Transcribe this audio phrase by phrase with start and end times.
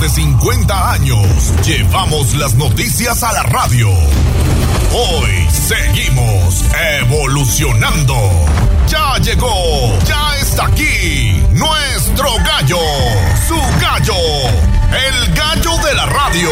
[0.00, 1.26] de 50 años
[1.64, 3.88] llevamos las noticias a la radio.
[4.92, 6.64] Hoy seguimos
[7.00, 8.14] evolucionando.
[8.88, 12.78] Ya llegó, ya está aquí nuestro gallo,
[13.48, 14.14] su gallo,
[14.90, 16.50] el gallo de la radio.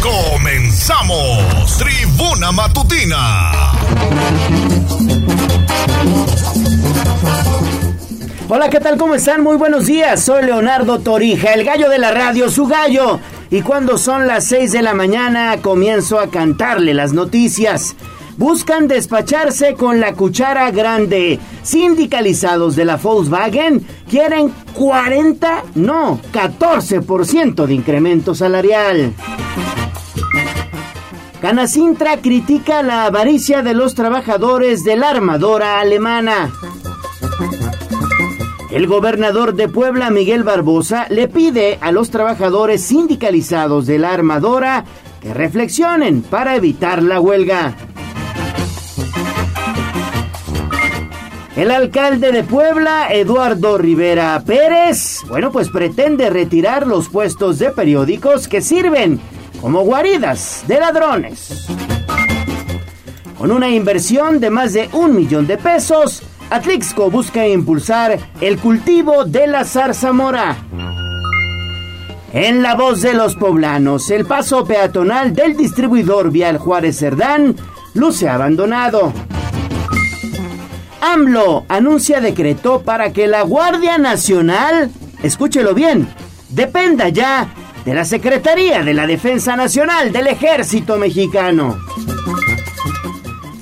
[0.00, 3.52] Comenzamos, tribuna matutina.
[8.52, 8.98] Hola, ¿qué tal?
[8.98, 9.44] ¿Cómo están?
[9.44, 10.24] Muy buenos días.
[10.24, 13.20] Soy Leonardo Torija, el gallo de la radio, su gallo.
[13.48, 17.94] Y cuando son las 6 de la mañana, comienzo a cantarle las noticias.
[18.38, 21.38] Buscan despacharse con la cuchara grande.
[21.62, 29.14] Sindicalizados de la Volkswagen quieren 40, no, 14% de incremento salarial.
[31.40, 36.50] Canacintra critica la avaricia de los trabajadores de la armadora alemana.
[38.70, 44.84] El gobernador de Puebla, Miguel Barbosa, le pide a los trabajadores sindicalizados de la armadora
[45.20, 47.74] que reflexionen para evitar la huelga.
[51.56, 58.46] El alcalde de Puebla, Eduardo Rivera Pérez, bueno, pues pretende retirar los puestos de periódicos
[58.46, 59.20] que sirven
[59.60, 61.66] como guaridas de ladrones.
[63.36, 69.24] Con una inversión de más de un millón de pesos, Atlixco busca impulsar el cultivo
[69.24, 70.56] de la zarzamora.
[72.32, 77.56] En la voz de los poblanos, el paso peatonal del distribuidor vial Juárez Cerdán
[77.94, 79.12] luce abandonado.
[81.00, 84.90] AMLO anuncia decreto para que la Guardia Nacional,
[85.22, 86.08] escúchelo bien,
[86.50, 87.48] dependa ya
[87.84, 91.78] de la Secretaría de la Defensa Nacional del Ejército Mexicano.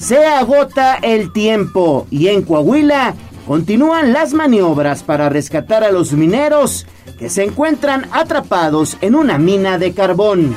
[0.08, 3.14] Se agota el tiempo y en Coahuila
[3.46, 6.86] continúan las maniobras para rescatar a los mineros
[7.18, 10.56] que se encuentran atrapados en una mina de carbón.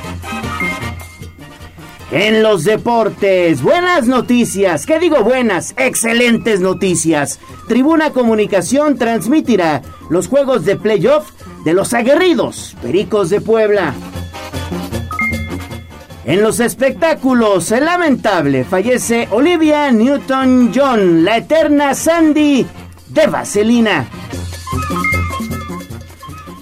[2.11, 5.73] En los deportes, buenas noticias, ¿qué digo buenas?
[5.75, 7.37] Excelentes noticias.
[7.67, 11.29] Tribuna Comunicación transmitirá los juegos de playoff
[11.65, 13.95] de los aguerridos Pericos de Puebla.
[16.23, 22.65] En los espectáculos, el lamentable fallece Olivia Newton-John, la eterna Sandy
[23.07, 24.05] de Vaselina.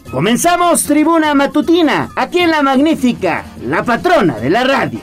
[0.10, 5.02] Comenzamos Tribuna Matutina, aquí en la magnífica, la patrona de la radio.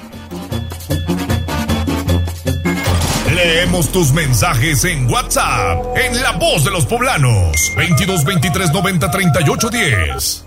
[3.34, 9.68] Leemos tus mensajes en WhatsApp, en La Voz de los Poblanos, 22 23 90 38
[9.68, 10.45] 10.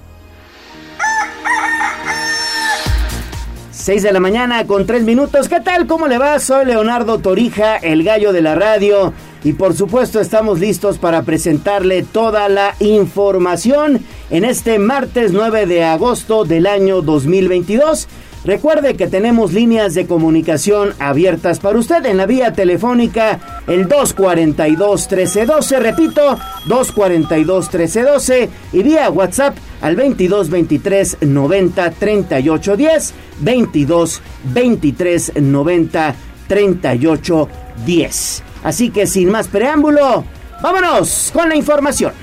[3.79, 5.47] 6 de la mañana con 3 minutos.
[5.47, 5.87] ¿Qué tal?
[5.87, 6.37] ¿Cómo le va?
[6.39, 9.13] Soy Leonardo Torija, el gallo de la radio.
[9.41, 14.01] Y por supuesto estamos listos para presentarle toda la información
[14.31, 18.09] en este martes 9 de agosto del año 2022.
[18.45, 25.79] Recuerde que tenemos líneas de comunicación abiertas para usted en la vía telefónica el 242-1312,
[25.79, 36.15] repito, 242-1312 y vía WhatsApp al 2223 90 38 10, 22 23 90
[36.47, 37.49] 38
[37.85, 38.43] 10.
[38.63, 40.23] Así que sin más preámbulo,
[40.61, 42.13] vámonos con la información.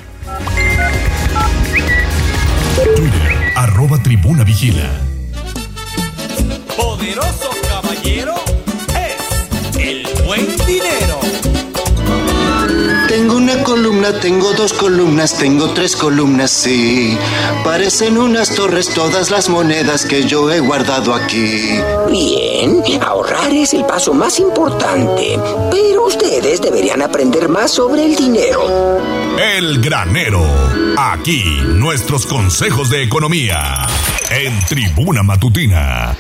[2.95, 5.06] Twitter, arroba tribuna vigila.
[6.77, 8.35] Poderoso caballero
[8.95, 11.21] es el buen dinero.
[13.09, 17.17] Tengo una columna, tengo dos columnas, tengo tres columnas, sí.
[17.65, 21.81] Parecen unas torres todas las monedas que yo he guardado aquí.
[22.11, 25.39] Bien, ahorrar es el paso más importante,
[25.71, 29.01] pero ustedes deberían aprender más sobre el dinero.
[29.39, 30.45] El granero.
[30.99, 33.87] Aquí nuestros consejos de economía.
[34.31, 36.17] En tribuna matutina.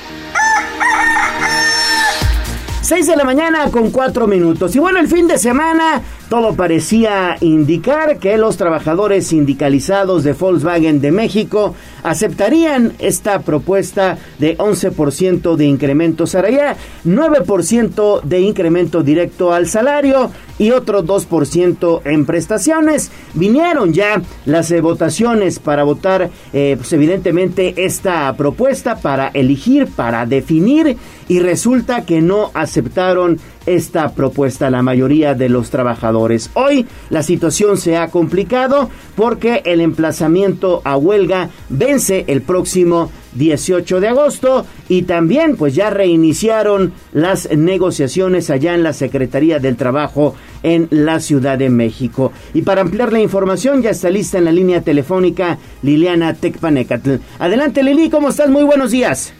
[2.86, 4.76] 6 de la mañana con 4 minutos.
[4.76, 11.00] Y bueno, el fin de semana todo parecía indicar que los trabajadores sindicalizados de Volkswagen
[11.00, 11.74] de México
[12.04, 20.70] aceptarían esta propuesta de 11% de incremento salarial, 9% de incremento directo al salario y
[20.70, 23.10] otro 2% en prestaciones.
[23.34, 30.26] Vinieron ya las eh, votaciones para votar, eh, pues evidentemente, esta propuesta para elegir, para
[30.26, 30.96] definir
[31.28, 36.50] y resulta que no aceptaron esta propuesta la mayoría de los trabajadores.
[36.54, 43.10] Hoy la situación se ha complicado porque el emplazamiento a huelga vence vence el próximo
[43.34, 49.76] 18 de agosto y también pues ya reiniciaron las negociaciones allá en la Secretaría del
[49.76, 52.32] Trabajo en la Ciudad de México.
[52.54, 57.16] Y para ampliar la información ya está lista en la línea telefónica Liliana Tecpanecatl.
[57.38, 58.50] Adelante Lili, ¿cómo estás?
[58.50, 59.32] Muy buenos días.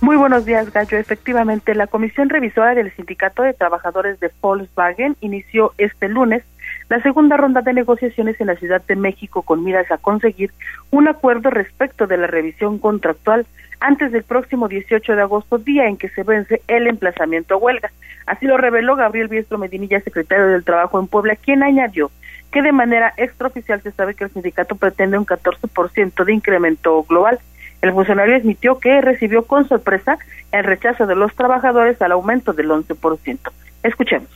[0.00, 0.96] Muy buenos días, Gallo.
[0.96, 6.42] Efectivamente, la Comisión Revisora del Sindicato de Trabajadores de Volkswagen inició este lunes
[6.88, 10.52] la segunda ronda de negociaciones en la Ciudad de México con miras a conseguir
[10.90, 13.46] un acuerdo respecto de la revisión contractual
[13.78, 17.90] antes del próximo 18 de agosto, día en que se vence el emplazamiento huelga.
[18.24, 22.10] Así lo reveló Gabriel Biestro Medinilla, secretario del Trabajo en Puebla, quien añadió
[22.50, 27.38] que de manera extraoficial se sabe que el sindicato pretende un 14% de incremento global
[27.82, 30.18] el funcionario admitió que recibió con sorpresa
[30.52, 33.38] el rechazo de los trabajadores al aumento del 11%.
[33.82, 34.28] Escuchemos.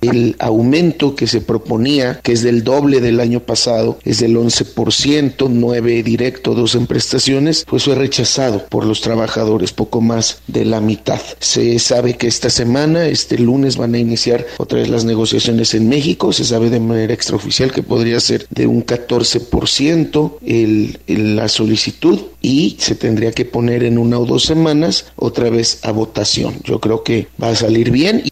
[0.00, 5.48] El aumento que se proponía, que es del doble del año pasado, es del 11%,
[5.48, 10.80] 9 directo, 2 en prestaciones, pues fue rechazado por los trabajadores, poco más de la
[10.80, 11.20] mitad.
[11.38, 15.88] Se sabe que esta semana, este lunes, van a iniciar otra vez las negociaciones en
[15.88, 16.32] México.
[16.32, 22.76] Se sabe de manera extraoficial que podría ser de un 14% el, la solicitud y
[22.80, 26.56] se tendría que poner en una o dos semanas otra vez a votación.
[26.64, 28.24] Yo creo que va a salir bien.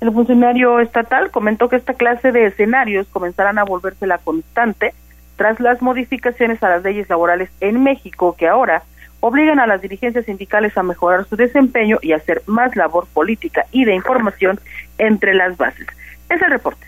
[0.00, 4.94] El funcionario estatal comentó que esta clase de escenarios comenzarán a volverse la constante
[5.36, 8.82] tras las modificaciones a las leyes laborales en México que ahora
[9.20, 13.84] obligan a las dirigencias sindicales a mejorar su desempeño y hacer más labor política y
[13.84, 14.60] de información
[14.98, 15.86] entre las bases.
[16.28, 16.87] Es el reporte.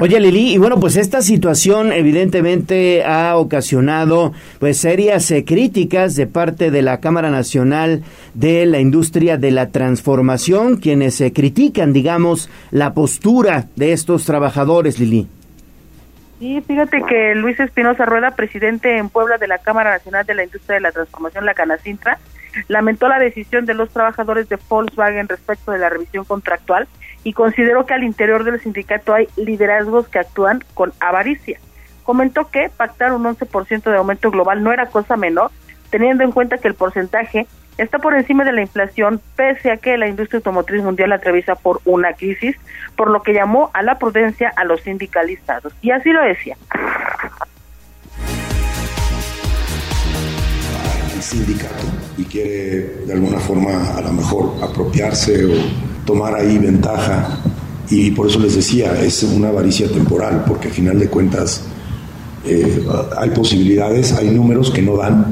[0.00, 6.26] Oye Lili, y bueno, pues esta situación evidentemente ha ocasionado pues serias eh, críticas de
[6.26, 8.02] parte de la Cámara Nacional
[8.34, 14.98] de la Industria de la Transformación, quienes eh, critican, digamos, la postura de estos trabajadores,
[14.98, 15.28] Lili.
[16.40, 20.44] Sí, fíjate que Luis Espinosa Rueda, presidente en Puebla de la Cámara Nacional de la
[20.44, 22.18] Industria de la Transformación, la Canacintra,
[22.68, 26.88] lamentó la decisión de los trabajadores de Volkswagen respecto de la revisión contractual
[27.24, 31.58] y consideró que al interior del sindicato hay liderazgos que actúan con avaricia.
[32.04, 35.50] Comentó que pactar un 11% de aumento global no era cosa menor,
[35.90, 37.46] teniendo en cuenta que el porcentaje
[37.78, 41.80] está por encima de la inflación, pese a que la industria automotriz mundial atraviesa por
[41.84, 42.56] una crisis,
[42.94, 45.72] por lo que llamó a la prudencia a los sindicalizados.
[45.80, 46.56] Y así lo decía.
[52.16, 55.52] Y quiere de alguna forma a lo mejor apropiarse o
[56.04, 57.40] tomar ahí ventaja
[57.90, 61.62] y por eso les decía, es una avaricia temporal, porque al final de cuentas
[62.46, 62.84] eh,
[63.18, 65.26] hay posibilidades, hay números que no dan,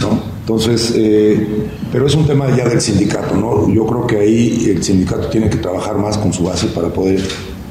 [0.00, 0.34] ¿no?
[0.40, 3.72] Entonces, eh, pero es un tema ya del sindicato, ¿no?
[3.72, 7.22] Yo creo que ahí el sindicato tiene que trabajar más con su base para poder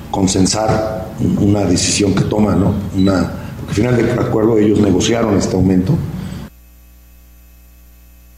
[0.10, 2.74] consensar una decisión que toma, ¿no?
[2.98, 5.96] Una, porque al final de acuerdo ellos negociaron este aumento.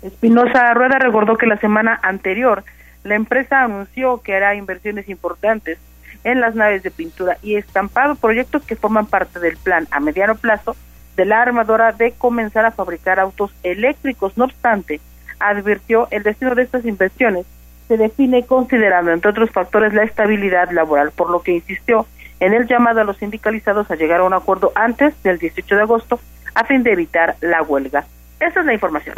[0.05, 2.63] Espinosa Rueda recordó que la semana anterior
[3.03, 5.79] la empresa anunció que hará inversiones importantes
[6.23, 10.35] en las naves de pintura y estampado, proyectos que forman parte del plan a mediano
[10.35, 10.75] plazo
[11.15, 14.37] de la armadora de comenzar a fabricar autos eléctricos.
[14.37, 15.01] No obstante,
[15.39, 17.45] advirtió el destino de estas inversiones
[17.87, 22.07] se define considerando, entre otros factores, la estabilidad laboral, por lo que insistió
[22.39, 25.81] en el llamado a los sindicalizados a llegar a un acuerdo antes del 18 de
[25.81, 26.19] agosto
[26.53, 28.05] a fin de evitar la huelga.
[28.39, 29.15] Esa es la información.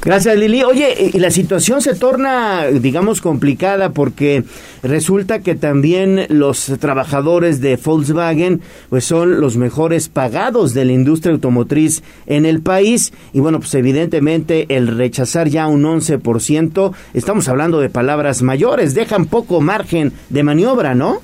[0.00, 0.62] Gracias, Lili.
[0.62, 4.44] Oye, y la situación se torna, digamos, complicada porque
[4.82, 11.34] resulta que también los trabajadores de Volkswagen pues son los mejores pagados de la industria
[11.34, 17.80] automotriz en el país y bueno, pues evidentemente el rechazar ya un 11%, estamos hablando
[17.80, 21.20] de palabras mayores, dejan poco margen de maniobra, ¿no?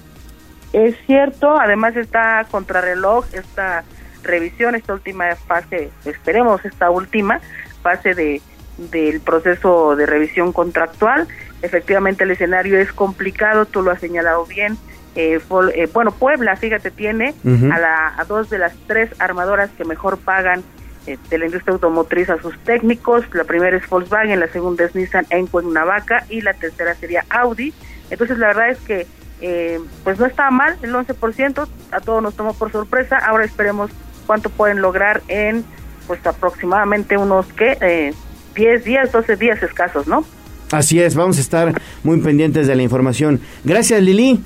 [0.72, 3.84] Es cierto, además está contrarreloj, esta
[4.24, 7.40] revisión, esta última fase, esperemos esta última
[7.82, 8.42] fase de
[8.78, 11.28] del proceso de revisión contractual.
[11.62, 14.76] Efectivamente el escenario es complicado, tú lo has señalado bien.
[15.14, 15.38] Eh,
[15.74, 17.34] eh, bueno, Puebla, fíjate, tiene
[17.72, 20.64] a, la, a dos de las tres armadoras que mejor pagan
[21.06, 23.24] eh, de la industria automotriz a sus técnicos.
[23.32, 27.72] La primera es Volkswagen, la segunda es Nissan en Cuernavaca y la tercera sería Audi.
[28.10, 29.06] Entonces la verdad es que
[30.04, 33.18] pues no está mal el 11%, a todos nos tomó por sorpresa.
[33.18, 33.90] Ahora esperemos
[34.24, 35.64] cuánto pueden lograr en
[36.06, 38.14] pues aproximadamente unos que eh,
[38.54, 40.24] 10 días, 12 días escasos, ¿no?
[40.70, 43.40] Así es, vamos a estar muy pendientes de la información.
[43.64, 44.40] Gracias, Lili.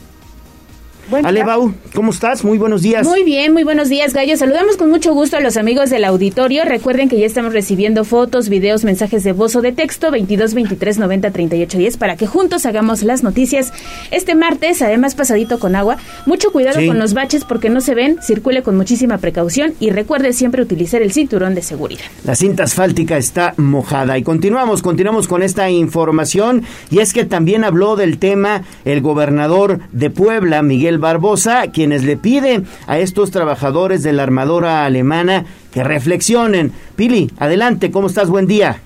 [1.10, 2.44] Ale Bau, ¿cómo estás?
[2.44, 3.06] Muy buenos días.
[3.06, 4.36] Muy bien, muy buenos días, Gallo.
[4.36, 6.64] Saludamos con mucho gusto a los amigos del auditorio.
[6.64, 10.98] Recuerden que ya estamos recibiendo fotos, videos, mensajes de voz o de texto 22 23
[10.98, 13.72] 90 38 10 para que juntos hagamos las noticias
[14.10, 15.96] este martes, además pasadito con agua.
[16.26, 20.34] Mucho cuidado con los baches porque no se ven, circule con muchísima precaución y recuerde
[20.34, 22.04] siempre utilizar el cinturón de seguridad.
[22.24, 27.64] La cinta asfáltica está mojada y continuamos, continuamos con esta información y es que también
[27.64, 34.02] habló del tema el gobernador de Puebla, Miguel Barbosa, quienes le piden a estos trabajadores
[34.02, 36.72] de la armadora alemana que reflexionen.
[36.96, 38.30] Pili, adelante, ¿cómo estás?
[38.30, 38.80] Buen día.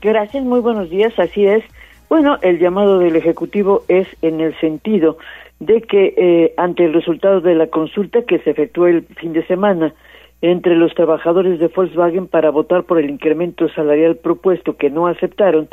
[0.00, 1.64] Gracias, muy buenos días, así es.
[2.08, 5.18] Bueno, el llamado del Ejecutivo es en el sentido
[5.60, 9.46] de que eh, ante el resultado de la consulta que se efectuó el fin de
[9.46, 9.92] semana
[10.40, 15.68] entre los trabajadores de Volkswagen para votar por el incremento salarial propuesto que no aceptaron,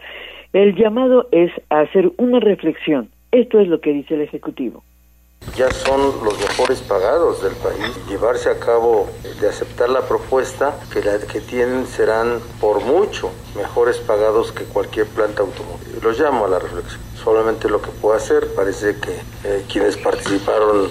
[0.54, 3.10] el llamado es a hacer una reflexión.
[3.32, 4.84] Esto es lo que dice el Ejecutivo
[5.56, 7.92] ya son los mejores pagados del país.
[8.10, 9.08] Llevarse a cabo
[9.40, 15.08] de aceptar la propuesta que la que tienen serán por mucho mejores pagados que cualquier
[15.08, 16.00] planta automóvil.
[16.02, 17.02] Los llamo a la reflexión.
[17.24, 20.90] Solamente lo que puedo hacer, parece que eh, quienes participaron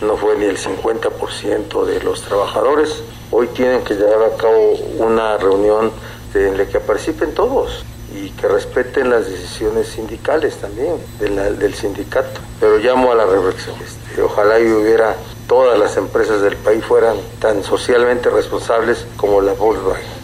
[0.00, 3.02] no fue ni el 50% de los trabajadores.
[3.30, 5.90] Hoy tienen que llevar a cabo una reunión
[6.34, 7.84] en la que participen todos
[8.14, 12.40] y que respeten las decisiones sindicales también del sindicato.
[12.60, 13.76] Pero llamo a la reflexión.
[13.84, 15.14] Este, ojalá y hubiera
[15.46, 20.17] todas las empresas del país fueran tan socialmente responsables como la Volkswagen.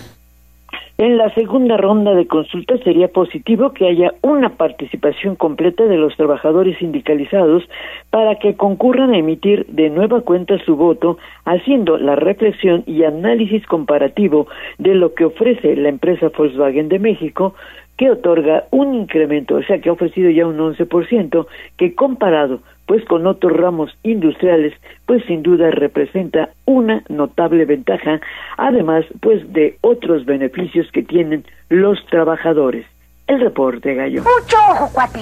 [0.97, 6.17] En la segunda ronda de consulta sería positivo que haya una participación completa de los
[6.17, 7.65] trabajadores sindicalizados
[8.11, 13.67] para que concurran a emitir de nueva cuenta su voto, haciendo la reflexión y análisis
[13.67, 14.47] comparativo
[14.79, 17.57] de lo que ofrece la empresa Volkswagen de México,
[17.97, 21.47] que otorga un incremento, o sea, que ha ofrecido ya un 11%,
[21.77, 24.75] que comparado pues con otros ramos industriales,
[25.07, 28.21] pues sin duda representa una notable ventaja,
[28.57, 32.87] además pues de otros beneficios que tienen los trabajadores.
[33.27, 34.23] El reporte, Gallo.
[34.23, 35.21] Mucho ojo, cuate.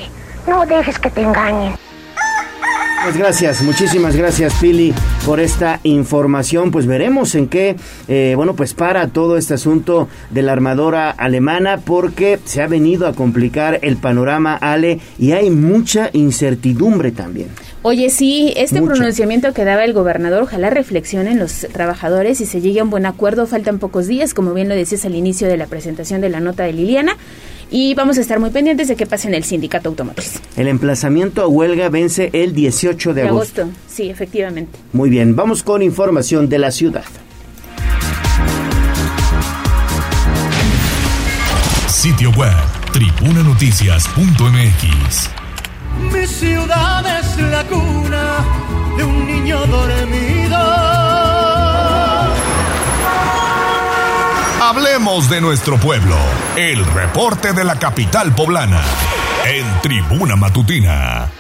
[0.49, 1.75] No dejes que te engañen.
[3.05, 4.95] Muchas gracias, muchísimas gracias Pili
[5.27, 6.71] por esta información.
[6.71, 7.75] Pues veremos en qué,
[8.07, 13.09] eh, bueno, pues para todo este asunto de la armadora alemana porque se ha venido
[13.09, 17.49] a complicar el panorama Ale y hay mucha incertidumbre también.
[17.83, 22.79] Oye, sí, este pronunciamiento que daba el gobernador, ojalá reflexionen los trabajadores y se llegue
[22.79, 23.49] a un buen acuerdo.
[23.49, 26.63] Faltan pocos días, como bien lo decías al inicio de la presentación de la nota
[26.63, 27.17] de Liliana
[27.73, 30.41] y vamos a estar muy pendientes de qué pasa en el sindicato automotriz.
[30.57, 33.63] El emplazamiento a huelga vence el 18 de, agosto.
[33.63, 33.81] agosto.
[33.89, 34.79] Sí, efectivamente.
[34.93, 37.05] Muy bien, vamos con información de la ciudad.
[41.89, 42.53] Sitio web,
[42.93, 45.31] tribunanoticias.mx.
[46.13, 48.45] Mi ciudad es la cuna
[48.99, 50.92] de un niño dormido
[54.65, 56.15] Hablemos de nuestro pueblo.
[56.57, 58.81] El reporte de la capital poblana.
[59.45, 61.33] En Tribuna Matutina.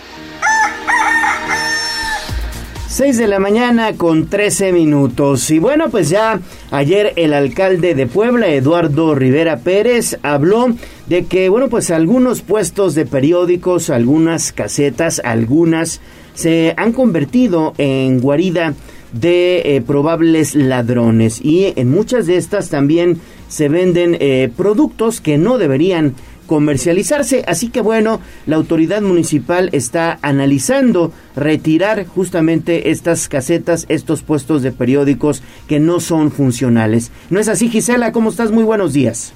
[2.88, 5.48] 6 de la mañana con 13 minutos.
[5.52, 6.40] Y bueno, pues ya
[6.72, 10.74] ayer el alcalde de Puebla, Eduardo Rivera Pérez, habló
[11.06, 16.00] de que, bueno, pues algunos puestos de periódicos, algunas casetas, algunas
[16.34, 18.74] se han convertido en guarida
[19.12, 25.38] de eh, probables ladrones y en muchas de estas también se venden eh, productos que
[25.38, 26.14] no deberían
[26.46, 27.44] comercializarse.
[27.46, 34.72] Así que bueno, la autoridad municipal está analizando retirar justamente estas casetas, estos puestos de
[34.72, 37.10] periódicos que no son funcionales.
[37.30, 38.12] ¿No es así, Gisela?
[38.12, 38.50] ¿Cómo estás?
[38.50, 39.34] Muy buenos días.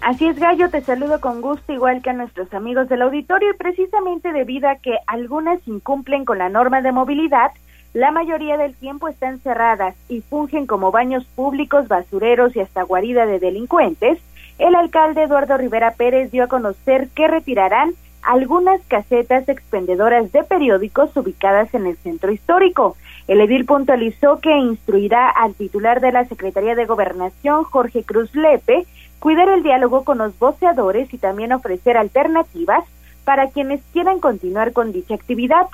[0.00, 3.56] Así es, Gallo, te saludo con gusto, igual que a nuestros amigos del auditorio, y
[3.58, 7.50] precisamente debido a que algunas incumplen con la norma de movilidad,
[7.92, 13.26] la mayoría del tiempo están cerradas y fungen como baños públicos, basureros y hasta guarida
[13.26, 14.18] de delincuentes,
[14.58, 21.16] el alcalde Eduardo Rivera Pérez dio a conocer que retirarán algunas casetas expendedoras de periódicos
[21.16, 22.96] ubicadas en el centro histórico.
[23.26, 28.86] El edil puntualizó que instruirá al titular de la Secretaría de Gobernación, Jorge Cruz Lepe,
[29.18, 32.84] cuidar el diálogo con los voceadores y también ofrecer alternativas
[33.24, 35.66] para quienes quieran continuar con dicha actividad.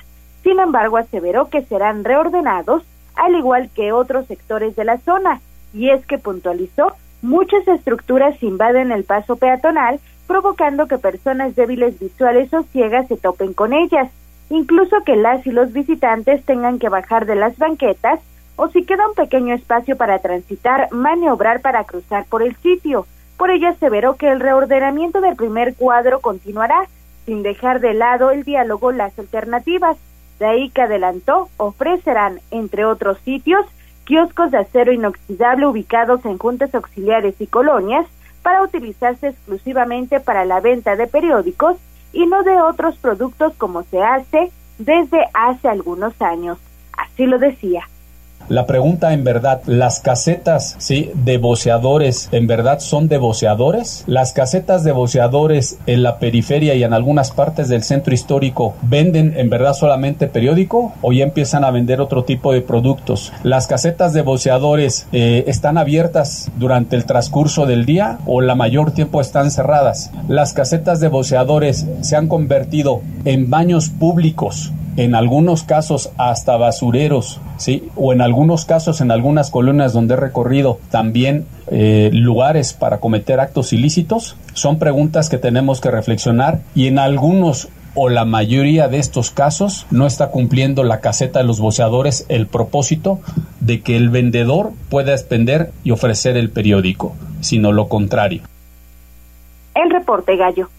[0.47, 2.81] Sin embargo, aseveró que serán reordenados,
[3.15, 5.41] al igual que otros sectores de la zona,
[5.73, 12.53] y es que puntualizó, muchas estructuras invaden el paso peatonal, provocando que personas débiles visuales
[12.53, 14.09] o ciegas se topen con ellas,
[14.49, 18.21] incluso que las y los visitantes tengan que bajar de las banquetas
[18.55, 23.05] o si queda un pequeño espacio para transitar, maniobrar para cruzar por el sitio.
[23.35, 26.87] Por ello aseveró que el reordenamiento del primer cuadro continuará,
[27.25, 29.97] sin dejar de lado el diálogo, las alternativas
[30.39, 33.65] De ahí que adelantó, ofrecerán, entre otros sitios,
[34.05, 38.05] kioscos de acero inoxidable ubicados en juntas auxiliares y colonias
[38.41, 41.77] para utilizarse exclusivamente para la venta de periódicos
[42.13, 46.57] y no de otros productos como se hace desde hace algunos años.
[46.97, 47.87] Así lo decía.
[48.49, 51.11] La pregunta en verdad, ¿las casetas ¿sí?
[51.13, 54.05] de voceadores en verdad son de voceadores?
[54.07, 59.33] ¿Las casetas de voceadores en la periferia y en algunas partes del centro histórico venden
[59.35, 63.33] en verdad solamente periódico o ya empiezan a vender otro tipo de productos?
[63.43, 68.91] ¿Las casetas de voceadores eh, están abiertas durante el transcurso del día o la mayor
[68.91, 70.09] tiempo están cerradas?
[70.29, 77.39] ¿Las casetas de voceadores se han convertido en baños públicos en algunos casos hasta basureros,
[77.57, 77.87] ¿sí?
[77.95, 83.39] O en algunos casos, en algunas colonias donde he recorrido, también eh, lugares para cometer
[83.39, 84.35] actos ilícitos.
[84.53, 89.87] Son preguntas que tenemos que reflexionar y en algunos o la mayoría de estos casos
[89.89, 93.19] no está cumpliendo la caseta de los boceadores el propósito
[93.59, 98.41] de que el vendedor pueda expender y ofrecer el periódico, sino lo contrario.
[99.73, 100.69] El reporte gallo.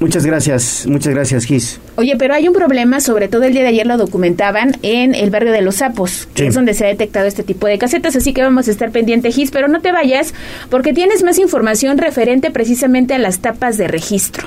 [0.00, 1.80] Muchas gracias, muchas gracias, Gis.
[1.96, 5.30] Oye, pero hay un problema, sobre todo el día de ayer lo documentaban en el
[5.30, 8.32] barrio de Los Sapos, que es donde se ha detectado este tipo de casetas, así
[8.32, 10.34] que vamos a estar pendiente, Gis, pero no te vayas
[10.70, 14.46] porque tienes más información referente precisamente a las tapas de registro.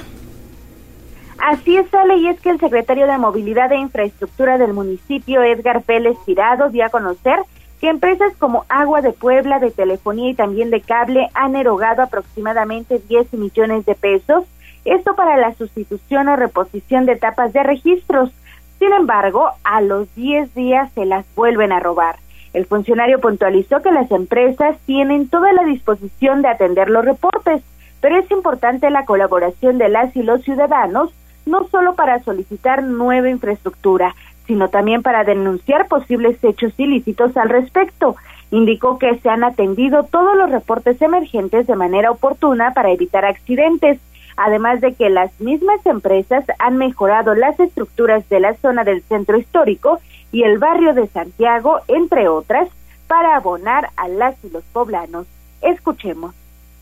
[1.39, 5.83] Así es, Ale, y es que el secretario de Movilidad e Infraestructura del municipio, Edgar
[5.83, 7.37] Pérez Tirado, dio a conocer
[7.79, 12.99] que empresas como Agua de Puebla, de Telefonía y también de Cable han erogado aproximadamente
[13.07, 14.45] 10 millones de pesos
[14.91, 18.31] esto para la sustitución o reposición de tapas de registros.
[18.79, 22.17] Sin embargo, a los 10 días se las vuelven a robar.
[22.53, 27.61] El funcionario puntualizó que las empresas tienen toda la disposición de atender los reportes,
[28.01, 31.11] pero es importante la colaboración de las y los ciudadanos,
[31.45, 34.15] no solo para solicitar nueva infraestructura,
[34.45, 38.15] sino también para denunciar posibles hechos ilícitos al respecto.
[38.49, 43.99] Indicó que se han atendido todos los reportes emergentes de manera oportuna para evitar accidentes
[44.37, 49.37] además de que las mismas empresas han mejorado las estructuras de la zona del centro
[49.37, 49.99] histórico
[50.31, 52.69] y el barrio de Santiago, entre otras,
[53.07, 55.25] para abonar a las y los poblanos.
[55.61, 56.33] Escuchemos.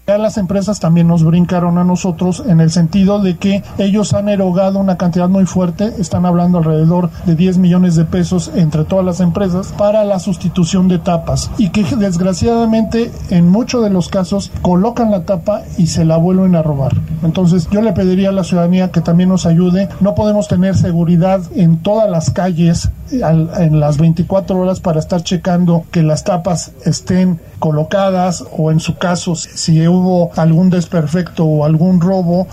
[0.08, 4.30] Ya las empresas también nos brincaron a nosotros en el sentido de que ellos han
[4.30, 9.04] erogado una cantidad muy fuerte, están hablando alrededor de 10 millones de pesos entre todas
[9.04, 14.52] las empresas para la sustitución de tapas y que desgraciadamente en muchos de los casos
[14.62, 16.94] colocan la tapa y se la vuelven a robar.
[17.24, 19.90] Entonces yo le pediría a la ciudadanía que también nos ayude.
[20.02, 25.86] No podemos tener seguridad en todas las calles en las 24 horas para estar checando
[25.92, 32.02] que las tapas estén colocadas o en su caso si hubo algún desperfecto o algún
[32.02, 32.48] robo.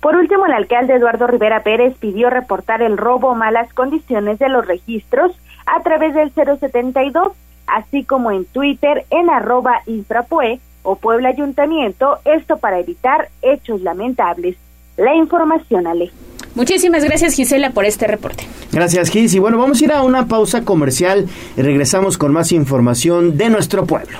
[0.00, 4.48] Por último, el alcalde Eduardo Rivera Pérez pidió reportar el robo o malas condiciones de
[4.48, 5.32] los registros
[5.66, 7.32] a través del 072,
[7.66, 14.56] así como en Twitter en arroba infrapue o Puebla Ayuntamiento, esto para evitar hechos lamentables.
[14.96, 16.12] La información, Ale.
[16.56, 18.44] Muchísimas gracias Gisela por este reporte.
[18.72, 19.34] Gracias Gis.
[19.34, 23.50] Y bueno, vamos a ir a una pausa comercial y regresamos con más información de
[23.50, 24.18] nuestro pueblo.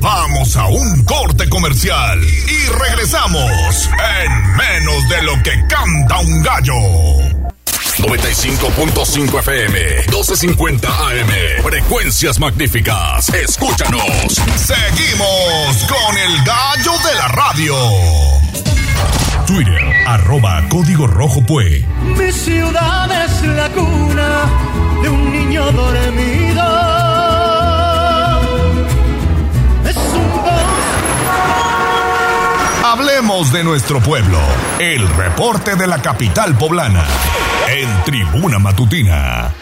[0.00, 3.90] Vamos a un corte comercial y regresamos
[4.22, 7.37] en menos de lo que canta un gallo.
[7.98, 11.62] 95.5 FM, 12.50 AM.
[11.62, 13.28] Frecuencias magníficas.
[13.30, 14.02] Escúchanos.
[14.56, 17.74] Seguimos con el gallo de la radio.
[19.46, 21.84] Twitter, arroba código rojo Pue.
[22.16, 24.46] Mi ciudad es la cuna
[25.02, 26.62] de un niño dormido.
[29.84, 30.28] Es un
[32.84, 34.38] Hablemos de nuestro pueblo.
[34.78, 37.04] El reporte de la capital poblana
[37.70, 39.52] en Tribuna Matutina.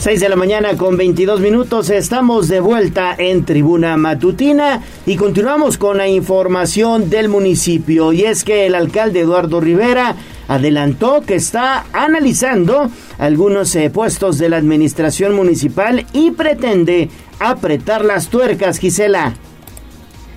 [0.00, 5.78] 6 de la mañana con 22 minutos, estamos de vuelta en Tribuna Matutina y continuamos
[5.78, 10.16] con la información del municipio y es que el alcalde Eduardo Rivera
[10.48, 17.08] adelantó que está analizando algunos eh, puestos de la administración municipal y pretende
[17.40, 19.32] apretar las tuercas, Gisela.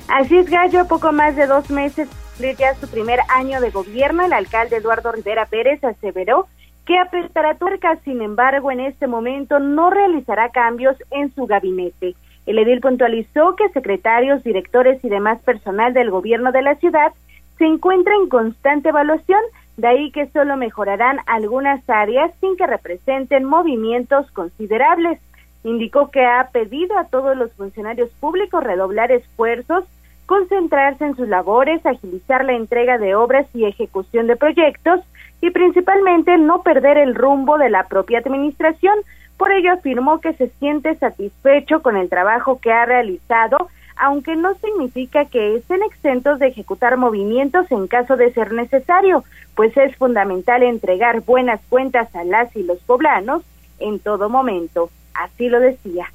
[0.08, 2.08] Así es, Gallo, poco más de dos meses
[2.50, 6.48] ya su primer año de gobierno, el alcalde Eduardo Rivera Pérez aseveró
[6.86, 12.16] que apretará tuercas, sin embargo, en este momento no realizará cambios en su gabinete.
[12.48, 17.14] El edil puntualizó que secretarios, directores y demás personal del gobierno de la ciudad
[17.60, 19.42] se encuentra en constante evaluación,
[19.78, 25.20] de ahí que solo mejorarán algunas áreas sin que representen movimientos considerables.
[25.64, 29.86] Indicó que ha pedido a todos los funcionarios públicos redoblar esfuerzos,
[30.26, 35.02] concentrarse en sus labores, agilizar la entrega de obras y ejecución de proyectos
[35.42, 38.96] y principalmente no perder el rumbo de la propia administración.
[39.38, 44.54] Por ello afirmó que se siente satisfecho con el trabajo que ha realizado, aunque no
[44.56, 49.24] significa que estén exentos de ejecutar movimientos en caso de ser necesario,
[49.56, 53.44] pues es fundamental entregar buenas cuentas a las y los poblanos
[53.80, 54.90] en todo momento.
[55.14, 56.08] Así lo decía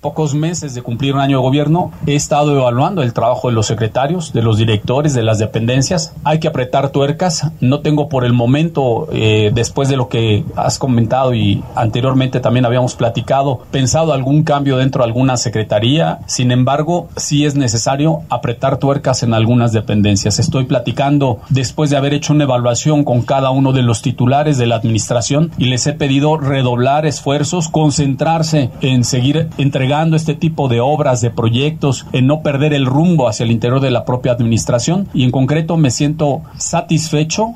[0.00, 3.66] pocos meses de cumplir un año de gobierno, he estado evaluando el trabajo de los
[3.66, 6.12] secretarios, de los directores, de las dependencias.
[6.22, 7.50] Hay que apretar tuercas.
[7.60, 12.66] No tengo por el momento, eh, después de lo que has comentado y anteriormente también
[12.66, 16.20] habíamos platicado, pensado algún cambio dentro de alguna secretaría.
[16.26, 20.38] Sin embargo, sí es necesario apretar tuercas en algunas dependencias.
[20.38, 24.66] Estoy platicando después de haber hecho una evaluación con cada uno de los titulares de
[24.66, 29.85] la administración y les he pedido redoblar esfuerzos, concentrarse en seguir entregando
[30.16, 33.90] este tipo de obras, de proyectos, en no perder el rumbo hacia el interior de
[33.90, 37.54] la propia administración y en concreto me siento satisfecho.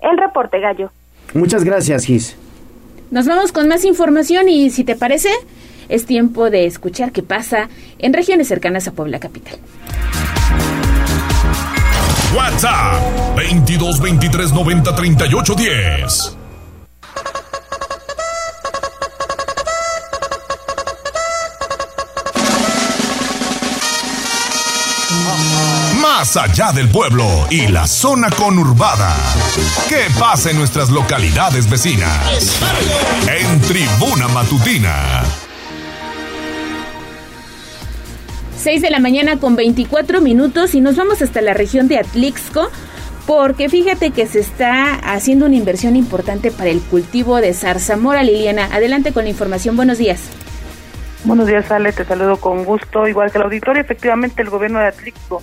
[0.00, 0.90] El reporte gallo.
[1.34, 2.36] Muchas gracias, Gis.
[3.10, 5.30] Nos vamos con más información y si te parece,
[5.88, 9.58] es tiempo de escuchar qué pasa en regiones cercanas a Puebla Capital.
[12.36, 16.43] WhatsApp 22 23 90 38 10.
[26.24, 29.14] Más allá del pueblo y la zona conurbada.
[29.90, 32.62] ¿Qué pasa en nuestras localidades vecinas?
[33.28, 35.22] En Tribuna Matutina.
[38.56, 42.70] 6 de la mañana con 24 minutos y nos vamos hasta la región de Atlixco
[43.26, 48.70] porque fíjate que se está haciendo una inversión importante para el cultivo de zarzamora, Liliana.
[48.72, 49.76] Adelante con la información.
[49.76, 50.22] Buenos días.
[51.24, 51.92] Buenos días, Ale.
[51.92, 53.06] Te saludo con gusto.
[53.06, 55.42] Igual que el auditorio, efectivamente, el gobierno de Atlixco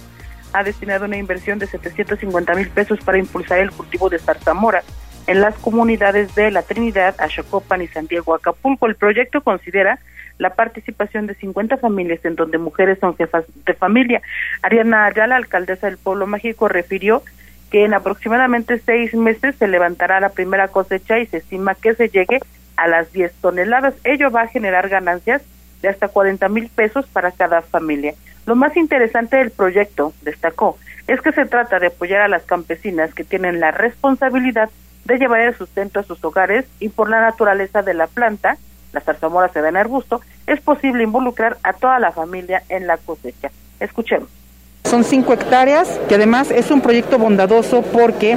[0.53, 4.83] ha destinado una inversión de 750 mil pesos para impulsar el cultivo de zarzamora
[5.27, 8.87] en las comunidades de La Trinidad, Achocopan y Santiago Acapulco.
[8.87, 9.99] El proyecto considera
[10.37, 14.21] la participación de 50 familias en donde mujeres son jefas de familia.
[14.61, 17.23] Ariana Ayala, alcaldesa del Pueblo Mágico, refirió
[17.69, 22.09] que en aproximadamente seis meses se levantará la primera cosecha y se estima que se
[22.09, 22.39] llegue
[22.75, 23.93] a las 10 toneladas.
[24.03, 25.41] Ello va a generar ganancias
[25.81, 28.13] de hasta 40 mil pesos para cada familia.
[28.45, 30.77] Lo más interesante del proyecto, destacó,
[31.07, 34.69] es que se trata de apoyar a las campesinas que tienen la responsabilidad
[35.05, 38.57] de llevar el sustento a sus hogares y por la naturaleza de la planta,
[38.93, 42.97] la zarzamora se da en arbusto, es posible involucrar a toda la familia en la
[42.97, 43.51] cosecha.
[43.79, 44.40] Escuchemos.
[44.89, 48.35] Son cinco hectáreas, que además es un proyecto bondadoso porque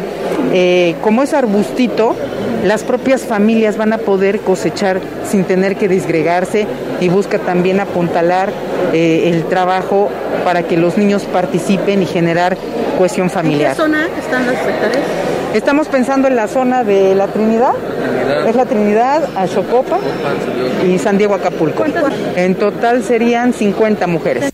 [0.52, 2.14] eh, como es arbustito,
[2.64, 6.66] las propias familias van a poder cosechar sin tener que disgregarse
[7.00, 8.52] y busca también apuntalar
[8.92, 10.10] eh, el trabajo
[10.44, 12.56] para que los niños participen y generar
[12.96, 13.72] cohesión familiar.
[13.72, 15.04] ¿En qué zona están las hectáreas?
[15.54, 17.72] Estamos pensando en la zona de la Trinidad,
[18.46, 19.98] es la Trinidad, Achocopa
[20.86, 21.84] y San Diego Acapulco.
[22.36, 24.52] En total serían 50 mujeres.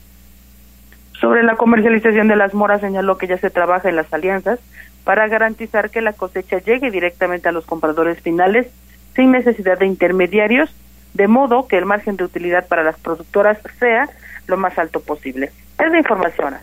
[1.20, 4.58] Sobre la comercialización de las moras señaló que ya se trabaja en las alianzas
[5.04, 8.68] para garantizar que la cosecha llegue directamente a los compradores finales
[9.14, 10.74] sin necesidad de intermediarios,
[11.12, 14.08] de modo que el margen de utilidad para las productoras sea
[14.46, 15.50] lo más alto posible.
[15.78, 16.54] Es la información.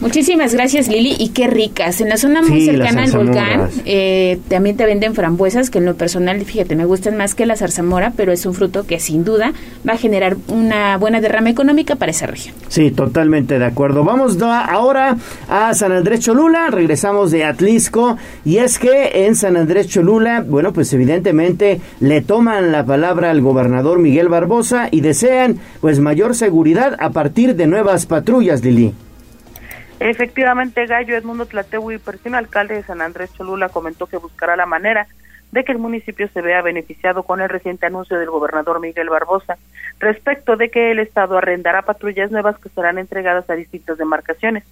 [0.00, 2.00] Muchísimas gracias Lili y qué ricas.
[2.00, 5.94] En la zona muy cercana al volcán eh, también te venden frambuesas que en lo
[5.94, 9.52] personal, fíjate, me gustan más que la zarzamora, pero es un fruto que sin duda
[9.88, 12.54] va a generar una buena derrama económica para esa región.
[12.68, 14.04] Sí, totalmente de acuerdo.
[14.04, 15.16] Vamos ahora
[15.48, 20.74] a San Andrés Cholula, regresamos de Atlisco y es que en San Andrés Cholula, bueno,
[20.74, 26.96] pues evidentemente le toman la palabra al gobernador Miguel Barbosa y desean pues mayor seguridad
[26.98, 28.92] a partir de nuevas patrullas, Lili.
[29.98, 35.06] Efectivamente, Gallo Edmundo Tlatewi, persino alcalde de San Andrés Cholula, comentó que buscará la manera
[35.52, 39.56] de que el municipio se vea beneficiado con el reciente anuncio del gobernador Miguel Barbosa
[39.98, 44.64] respecto de que el Estado arrendará patrullas nuevas que serán entregadas a distintas demarcaciones.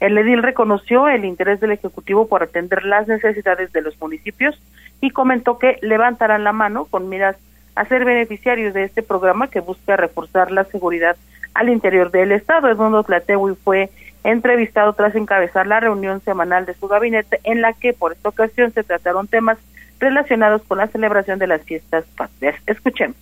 [0.00, 4.60] El edil reconoció el interés del Ejecutivo por atender las necesidades de los municipios
[5.00, 7.36] y comentó que levantarán la mano con miras
[7.76, 11.16] a ser beneficiarios de este programa que busca reforzar la seguridad
[11.54, 12.68] al interior del Estado.
[12.68, 13.90] Edmundo Tlatewi fue
[14.24, 18.72] entrevistado tras encabezar la reunión semanal de su gabinete en la que por esta ocasión
[18.72, 19.58] se trataron temas
[19.98, 22.56] relacionados con la celebración de las fiestas patrias.
[22.66, 23.16] Escuchemos.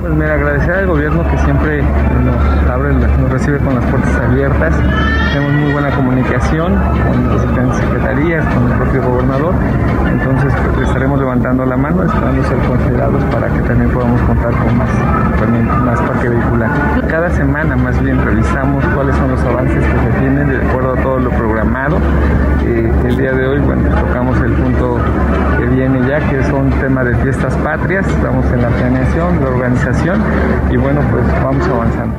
[0.00, 4.74] Pues me agradecer al gobierno que siempre nos abre, nos recibe con las puertas abiertas.
[5.32, 9.54] Tenemos muy buena comunicación con las diferentes secretarías, con el propio gobernador.
[10.10, 14.78] Entonces, pues estaremos levantando la mano, esperando ser considerados para que también podamos contar con
[14.78, 14.90] más,
[15.38, 16.70] también más parque vehicular.
[17.08, 21.02] Cada semana más bien revisamos cuáles son los avances que se tienen de acuerdo a
[21.02, 21.98] todo lo programado.
[23.04, 25.00] El día de hoy, bueno, tocamos el punto
[25.58, 30.22] que viene ya, que son tema de fiestas patrias, estamos en la planeación, la organización
[30.70, 32.16] y bueno, pues vamos avanzando.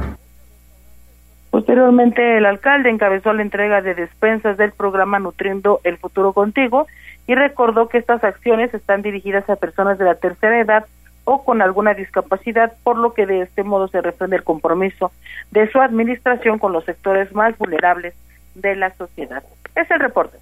[1.52, 6.88] Posteriormente, el alcalde encabezó la entrega de despensas del programa Nutriendo el Futuro Contigo
[7.28, 10.86] y recordó que estas acciones están dirigidas a personas de la tercera edad
[11.24, 15.13] o con alguna discapacidad, por lo que de este modo se refrenda el compromiso
[15.52, 18.13] de su administración con los sectores más vulnerables
[18.56, 19.43] de la sociedad.
[19.75, 20.38] Es el reporte.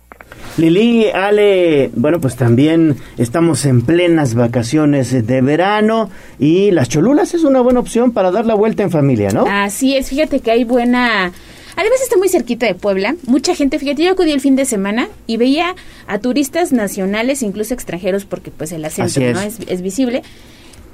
[0.57, 7.43] Lili, Ale, bueno, pues también estamos en plenas vacaciones de verano y las cholulas es
[7.43, 9.45] una buena opción para dar la vuelta en familia, ¿no?
[9.47, 11.31] Así es, fíjate que hay buena...
[11.77, 13.15] Además está muy cerquita de Puebla.
[13.25, 15.73] Mucha gente, fíjate, yo acudí el fin de semana y veía
[16.05, 19.33] a turistas nacionales, incluso extranjeros, porque pues el acento es.
[19.33, 20.21] no es, es visible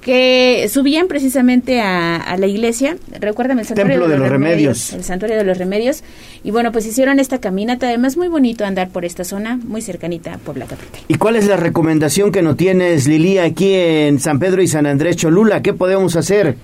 [0.07, 4.93] que subían precisamente a, la iglesia, recuérdame el santuario Templo de, los remedios.
[4.93, 6.01] el santuario de los remedios,
[6.45, 10.35] y bueno, pues hicieron esta caminata, además muy bonito andar por esta zona, muy cercanita
[10.35, 11.01] a Puebla Capital.
[11.09, 14.85] ¿Y cuál es la recomendación que no tienes, Lili, aquí en San Pedro y San
[14.85, 15.61] Andrés Cholula?
[15.61, 16.55] ¿Qué podemos hacer?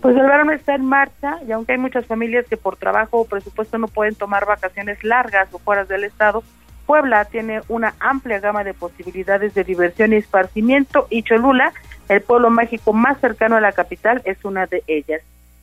[0.00, 3.24] Pues el verano está en marcha y aunque hay muchas familias que por trabajo o
[3.24, 6.44] presupuesto no pueden tomar vacaciones largas o fuera del estado,
[6.92, 11.72] Puebla tiene una amplia gama de posibilidades de diversión y esparcimiento y Cholula
[12.10, 15.22] el pueblo mágico más cercano a la capital es una de ellas.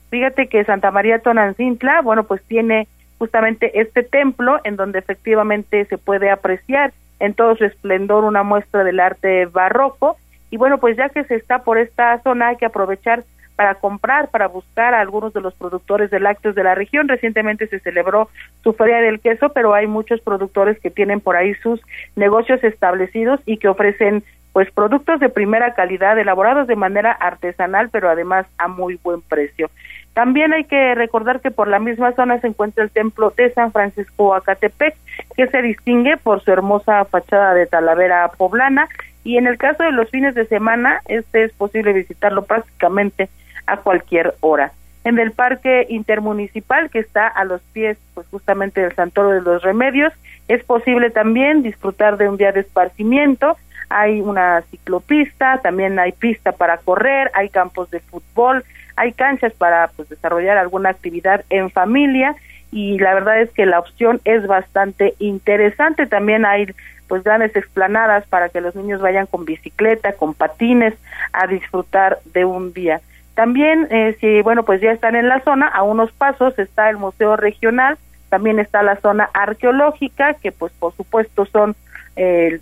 [0.10, 2.88] Fíjate que Santa María Tonancintla, bueno, pues tiene
[3.20, 8.84] justamente este templo en donde efectivamente se puede apreciar en todo su esplendor una muestra
[8.84, 10.18] del arte barroco.
[10.50, 13.24] Y bueno, pues ya que se está por esta zona hay que aprovechar
[13.60, 17.10] para comprar, para buscar a algunos de los productores de lácteos de la región.
[17.10, 18.30] Recientemente se celebró
[18.64, 21.82] su feria del queso, pero hay muchos productores que tienen por ahí sus
[22.16, 28.10] negocios establecidos y que ofrecen pues productos de primera calidad elaborados de manera artesanal pero
[28.10, 29.70] además a muy buen precio.
[30.14, 33.74] También hay que recordar que por la misma zona se encuentra el templo de San
[33.74, 34.96] Francisco Acatepec
[35.36, 38.88] que se distingue por su hermosa fachada de talavera poblana
[39.26, 43.28] y en el caso de los fines de semana este es posible visitarlo prácticamente
[43.66, 44.72] a cualquier hora.
[45.04, 49.64] En el parque intermunicipal que está a los pies pues justamente del Santuario de los
[49.64, 50.14] Remedios
[50.48, 53.58] es posible también disfrutar de un día de esparcimiento
[53.90, 58.64] hay una ciclopista, también hay pista para correr, hay campos de fútbol,
[58.96, 62.36] hay canchas para pues desarrollar alguna actividad en familia
[62.72, 66.06] y la verdad es que la opción es bastante interesante.
[66.06, 66.68] También hay
[67.08, 70.94] pues grandes explanadas para que los niños vayan con bicicleta, con patines
[71.34, 73.02] a disfrutar de un día.
[73.40, 76.98] También eh, si bueno pues ya están en la zona, a unos pasos está el
[76.98, 77.98] Museo Regional,
[78.28, 81.74] también está la zona arqueológica que pues por supuesto son
[82.18, 82.60] el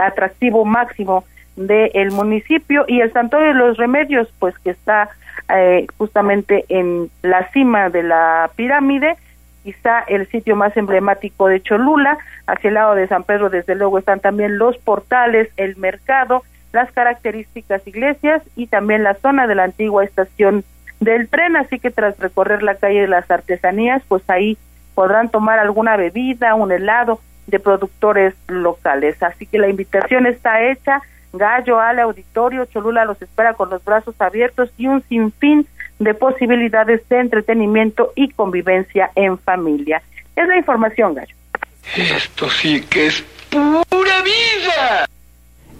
[0.00, 1.24] atractivo máximo
[1.56, 5.08] del municipio y el Santuario de los Remedios, pues que está
[5.52, 9.16] eh, justamente en la cima de la pirámide,
[9.64, 13.98] quizá el sitio más emblemático de Cholula, hacia el lado de San Pedro desde luego
[13.98, 19.64] están también los portales, el mercado, las características iglesias y también la zona de la
[19.64, 20.64] antigua estación
[21.00, 24.58] del tren, así que tras recorrer la calle de las artesanías, pues ahí
[24.94, 29.22] podrán tomar alguna bebida, un helado, de productores locales.
[29.22, 31.02] Así que la invitación está hecha.
[31.32, 35.66] Gallo, Ale, Auditorio, Cholula los espera con los brazos abiertos y un sinfín
[35.98, 40.02] de posibilidades de entretenimiento y convivencia en familia.
[40.36, 41.34] Es la información, Gallo.
[41.96, 45.06] Esto sí que es pura vida.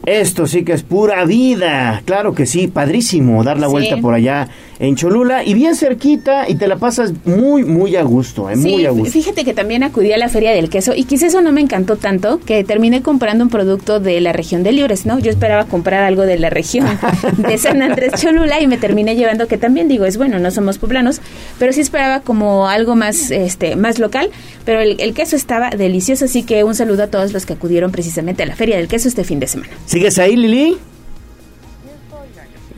[0.07, 2.03] Esto sí que es pura vida.
[2.05, 4.49] Claro que sí, padrísimo dar la vuelta por allá
[4.87, 8.57] en Cholula y bien cerquita y te la pasas muy, muy a gusto, ¿eh?
[8.57, 9.11] muy a gusto.
[9.11, 11.97] Fíjate que también acudí a la Feria del Queso y quizás eso no me encantó
[11.97, 15.19] tanto que terminé comprando un producto de la región de Libres, ¿no?
[15.19, 16.87] Yo esperaba comprar algo de la región
[17.39, 20.79] de San Andrés Cholula y me terminé llevando que también digo, es bueno, no somos
[20.79, 21.21] poblanos,
[21.59, 24.31] pero sí esperaba como algo más, este, más local,
[24.65, 27.91] pero el, el queso estaba delicioso, así que un saludo a todos los que acudieron
[27.91, 29.73] precisamente a la Feria del Queso este fin de semana.
[29.87, 30.77] ¿Sigues ahí, Lili?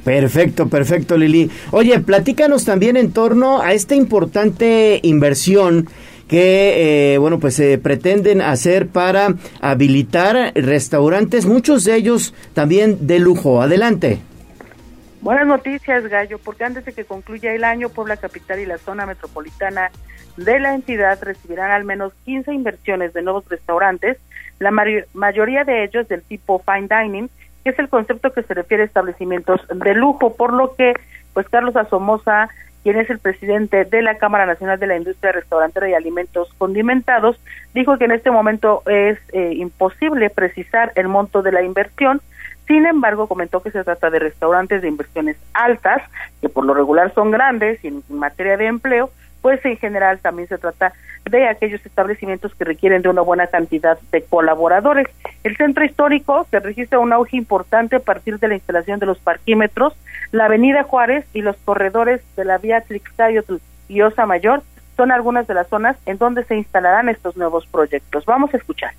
[0.06, 1.50] Perfecto, perfecto, Lili.
[1.72, 5.88] Oye, platícanos también en torno a esta importante inversión
[6.28, 13.18] que, eh, bueno, pues se pretenden hacer para habilitar restaurantes, muchos de ellos también de
[13.18, 13.60] lujo.
[13.60, 14.20] Adelante.
[15.22, 19.06] Buenas noticias, Gallo, porque antes de que concluya el año, Puebla Capital y la zona
[19.06, 19.90] metropolitana
[20.36, 24.18] de la entidad recibirán al menos 15 inversiones de nuevos restaurantes,
[24.60, 27.28] la mayoría de ellos del tipo fine dining,
[27.66, 30.94] que es el concepto que se refiere a establecimientos de lujo, por lo que
[31.34, 32.48] pues Carlos Asomosa
[32.84, 37.40] quien es el presidente de la Cámara Nacional de la Industria Restaurantera y Alimentos Condimentados,
[37.74, 42.20] dijo que en este momento es eh, imposible precisar el monto de la inversión.
[42.68, 46.00] Sin embargo, comentó que se trata de restaurantes de inversiones altas,
[46.40, 49.10] que por lo regular son grandes y en materia de empleo,
[49.46, 50.92] pues en general también se trata
[51.24, 55.06] de aquellos establecimientos que requieren de una buena cantidad de colaboradores.
[55.44, 59.20] El centro histórico se registra un auge importante a partir de la instalación de los
[59.20, 59.96] parquímetros,
[60.32, 64.64] la avenida Juárez y los corredores de la vía Trixtayotl y Osa Mayor
[64.96, 68.24] son algunas de las zonas en donde se instalarán estos nuevos proyectos.
[68.24, 68.94] Vamos a escuchar.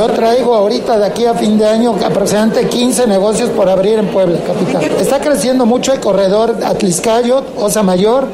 [0.00, 4.06] Yo traigo ahorita de aquí a fin de año aproximadamente 15 negocios por abrir en
[4.06, 4.82] Puebla, capital.
[4.98, 8.26] Está creciendo mucho el corredor Atliscayo, Osa Mayor,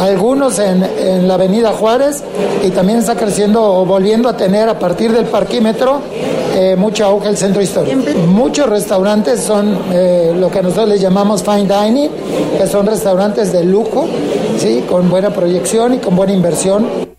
[0.00, 2.24] algunos en, en la avenida Juárez
[2.66, 6.00] y también está creciendo o volviendo a tener a partir del parquímetro
[6.54, 8.00] eh, mucho auge el centro histórico.
[8.26, 12.10] Muchos restaurantes son eh, lo que nosotros les llamamos fine dining,
[12.56, 14.08] que son restaurantes de lujo,
[14.56, 14.86] ¿sí?
[14.88, 17.10] con buena proyección y con buena inversión.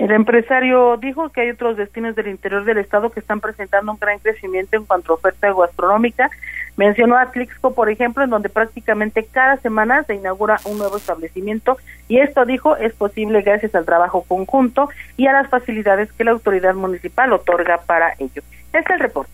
[0.00, 3.98] El empresario dijo que hay otros destinos del interior del estado que están presentando un
[3.98, 6.30] gran crecimiento en cuanto a oferta gastronómica.
[6.78, 11.76] Mencionó a Clixco, por ejemplo, en donde prácticamente cada semana se inaugura un nuevo establecimiento
[12.08, 16.30] y esto, dijo, es posible gracias al trabajo conjunto y a las facilidades que la
[16.30, 18.42] autoridad municipal otorga para ello.
[18.72, 19.32] Este es el reporte.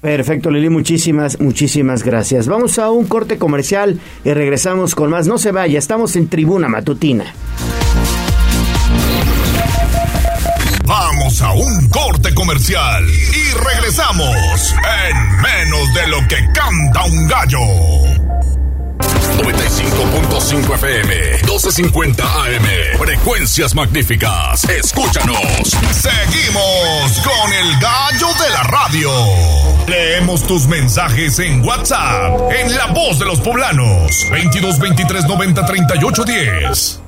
[0.00, 2.48] Perfecto, Lili, muchísimas, muchísimas gracias.
[2.48, 5.28] Vamos a un corte comercial y regresamos con más.
[5.28, 7.26] No se vaya, estamos en Tribuna Matutina.
[10.88, 14.74] Vamos a un corte comercial y regresamos
[15.10, 17.60] en menos de lo que canta un gallo.
[19.36, 24.64] 95.5 FM, 1250 AM, frecuencias magníficas.
[24.64, 25.76] Escúchanos.
[25.92, 29.10] Seguimos con el gallo de la radio.
[29.86, 36.24] Leemos tus mensajes en WhatsApp, en La Voz de los Poblanos, 22 23 90 38
[36.24, 37.00] 10.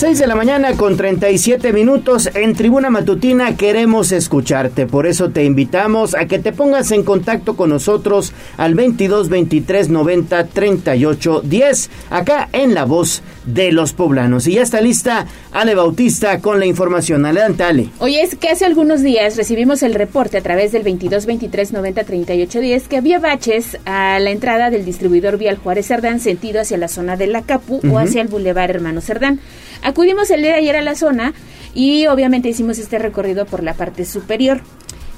[0.00, 5.44] 6 de la mañana con 37 minutos en Tribuna Matutina queremos escucharte, por eso te
[5.44, 11.90] invitamos a que te pongas en contacto con nosotros al 22 23 90 38 10
[12.08, 14.46] acá en La Voz de los Poblanos.
[14.46, 17.26] Y ya está lista Ale Bautista con la información.
[17.26, 17.90] Adelante Ale.
[17.98, 22.04] Oye, es que hace algunos días recibimos el reporte a través del 22 23 90
[22.04, 26.78] 38 10 que había baches a la entrada del distribuidor vial Juárez Cerdán sentido hacia
[26.78, 29.40] la zona de la Capu o hacia el Boulevard Hermano Cerdán.
[29.90, 31.34] Acudimos el día de ayer a la zona
[31.74, 34.60] y obviamente hicimos este recorrido por la parte superior.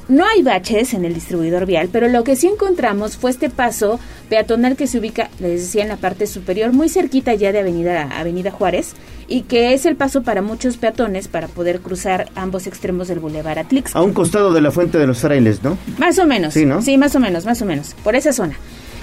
[0.09, 4.01] No hay baches en el distribuidor vial, pero lo que sí encontramos fue este paso
[4.31, 8.09] peatonal que se ubica, les decía, en la parte superior, muy cerquita ya de Avenida,
[8.19, 8.95] Avenida Juárez,
[9.29, 13.59] y que es el paso para muchos peatones para poder cruzar ambos extremos del Boulevard
[13.59, 13.95] Atlix.
[13.95, 15.77] A un costado de la Fuente de los Frailes, ¿no?
[15.99, 16.55] Más o menos.
[16.55, 16.81] Sí, ¿no?
[16.81, 17.95] Sí, más o menos, más o menos.
[18.03, 18.55] Por esa zona.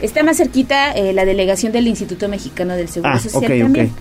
[0.01, 3.91] Está más cerquita eh, la delegación del Instituto Mexicano del Seguro Ah, Social también.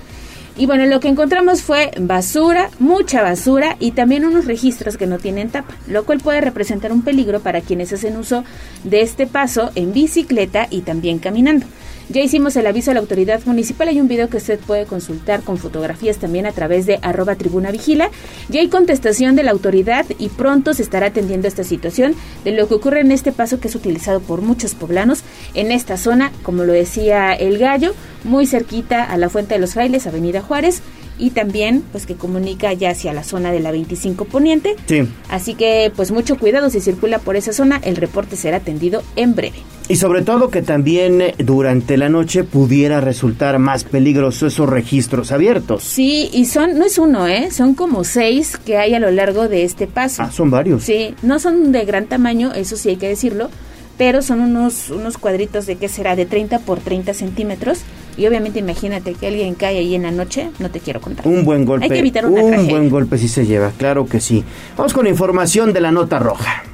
[0.59, 5.19] Y bueno, lo que encontramos fue basura, mucha basura y también unos registros que no
[5.19, 8.43] tienen tapa, lo cual puede representar un peligro para quienes hacen uso
[8.83, 11.65] de este paso en bicicleta y también caminando.
[12.11, 15.43] Ya hicimos el aviso a la autoridad municipal, hay un video que usted puede consultar
[15.43, 18.11] con fotografías también a través de arroba tribuna vigila.
[18.49, 22.67] Ya hay contestación de la autoridad y pronto se estará atendiendo esta situación de lo
[22.67, 26.65] que ocurre en este paso que es utilizado por muchos poblanos en esta zona, como
[26.65, 27.93] lo decía el gallo,
[28.25, 30.81] muy cerquita a la Fuente de los Frailes, Avenida Juárez,
[31.19, 34.77] y también pues que comunica ya hacia la zona de la 25 Poniente.
[34.87, 35.09] Sí.
[35.29, 39.35] Así que pues mucho cuidado si circula por esa zona, el reporte será atendido en
[39.35, 39.59] breve.
[39.91, 45.33] Y sobre todo que también eh, durante la noche pudiera resultar más peligroso esos registros
[45.33, 45.83] abiertos.
[45.83, 47.51] Sí, y son, no es uno, ¿eh?
[47.51, 50.23] Son como seis que hay a lo largo de este paso.
[50.23, 50.85] Ah, son varios.
[50.85, 53.49] Sí, no son de gran tamaño, eso sí hay que decirlo,
[53.97, 57.81] pero son unos, unos cuadritos de qué será, de 30 por 30 centímetros.
[58.19, 61.25] Y obviamente imagínate que alguien cae ahí en la noche, no te quiero contar.
[61.27, 61.85] Un buen golpe.
[61.85, 62.73] Hay que evitar una un tragedia.
[62.73, 64.45] buen golpe sí se lleva, claro que sí.
[64.77, 66.65] Vamos con información de la nota roja.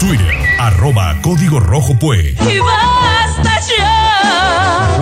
[0.00, 2.28] Twitter, arroba código rojo pues.
[2.40, 4.98] Y basta ya.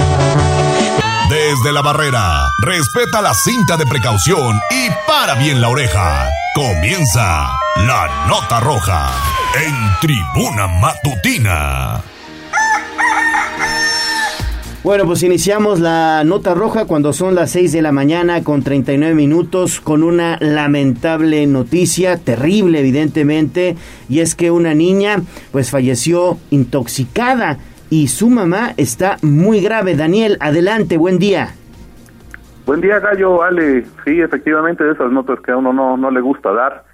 [1.30, 6.28] Desde la barrera, respeta la cinta de precaución y para bien la oreja.
[6.56, 12.02] Comienza la nota roja en tribuna matutina.
[14.86, 19.14] Bueno, pues iniciamos la nota roja cuando son las 6 de la mañana con 39
[19.16, 23.76] minutos con una lamentable noticia, terrible evidentemente,
[24.08, 25.16] y es que una niña
[25.50, 27.58] pues falleció intoxicada
[27.90, 29.96] y su mamá está muy grave.
[29.96, 31.54] Daniel, adelante, buen día.
[32.64, 33.84] Buen día, Gallo, Ale.
[34.04, 36.85] Sí, efectivamente, de esas notas que a uno no, no le gusta dar.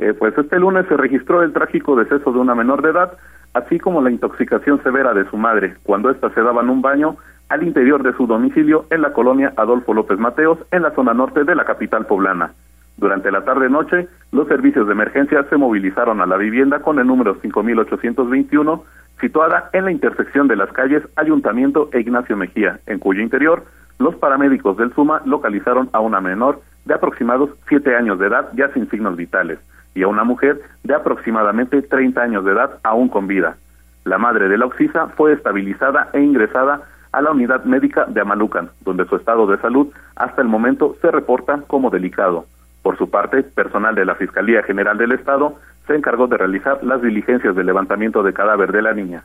[0.00, 3.12] Eh, pues este lunes se registró el trágico deceso de una menor de edad,
[3.52, 7.16] así como la intoxicación severa de su madre, cuando ésta se daba un baño
[7.50, 11.44] al interior de su domicilio en la colonia Adolfo López Mateos, en la zona norte
[11.44, 12.52] de la capital poblana.
[12.96, 17.34] Durante la tarde-noche, los servicios de emergencia se movilizaron a la vivienda con el número
[17.34, 18.82] 5821,
[19.20, 23.64] situada en la intersección de las calles Ayuntamiento e Ignacio Mejía, en cuyo interior
[23.98, 28.72] los paramédicos del SUMA localizaron a una menor de aproximados 7 años de edad ya
[28.72, 29.58] sin signos vitales
[29.94, 33.56] y a una mujer de aproximadamente 30 años de edad aún con vida.
[34.04, 36.82] La madre de la Oxisa fue estabilizada e ingresada
[37.12, 41.10] a la unidad médica de Amalucan, donde su estado de salud hasta el momento se
[41.10, 42.46] reporta como delicado.
[42.82, 47.02] Por su parte, personal de la Fiscalía General del Estado se encargó de realizar las
[47.02, 49.24] diligencias de levantamiento de cadáver de la niña.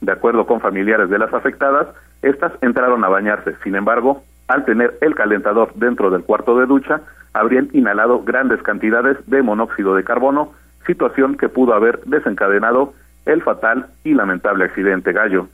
[0.00, 1.88] De acuerdo con familiares de las afectadas,
[2.22, 3.56] estas entraron a bañarse.
[3.64, 9.16] Sin embargo, al tener el calentador dentro del cuarto de ducha, habrían inhalado grandes cantidades
[9.26, 10.52] de monóxido de carbono,
[10.86, 12.94] situación que pudo haber desencadenado
[13.26, 15.48] el fatal y lamentable accidente gallo.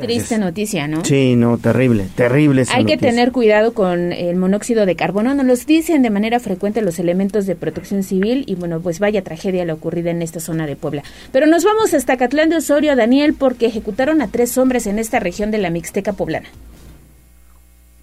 [0.00, 1.04] Triste noticia, ¿no?
[1.04, 2.62] Sí, no, terrible, terrible.
[2.72, 5.34] Hay que tener cuidado con el monóxido de carbono.
[5.34, 9.24] Nos los dicen de manera frecuente los elementos de protección civil y bueno, pues vaya
[9.24, 11.02] tragedia la ocurrida en esta zona de Puebla.
[11.32, 15.18] Pero nos vamos hasta Catlán de Osorio, Daniel, porque ejecutaron a tres hombres en esta
[15.18, 16.48] región de la Mixteca poblana.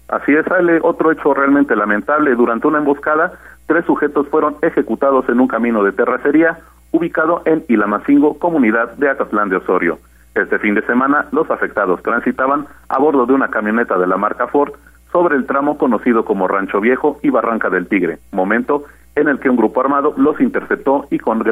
[0.08, 2.34] Así es, sale otro hecho realmente lamentable.
[2.34, 3.32] Durante una emboscada,
[3.66, 6.58] tres sujetos fueron ejecutados en un camino de terracería
[6.92, 9.98] ubicado en Ilamacingo, comunidad de Acatlán de Osorio.
[10.34, 14.46] Este fin de semana, los afectados transitaban a bordo de una camioneta de la marca
[14.46, 14.72] Ford
[15.10, 18.84] sobre el tramo conocido como Rancho Viejo y Barranca del Tigre, momento
[19.14, 21.42] en el que un grupo armado los interceptó y con,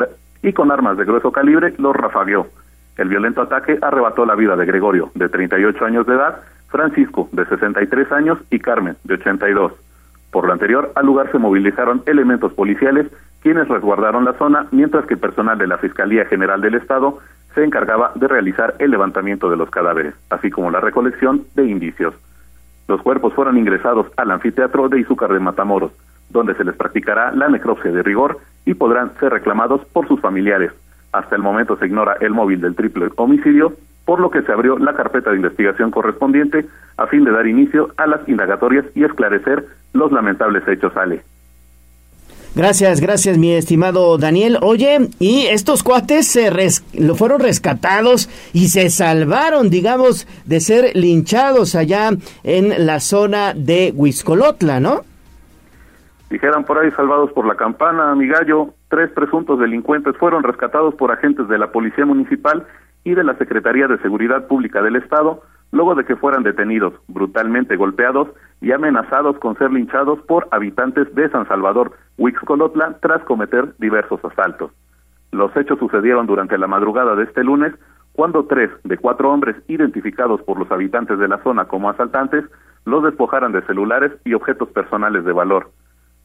[0.43, 2.47] y con armas de grueso calibre los rafagueó.
[2.97, 6.43] El violento ataque arrebató la vida de Gregorio, de 38 años de edad,
[6.75, 9.73] Francisco, de 63 años, y Carmen, de 82.
[10.33, 13.07] Por lo anterior, al lugar se movilizaron elementos policiales,
[13.43, 17.21] quienes resguardaron la zona, mientras que personal de la Fiscalía General del Estado
[17.55, 22.13] se encargaba de realizar el levantamiento de los cadáveres, así como la recolección de indicios.
[22.89, 25.93] Los cuerpos fueron ingresados al anfiteatro de Izúcar de Matamoros,
[26.31, 30.73] donde se les practicará la necropsia de rigor y podrán ser reclamados por sus familiares.
[31.13, 33.75] Hasta el momento se ignora el móvil del triple homicidio,
[34.05, 37.89] por lo que se abrió la carpeta de investigación correspondiente a fin de dar inicio
[37.97, 41.23] a las indagatorias y esclarecer los lamentables hechos, Ale.
[42.57, 44.59] Gracias, gracias, mi estimado Daniel.
[44.63, 46.53] Oye, y estos cuates se
[46.97, 52.11] lo fueron rescatados y se salvaron, digamos, de ser linchados allá
[52.45, 55.01] en la zona de Huizcolotla, ¿no?
[56.31, 58.75] Dijeran por ahí salvados por la campana, mi gallo.
[58.89, 62.65] Tres presuntos delincuentes fueron rescatados por agentes de la Policía Municipal
[63.05, 65.43] y de la Secretaría de Seguridad Pública del Estado
[65.75, 68.29] luego de que fueran detenidos, brutalmente golpeados
[68.61, 74.71] y amenazados con ser linchados por habitantes de San Salvador, Huixcolotla, tras cometer diversos asaltos.
[75.33, 77.75] Los hechos sucedieron durante la madrugada de este lunes,
[78.13, 82.45] cuando tres de cuatro hombres identificados por los habitantes de la zona como asaltantes
[82.85, 85.71] los despojaran de celulares y objetos personales de valor.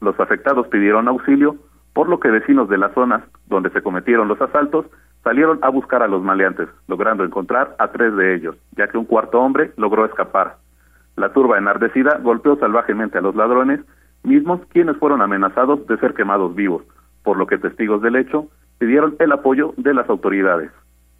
[0.00, 1.56] Los afectados pidieron auxilio,
[1.92, 4.86] por lo que vecinos de las zonas donde se cometieron los asaltos
[5.22, 9.04] salieron a buscar a los maleantes, logrando encontrar a tres de ellos, ya que un
[9.04, 10.56] cuarto hombre logró escapar.
[11.16, 13.80] La turba enardecida golpeó salvajemente a los ladrones,
[14.22, 16.82] mismos quienes fueron amenazados de ser quemados vivos,
[17.22, 18.46] por lo que testigos del hecho
[18.78, 20.70] pidieron el apoyo de las autoridades,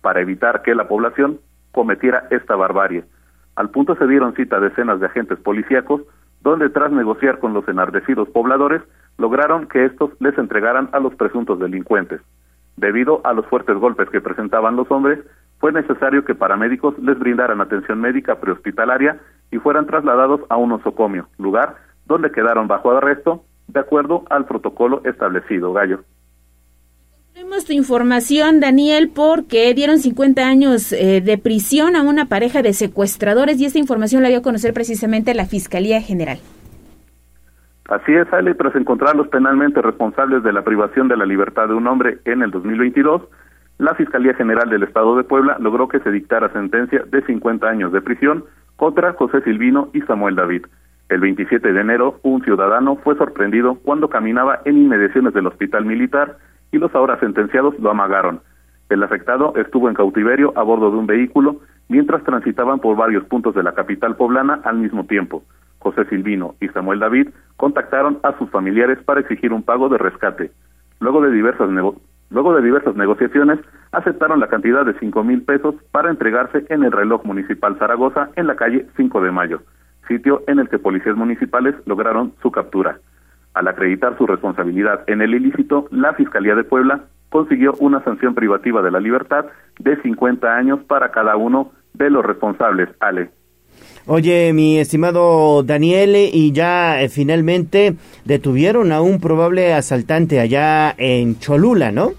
[0.01, 1.39] para evitar que la población
[1.73, 3.05] cometiera esta barbarie.
[3.57, 6.03] Al punto se dieron cita decenas de agentes policíacos,
[6.41, 8.83] donde tras negociar con los enardecidos pobladores,
[9.19, 12.23] lograron que estos les entregaran a los presuntos delincuentes.
[12.81, 15.19] Debido a los fuertes golpes que presentaban los hombres,
[15.59, 19.21] fue necesario que paramédicos les brindaran atención médica prehospitalaria
[19.51, 21.77] y fueran trasladados a un osocomio, lugar
[22.07, 25.75] donde quedaron bajo arresto de acuerdo al protocolo establecido.
[25.75, 26.05] Gallo.
[27.35, 32.73] Tenemos tu información, Daniel, porque dieron 50 años eh, de prisión a una pareja de
[32.73, 36.39] secuestradores y esta información la dio a conocer precisamente la Fiscalía General.
[37.91, 41.89] Así es, Ale, tras encontrarlos penalmente responsables de la privación de la libertad de un
[41.89, 43.23] hombre en el 2022,
[43.79, 47.93] la Fiscalía General del Estado de Puebla logró que se dictara sentencia de 50 años
[47.93, 48.45] de prisión
[48.77, 50.67] contra José Silvino y Samuel David.
[51.09, 56.37] El 27 de enero, un ciudadano fue sorprendido cuando caminaba en inmediaciones del hospital militar
[56.71, 58.41] y los ahora sentenciados lo amagaron.
[58.89, 61.57] El afectado estuvo en cautiverio a bordo de un vehículo
[61.89, 65.43] mientras transitaban por varios puntos de la capital poblana al mismo tiempo.
[65.81, 70.53] José Silvino y Samuel David contactaron a sus familiares para exigir un pago de rescate.
[71.01, 71.69] Luego de diversas
[72.31, 73.59] Luego de diversas negociaciones,
[73.91, 78.47] aceptaron la cantidad de cinco mil pesos para entregarse en el reloj municipal Zaragoza en
[78.47, 79.63] la calle 5 de Mayo,
[80.07, 82.99] sitio en el que policías municipales lograron su captura.
[83.55, 87.01] Al acreditar su responsabilidad en el ilícito, la Fiscalía de Puebla
[87.31, 89.47] consiguió una sanción privativa de la libertad
[89.81, 92.89] de 50 años para cada uno de los responsables.
[93.01, 93.31] Ale.
[94.07, 97.95] Oye, mi estimado Daniel, y ya eh, finalmente
[98.25, 102.11] detuvieron a un probable asaltante allá en Cholula, ¿no?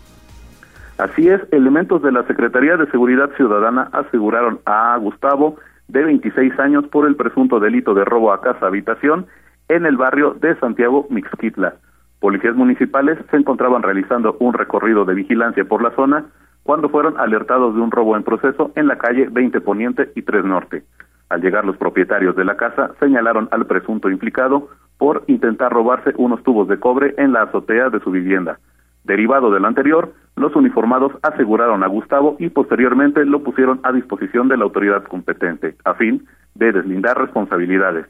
[0.98, 5.58] Así es, elementos de la Secretaría de Seguridad Ciudadana aseguraron a Gustavo,
[5.88, 9.26] de 26 años, por el presunto delito de robo a casa habitación
[9.68, 11.76] en el barrio de Santiago Mixquitla.
[12.20, 16.26] Policías municipales se encontraban realizando un recorrido de vigilancia por la zona
[16.62, 20.46] cuando fueron alertados de un robo en proceso en la calle 20 Poniente y 3
[20.46, 20.84] Norte.
[21.32, 24.68] Al llegar los propietarios de la casa señalaron al presunto implicado
[24.98, 28.60] por intentar robarse unos tubos de cobre en la azotea de su vivienda.
[29.06, 34.50] Derivado de lo anterior, los uniformados aseguraron a Gustavo y posteriormente lo pusieron a disposición
[34.50, 38.08] de la autoridad competente, a fin de deslindar responsabilidades.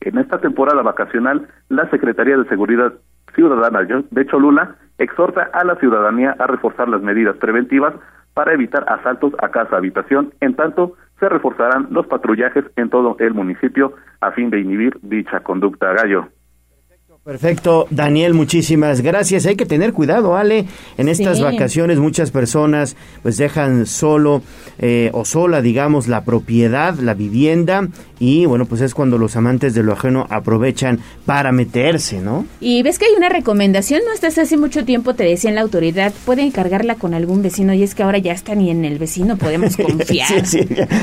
[0.00, 2.94] En esta temporada vacacional, la Secretaría de Seguridad
[3.34, 7.92] Ciudadana de Cholula exhorta a la ciudadanía a reforzar las medidas preventivas
[8.32, 10.94] para evitar asaltos a casa habitación, en tanto
[11.24, 16.28] se reforzarán los patrullajes en todo el municipio a fin de inhibir dicha conducta gallo.
[17.24, 19.46] Perfecto, Daniel, muchísimas gracias.
[19.46, 20.66] Hay que tener cuidado, Ale.
[20.98, 24.42] En estas vacaciones muchas personas pues dejan solo
[24.78, 29.72] eh, o sola, digamos, la propiedad, la vivienda y bueno, pues es cuando los amantes
[29.74, 32.46] de lo ajeno aprovechan para meterse, ¿no?
[32.60, 35.62] Y ves que hay una recomendación, no estás hace mucho tiempo te decía en la
[35.62, 38.98] autoridad, pueden cargarla con algún vecino y es que ahora ya está ni en el
[38.98, 40.44] vecino podemos confiar.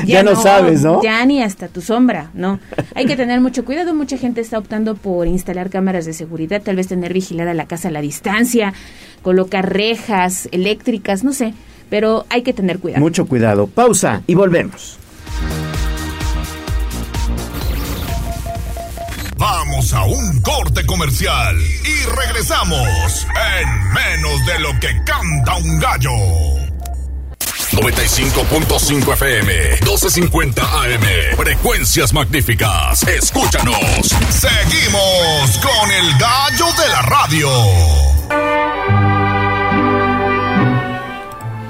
[0.06, 1.02] ya, no, sabes, ¿no?
[1.02, 2.60] Ya ni hasta tu sombra, no.
[2.94, 6.76] Hay que tener mucho cuidado, mucha gente está optando por instalar cámaras de seguridad, tal
[6.76, 8.74] vez tener vigilada la casa a la distancia,
[9.22, 11.54] colocar rejas eléctricas, no sé,
[11.90, 13.00] pero hay que tener cuidado.
[13.00, 13.66] Mucho cuidado.
[13.66, 14.98] Pausa y volvemos.
[19.36, 23.26] Vamos a un corte comercial y regresamos
[23.60, 26.71] en menos de lo que canta un gallo.
[27.72, 33.02] 95.5 FM, 1250 AM, frecuencias magníficas.
[33.08, 33.74] Escúchanos.
[34.28, 37.48] Seguimos con el gallo de la radio.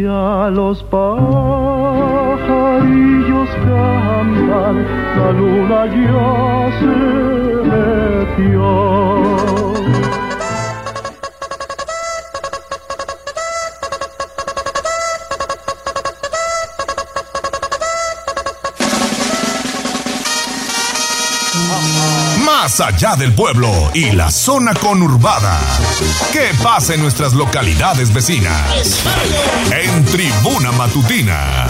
[0.02, 1.20] Ya los pajarillos
[3.64, 4.76] cantan,
[5.16, 6.92] la luna ya se
[8.42, 9.61] metió.
[22.72, 25.60] Más allá del pueblo y la zona conurbada.
[26.32, 29.04] ¿Qué pasa en nuestras localidades vecinas?
[29.70, 31.68] En Tribuna Matutina.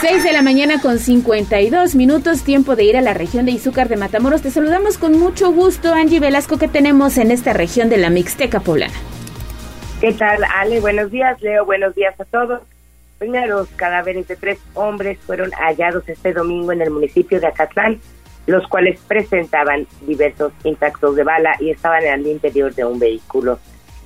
[0.00, 3.88] 6 de la mañana con 52 minutos, tiempo de ir a la región de Izúcar
[3.88, 4.42] de Matamoros.
[4.42, 8.60] Te saludamos con mucho gusto, Angie Velasco, que tenemos en esta región de la Mixteca
[8.60, 8.94] Poblana.
[10.00, 10.78] ¿Qué tal, Ale?
[10.78, 11.64] Buenos días, Leo.
[11.64, 12.60] Buenos días a todos.
[13.20, 18.00] Primeros cadáveres de tres hombres fueron hallados este domingo en el municipio de Acatlán,
[18.46, 23.58] los cuales presentaban diversos impactos de bala y estaban al interior de un vehículo.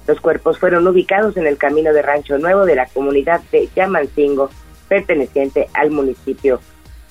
[0.09, 4.51] Los cuerpos fueron ubicados en el camino de Rancho Nuevo de la comunidad de Yamancingo,
[4.89, 6.59] perteneciente al municipio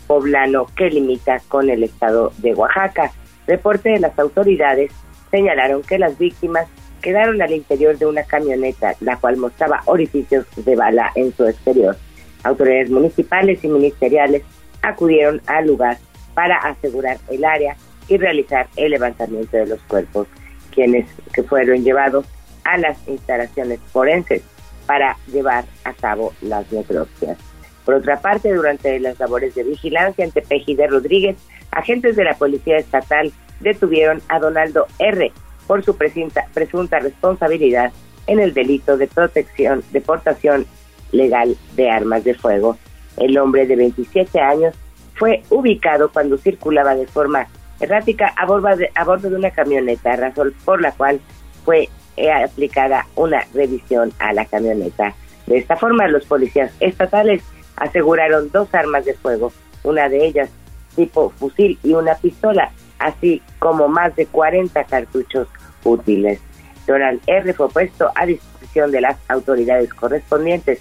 [0.05, 3.13] poblano que limita con el estado de Oaxaca.
[3.47, 4.91] Reporte de las autoridades
[5.31, 6.67] señalaron que las víctimas
[7.03, 11.95] quedaron al interior de una camioneta, la cual mostraba orificios de bala en su exterior.
[12.43, 14.41] Autoridades municipales y ministeriales
[14.81, 15.97] acudieron al lugar
[16.33, 17.75] para asegurar el área
[18.07, 20.27] y realizar el levantamiento de los cuerpos,
[20.73, 22.25] quienes que fueron llevados
[22.63, 24.41] a las instalaciones forenses
[24.87, 27.37] para llevar a cabo las necropsias.
[27.85, 31.35] Por otra parte, durante las labores de vigilancia en Tepeji de Rodríguez,
[31.71, 35.31] agentes de la Policía Estatal detuvieron a Donaldo R.
[35.67, 37.91] por su presunta, presunta responsabilidad
[38.27, 40.65] en el delito de protección, deportación
[41.11, 42.77] legal de armas de fuego.
[43.17, 44.75] El hombre de 27 años
[45.15, 47.47] fue ubicado cuando circulaba de forma
[47.79, 51.19] errática a bordo de, a bordo de una camioneta, razón por la cual
[51.63, 55.13] fue eh, aplicada una revisión a la camioneta.
[55.47, 57.43] De esta forma, los policías estatales
[57.75, 59.51] aseguraron dos armas de fuego,
[59.83, 60.49] una de ellas
[60.95, 62.71] tipo fusil y una pistola,
[63.03, 65.47] así como más de 40 cartuchos
[65.83, 66.39] útiles.
[66.87, 67.53] Donald R.
[67.53, 70.79] fue puesto a disposición de las autoridades correspondientes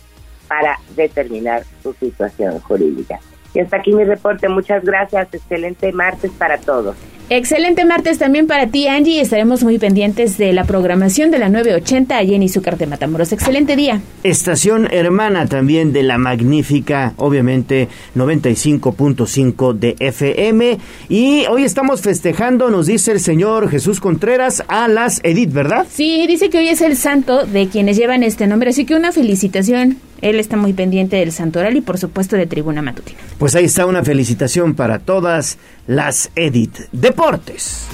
[0.48, 3.20] para determinar su situación jurídica.
[3.55, 4.48] Y hasta aquí mi reporte.
[4.48, 5.28] Muchas gracias.
[5.32, 6.96] Excelente martes para todos.
[7.34, 9.20] Excelente martes también para ti, Angie.
[9.20, 13.32] Estaremos muy pendientes de la programación de la 980 allí en Izúcar de Matamoros.
[13.32, 14.03] Excelente día.
[14.22, 20.78] Estación hermana también de la magnífica, obviamente, 95.5 de FM.
[21.09, 25.86] Y hoy estamos festejando, nos dice el señor Jesús Contreras, a las Edith, ¿verdad?
[25.88, 29.11] Sí, dice que hoy es el santo de quienes llevan este nombre, así que una
[29.11, 29.96] felicitación.
[30.22, 33.18] Él está muy pendiente del santoral y por supuesto de Tribuna Matutina.
[33.38, 36.88] Pues ahí está una felicitación para todas las Edith.
[36.92, 37.88] Deportes.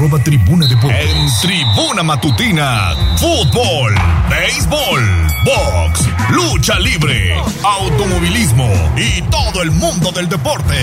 [0.00, 1.10] Arroba Tribuna Deportes.
[1.10, 3.94] En Tribuna Matutina, fútbol,
[4.30, 5.02] béisbol,
[5.44, 10.76] box, lucha libre, automovilismo y todo el mundo del deporte.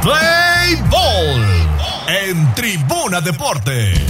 [0.00, 1.44] Play Ball
[2.28, 4.00] en Tribuna Deportes.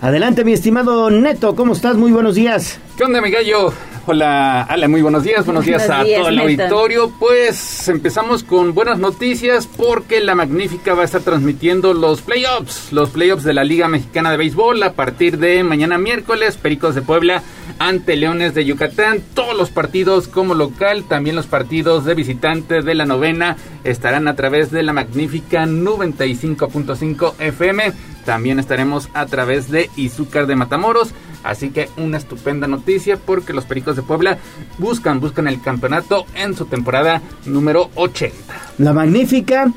[0.00, 1.94] Adelante, mi estimado Neto, ¿cómo estás?
[1.94, 2.80] Muy buenos días.
[2.96, 3.72] ¿Qué onda, mi gallo?
[4.08, 5.44] Hola, Ale, muy buenos días.
[5.44, 7.10] Buenos días Buenos a días, todo el auditorio.
[7.18, 13.10] Pues empezamos con buenas noticias porque la Magnífica va a estar transmitiendo los playoffs, los
[13.10, 16.56] playoffs de la Liga Mexicana de Béisbol a partir de mañana miércoles.
[16.56, 17.42] Pericos de Puebla
[17.80, 19.20] ante Leones de Yucatán.
[19.34, 24.36] Todos los partidos como local, también los partidos de visitante de la novena estarán a
[24.36, 27.92] través de la Magnífica 95.5 FM.
[28.24, 31.12] También estaremos a través de Izúcar de Matamoros.
[31.46, 34.38] Así que una estupenda noticia porque los Pericos de Puebla
[34.78, 38.34] buscan, buscan el campeonato en su temporada número 80.
[38.78, 39.72] La magnífica,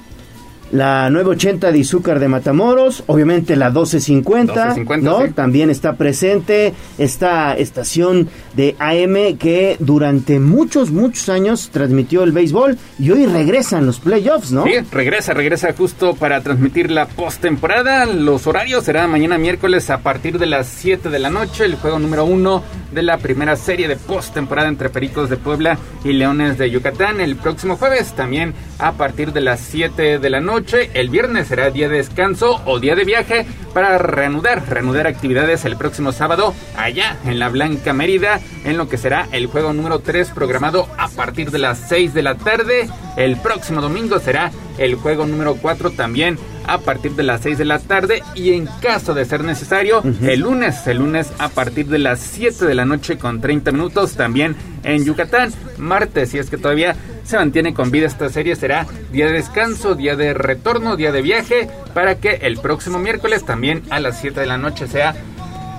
[0.72, 5.26] la 980 de Izúcar de Matamoros, obviamente la 1250, 1250, ¿no?
[5.26, 5.34] sí.
[5.34, 12.78] También está presente esta estación de AM que durante muchos, muchos años transmitió el béisbol
[13.00, 14.64] y hoy regresan los playoffs, ¿no?
[14.66, 18.06] Sí, regresa, regresa justo para transmitir la postemporada.
[18.06, 22.00] Los horarios serán mañana miércoles a partir de las 7 de la noche, el juego
[22.00, 26.70] número 1 de la primera serie de postemporada entre Pericos de Puebla y Leones de
[26.70, 27.22] Yucatán.
[27.22, 30.59] El próximo jueves también a partir de las 7 de la noche.
[30.94, 35.78] El viernes será día de descanso o día de viaje para reanudar, reanudar actividades el
[35.78, 40.32] próximo sábado allá en la Blanca Mérida, en lo que será el juego número 3
[40.32, 42.90] programado a partir de las 6 de la tarde.
[43.16, 46.38] El próximo domingo será el juego número 4 también
[46.74, 50.42] a partir de las 6 de la tarde y en caso de ser necesario, el
[50.42, 54.56] lunes, el lunes a partir de las 7 de la noche con 30 minutos también
[54.84, 55.52] en Yucatán.
[55.78, 59.96] Martes, si es que todavía se mantiene con vida esta serie, será día de descanso,
[59.96, 64.40] día de retorno, día de viaje, para que el próximo miércoles también a las 7
[64.40, 65.16] de la noche sea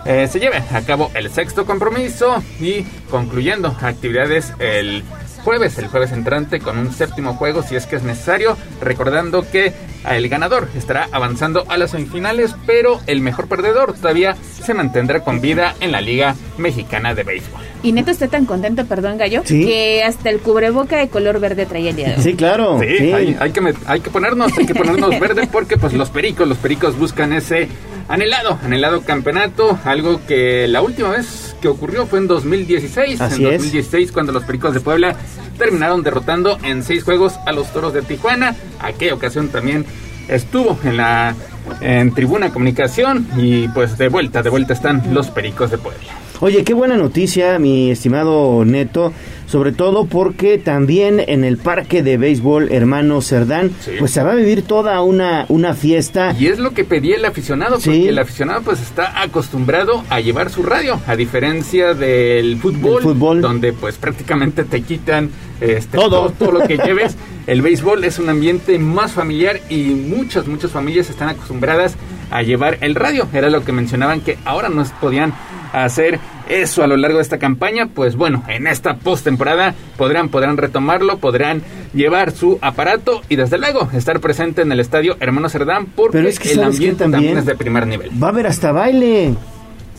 [0.07, 5.05] eh, se lleve a cabo el sexto compromiso y concluyendo actividades el
[5.41, 9.73] jueves, el jueves entrante con un séptimo juego si es que es necesario, recordando que
[10.09, 15.41] el ganador estará avanzando a las semifinales, pero el mejor perdedor todavía se mantendrá con
[15.41, 17.61] vida en la Liga Mexicana de Béisbol.
[17.83, 19.65] Y Neto está tan contento, perdón, Gallo, Sí.
[19.67, 22.23] que hasta el cubreboca de color verde traía el día de hoy.
[22.23, 22.79] Sí, claro.
[22.81, 26.47] Sí, Hay, hay que hay que ponernos, hay que ponernos verde porque pues los pericos,
[26.49, 27.69] los pericos buscan ese
[28.11, 33.53] anhelado, anhelado campeonato, algo que la última vez que ocurrió fue en 2016, Así en
[33.53, 33.63] es.
[33.63, 35.15] 2016 cuando los pericos de Puebla
[35.57, 38.57] terminaron derrotando en seis juegos a los toros de Tijuana.
[38.81, 39.87] Aquella ocasión también
[40.29, 41.35] estuvo en la
[41.81, 46.13] en Tribuna Comunicación y pues de vuelta, de vuelta están los pericos de Puebla.
[46.43, 49.13] Oye, qué buena noticia, mi estimado Neto,
[49.47, 54.35] sobre todo porque también en el parque de béisbol Hermano Cerdán, pues se va a
[54.37, 56.35] vivir toda una, una fiesta.
[56.39, 60.49] Y es lo que pedía el aficionado, porque el aficionado pues está acostumbrado a llevar
[60.49, 63.43] su radio, a diferencia del fútbol, fútbol.
[63.43, 65.29] donde pues prácticamente te quitan
[65.61, 66.31] este, todo.
[66.31, 67.17] todo, lo que lleves.
[67.47, 71.97] El béisbol es un ambiente más familiar y muchas, muchas familias están acostumbradas
[72.31, 73.29] a llevar el radio.
[73.35, 75.35] Era lo que mencionaban que ahora no podían
[75.73, 76.19] hacer
[76.49, 81.19] eso a lo largo de esta campaña, pues bueno, en esta postemporada podrán, podrán retomarlo,
[81.19, 81.63] podrán
[81.95, 86.63] llevar su aparato y desde luego estar presente en el estadio Hermano Cerdán porque el
[86.63, 88.11] ambiente también es de primer nivel.
[88.23, 89.35] Va a haber hasta baile.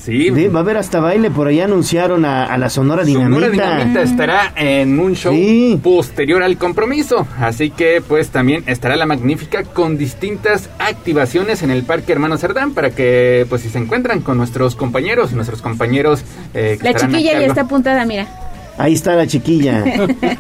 [0.04, 0.30] Sí.
[0.30, 3.30] Va a haber hasta baile, por ahí anunciaron a, la Sonora Dinamita.
[3.30, 5.36] Sonora Dinamita estará en un show
[5.84, 11.84] posterior al compromiso, así que pues también estará la magnífica con distintas activaciones en el
[11.84, 16.24] Parque Hermano Cerdán para que pues si se encuentran con nuestros compañeros y nuestros compañeros
[16.54, 18.28] eh, La chiquilla ya está apuntada, mira.
[18.78, 19.84] Ahí está la chiquilla,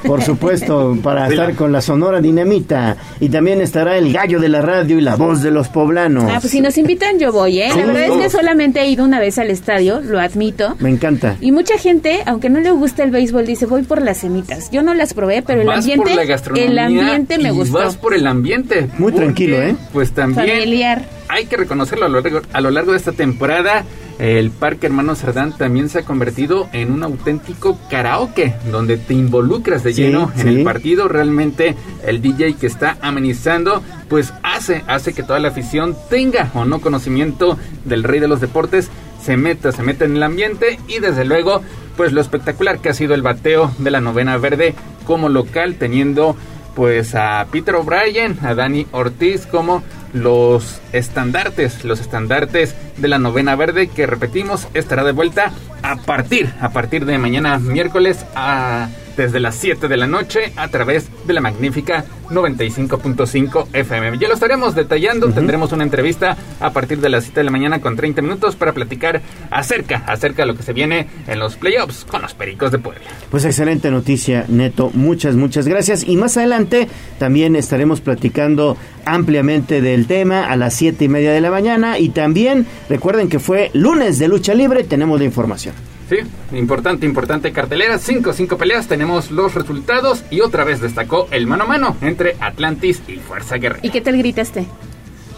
[0.06, 2.98] por supuesto, para estar con la Sonora Dinamita.
[3.20, 6.26] Y también estará el gallo de la radio y la voz de los poblanos.
[6.28, 7.70] Ah, pues si nos invitan yo voy, ¿eh?
[7.70, 10.76] La verdad es que solamente he ido una vez al estadio, lo admito.
[10.80, 11.38] Me encanta.
[11.40, 14.72] Y mucha gente, aunque no le guste el béisbol, dice voy por las semitas.
[14.72, 16.12] Yo no las probé, pero el ambiente,
[16.56, 17.80] el ambiente me gustó.
[17.80, 18.88] Vas por el ambiente.
[18.98, 19.76] Muy tranquilo, ¿eh?
[19.94, 20.48] Pues también.
[20.48, 21.04] Familiar.
[21.28, 23.86] Hay que reconocerlo a lo largo, a lo largo de esta temporada
[24.22, 29.84] el Parque Hermano Cerdán también se ha convertido en un auténtico karaoke, donde te involucras
[29.84, 31.08] de lleno en el partido.
[31.08, 36.66] Realmente el DJ que está amenizando, pues hace, hace que toda la afición tenga o
[36.66, 38.92] no conocimiento del rey de los deportes,
[39.24, 41.64] se meta, se meta en el ambiente y desde luego,
[41.98, 44.76] pues lo espectacular que ha sido el bateo de la novena verde
[45.08, 46.36] como local, teniendo
[46.76, 53.56] pues a Peter O'Brien, a Dani Ortiz como los estandartes, los estandartes de la novena
[53.56, 55.52] verde que repetimos estará de vuelta
[55.84, 60.68] a partir, a partir de mañana miércoles a desde las 7 de la noche a
[60.68, 64.18] través de la magnífica 95.5 FM.
[64.18, 67.82] Ya lo estaremos detallando, tendremos una entrevista a partir de las 7 de la mañana
[67.82, 72.06] con 30 minutos para platicar acerca, acerca de lo que se viene en los playoffs
[72.06, 73.04] con los Pericos de Puebla.
[73.30, 74.92] Pues excelente noticia, Neto.
[74.94, 76.08] Muchas, muchas gracias.
[76.08, 76.88] Y más adelante
[77.20, 82.00] también estaremos platicando ampliamente del tema a las 7 y media de la mañana.
[82.00, 85.91] Y también recuerden que fue lunes de lucha libre, tenemos la información.
[86.12, 86.18] Sí,
[86.58, 87.98] importante, importante cartelera.
[87.98, 92.36] Cinco, cinco peleas, tenemos los resultados y otra vez destacó el mano a mano entre
[92.42, 93.80] Atlantis y Fuerza Guerrera.
[93.82, 94.66] ¿Y qué tal gritaste?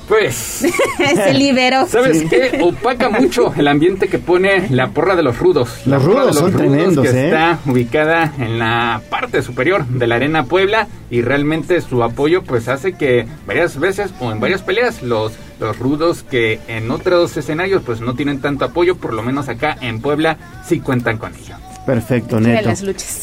[0.08, 0.36] Pues.
[0.98, 1.86] Se liberó.
[1.86, 2.60] ¿Sabes qué?
[2.64, 5.86] Opaca mucho el ambiente que pone la porra de los rudos.
[5.86, 7.26] Los rudos son tremendos, que ¿eh?
[7.26, 12.68] Está ubicada en la parte superior de la Arena Puebla y realmente su apoyo, pues
[12.68, 17.84] hace que varias veces o en varias peleas los los rudos que en otros escenarios
[17.86, 20.38] pues no tienen tanto apoyo, por lo menos acá en Puebla
[20.68, 21.56] sí cuentan con ello.
[21.86, 22.72] Perfecto, Neto.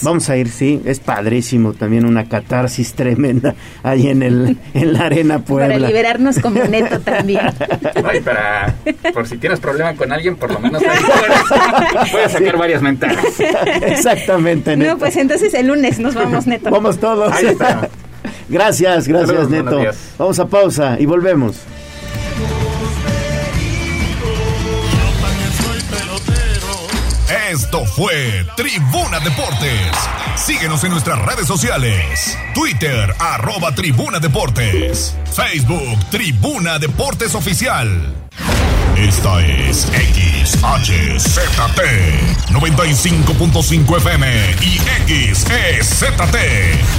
[0.02, 5.06] Vamos a ir, sí, es padrísimo también una catarsis tremenda ahí en el en la
[5.06, 5.74] arena Puebla.
[5.74, 7.40] Para liberarnos como Neto también.
[8.04, 8.74] Ay, para
[9.14, 10.98] por si tienes problema con alguien, por lo menos ahí
[12.12, 13.24] puedes, sacar varias mentadas.
[13.82, 14.92] Exactamente, Neto.
[14.92, 16.70] No, pues entonces el lunes nos vamos, Neto.
[16.70, 17.32] Vamos todos.
[18.50, 19.80] Gracias, gracias, Neto.
[20.18, 21.56] Vamos a pausa y volvemos.
[27.50, 29.96] Esto fue Tribuna Deportes.
[30.36, 32.38] Síguenos en nuestras redes sociales.
[32.54, 35.16] Twitter, arroba Tribuna Deportes.
[35.32, 38.14] Facebook, Tribuna Deportes Oficial.
[38.96, 39.88] Esta es
[40.44, 41.80] XHZT
[42.50, 44.78] 95.5 FM y
[45.34, 46.36] XEZT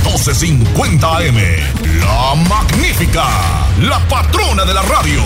[0.03, 1.37] 1250 AM.
[2.01, 3.25] La magnífica,
[3.79, 5.23] la patrona de la radio.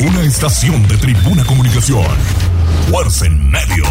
[0.00, 2.08] Una estación de Tribuna Comunicación
[2.92, 3.84] fuerza en medio.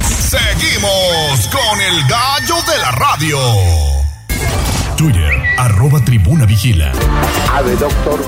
[0.00, 3.38] Seguimos con el gallo de la radio.
[4.96, 6.90] Twitter, arroba tribuna vigila.
[7.52, 8.18] Ave, doctor.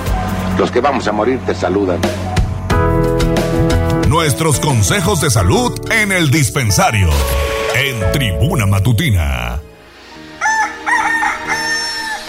[0.59, 1.99] Los que vamos a morir te saludan.
[4.07, 7.09] Nuestros consejos de salud en el dispensario.
[7.75, 9.63] En tribuna matutina.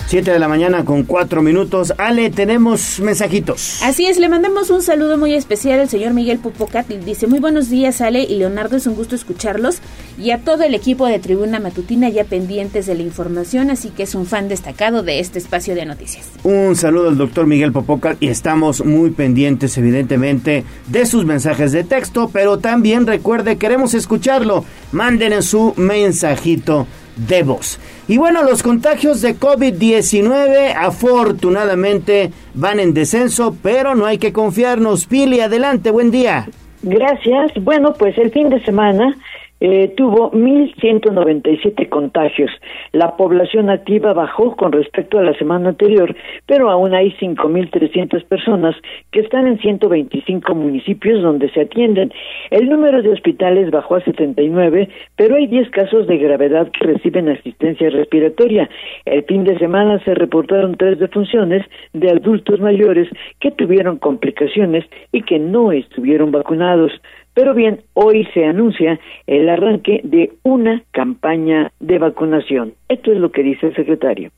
[0.09, 1.93] 7 de la mañana con 4 minutos.
[1.99, 3.79] Ale, tenemos mensajitos.
[3.83, 6.87] Así es, le mandamos un saludo muy especial al señor Miguel Pupocat.
[6.87, 9.81] Dice, muy buenos días Ale y Leonardo, es un gusto escucharlos.
[10.17, 14.01] Y a todo el equipo de Tribuna Matutina ya pendientes de la información, así que
[14.01, 16.25] es un fan destacado de este espacio de noticias.
[16.43, 21.83] Un saludo al doctor Miguel Pupocat y estamos muy pendientes evidentemente de sus mensajes de
[21.83, 24.65] texto, pero también recuerde, queremos escucharlo.
[24.91, 26.87] Manden en su mensajito
[27.27, 27.79] de voz.
[28.09, 35.05] Y bueno, los contagios de COVID-19 afortunadamente van en descenso, pero no hay que confiarnos.
[35.05, 36.47] Pili, adelante, buen día.
[36.81, 37.51] Gracias.
[37.61, 39.15] Bueno, pues el fin de semana
[39.59, 42.51] eh, tuvo 1.197 contagios.
[42.91, 48.75] La población activa bajó con respecto a la semana anterior, pero aún hay 5.300 personas
[49.11, 52.11] que están en 125 municipios donde se atienden.
[52.51, 57.29] El número de hospitales bajó a 79, pero hay 10 casos de gravedad que reciben
[57.29, 58.69] asistencia respiratoria.
[59.05, 63.07] El fin de semana se reportaron tres defunciones de adultos mayores
[63.39, 66.91] que tuvieron complicaciones y que no estuvieron vacunados.
[67.33, 72.73] Pero bien, hoy se anuncia el arranque de una campaña de vacunación.
[72.87, 74.31] Esto es lo que dice el secretario.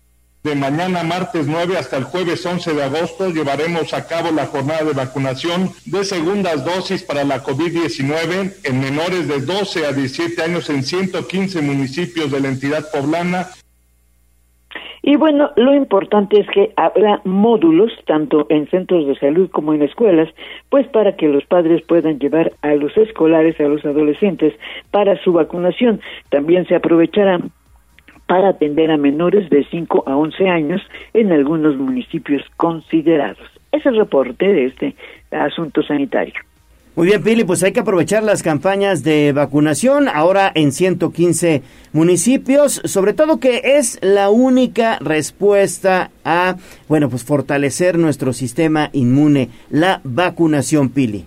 [0.44, 4.84] De mañana martes 9 hasta el jueves 11 de agosto llevaremos a cabo la jornada
[4.84, 10.68] de vacunación de segundas dosis para la COVID-19 en menores de 12 a 17 años
[10.72, 13.50] en 115 municipios de la entidad poblana
[15.04, 19.82] y bueno, lo importante es que habrá módulos, tanto en centros de salud como en
[19.82, 20.30] escuelas,
[20.70, 24.54] pues para que los padres puedan llevar a los escolares, a los adolescentes,
[24.92, 26.02] para su vacunación.
[26.30, 27.40] También se aprovechará
[28.28, 30.82] para atender a menores de 5 a 11 años
[31.14, 33.50] en algunos municipios considerados.
[33.72, 34.96] Es el reporte de este
[35.32, 36.36] asunto sanitario.
[36.94, 41.64] Muy bien, Pili, pues hay que aprovechar las campañas de vacunación ahora en 115
[41.94, 46.58] municipios, sobre todo que es la única respuesta a,
[46.90, 51.24] bueno, pues fortalecer nuestro sistema inmune, la vacunación, Pili.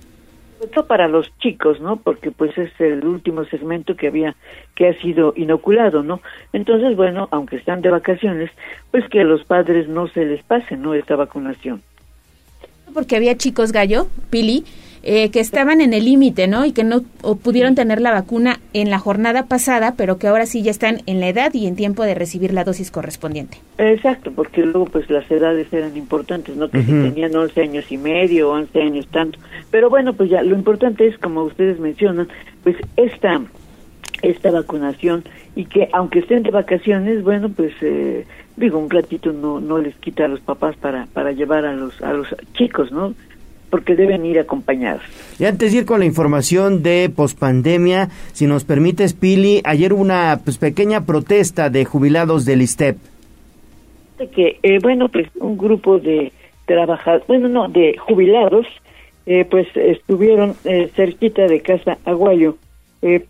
[0.63, 1.97] Esto para los chicos, ¿no?
[1.97, 4.37] Porque pues es el último segmento que había,
[4.75, 6.21] que ha sido inoculado, ¿no?
[6.53, 8.51] Entonces, bueno, aunque están de vacaciones,
[8.91, 10.93] pues que a los padres no se les pase, ¿no?
[10.93, 11.83] Esta vacunación.
[12.93, 14.65] Porque había chicos gallo, Pili,
[15.07, 16.65] eh, que estaban en el límite, ¿no?
[16.65, 17.03] Y que no
[17.43, 21.21] pudieron tener la vacuna en la jornada pasada, pero que ahora sí ya están en
[21.21, 23.59] la edad y en tiempo de recibir la dosis correspondiente.
[23.77, 26.71] Exacto, porque luego pues las edades eran importantes, ¿no?
[26.71, 29.39] Que si tenían 11 años y medio, 11 años tanto.
[29.71, 32.29] Pero bueno, pues ya lo importante es, como ustedes mencionan,
[32.63, 33.43] pues esta
[34.23, 35.23] esta vacunación
[35.55, 38.25] y que aunque estén de vacaciones, bueno, pues eh,
[38.57, 42.01] digo, un ratito no no les quita a los papás para para llevar a los
[42.01, 43.13] a los chicos, ¿no?
[43.75, 45.03] Porque deben ir acompañados.
[45.37, 50.01] Y antes de ir con la información de pospandemia, si nos permites, Pili, ayer hubo
[50.01, 52.99] una pues, pequeña protesta de jubilados del ISTEP.
[54.33, 56.31] Que, eh, bueno, pues un grupo de
[56.67, 58.65] trabajadores, bueno, no, de jubilados,
[59.27, 62.57] eh, pues estuvieron eh, cerquita de Casa Aguayo,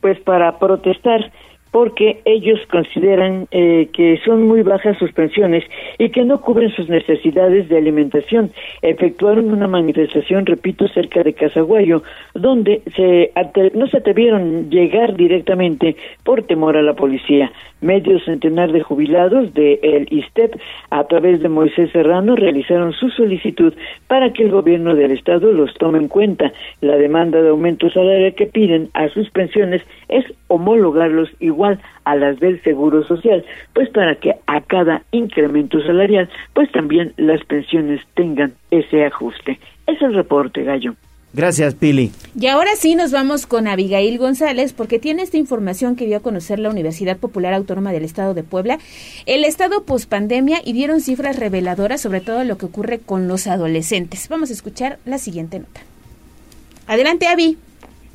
[0.02, 1.32] pues para protestar
[1.74, 5.64] porque ellos consideran eh, que son muy bajas sus pensiones
[5.98, 8.52] y que no cubren sus necesidades de alimentación.
[8.80, 13.32] Efectuaron una manifestación, repito, cerca de Casaguayo, donde se
[13.74, 17.50] no se atrevieron llegar directamente por temor a la policía.
[17.84, 20.56] Medio centenar de jubilados del el ISTEP,
[20.88, 23.74] a través de Moisés Serrano, realizaron su solicitud
[24.08, 26.50] para que el gobierno del Estado los tome en cuenta.
[26.80, 32.40] La demanda de aumento salarial que piden a sus pensiones es homologarlos igual a las
[32.40, 38.54] del Seguro Social, pues para que a cada incremento salarial, pues también las pensiones tengan
[38.70, 39.58] ese ajuste.
[39.86, 40.94] Es el reporte, Gallo.
[41.34, 42.12] Gracias, Pili.
[42.38, 46.20] Y ahora sí nos vamos con Abigail González porque tiene esta información que dio a
[46.20, 48.78] conocer la Universidad Popular Autónoma del Estado de Puebla,
[49.26, 54.28] el estado pospandemia y dieron cifras reveladoras sobre todo lo que ocurre con los adolescentes.
[54.28, 55.80] Vamos a escuchar la siguiente nota.
[56.86, 57.58] Adelante, Avi.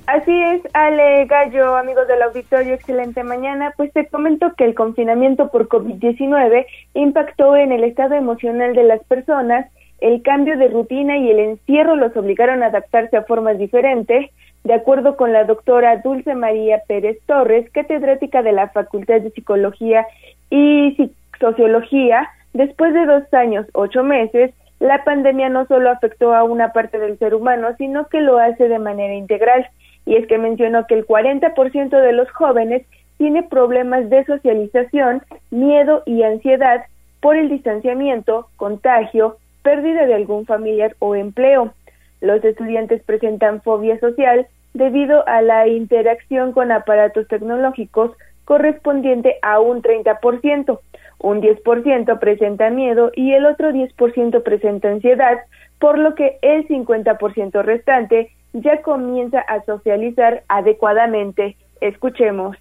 [0.08, 3.74] Así es, Ale Gallo, amigos del auditorio, excelente mañana.
[3.78, 6.66] Pues te comento que el confinamiento por COVID-19
[6.96, 9.68] impactó en el estado emocional de las personas,
[10.02, 14.30] el cambio de rutina y el encierro los obligaron a adaptarse a formas diferentes.
[14.64, 20.06] De acuerdo con la doctora Dulce María Pérez Torres, catedrática de la Facultad de Psicología
[20.50, 26.72] y Sociología, después de dos años, ocho meses, la pandemia no solo afectó a una
[26.72, 29.68] parte del ser humano, sino que lo hace de manera integral
[30.06, 32.84] y es que mencionó que el 40% de los jóvenes
[33.18, 35.22] tiene problemas de socialización,
[35.52, 36.86] miedo y ansiedad
[37.22, 41.74] por el distanciamiento, contagio, pérdida de algún familiar o empleo.
[42.22, 48.12] Los estudiantes presentan fobia social debido a la interacción con aparatos tecnológicos
[48.46, 50.80] correspondiente a un 30%,
[51.20, 55.38] un 10% presenta miedo y el otro 10% presenta ansiedad,
[55.80, 61.58] por lo que el 50% restante ya comienza a socializar adecuadamente.
[61.82, 62.58] Escuchemos.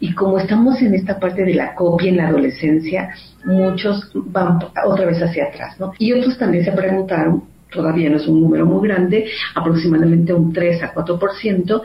[0.00, 3.14] Y como estamos en esta parte de la copia en la adolescencia,
[3.44, 5.92] muchos van otra vez hacia atrás, ¿no?
[5.98, 10.82] Y otros también se preguntaron, todavía no es un número muy grande, aproximadamente un 3
[10.82, 11.82] a 4%,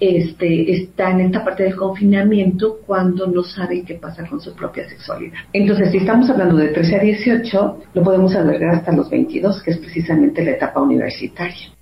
[0.00, 4.88] este, está en esta parte del confinamiento cuando no saben qué pasa con su propia
[4.88, 5.38] sexualidad.
[5.52, 9.70] Entonces, si estamos hablando de 13 a 18, lo podemos albergar hasta los 22, que
[9.70, 11.77] es precisamente la etapa universitaria.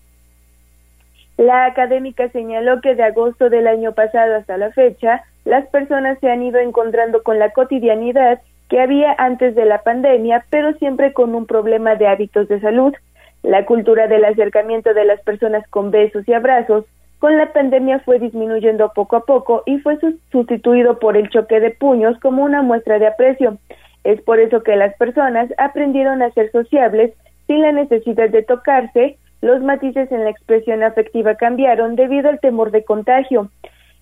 [1.37, 6.31] La académica señaló que de agosto del año pasado hasta la fecha, las personas se
[6.31, 11.35] han ido encontrando con la cotidianidad que había antes de la pandemia, pero siempre con
[11.35, 12.95] un problema de hábitos de salud.
[13.43, 16.85] La cultura del acercamiento de las personas con besos y abrazos
[17.19, 19.99] con la pandemia fue disminuyendo poco a poco y fue
[20.33, 23.59] sustituido por el choque de puños como una muestra de aprecio.
[24.05, 27.13] Es por eso que las personas aprendieron a ser sociables
[27.47, 32.71] sin la necesidad de tocarse, los matices en la expresión afectiva cambiaron debido al temor
[32.71, 33.51] de contagio.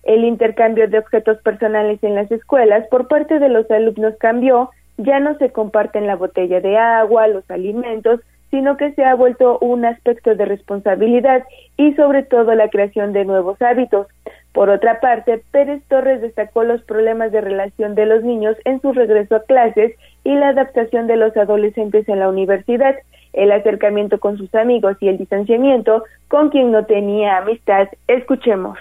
[0.03, 5.19] El intercambio de objetos personales en las escuelas por parte de los alumnos cambió, ya
[5.19, 8.21] no se comparten la botella de agua, los alimentos,
[8.51, 11.43] sino que se ha vuelto un aspecto de responsabilidad
[11.75, 14.07] y sobre todo la creación de nuevos hábitos.
[14.53, 18.93] Por otra parte, Pérez Torres destacó los problemas de relación de los niños en su
[18.93, 22.95] regreso a clases y la adaptación de los adolescentes en la universidad,
[23.35, 27.87] el acercamiento con sus amigos y el distanciamiento con quien no tenía amistad.
[28.07, 28.77] Escuchemos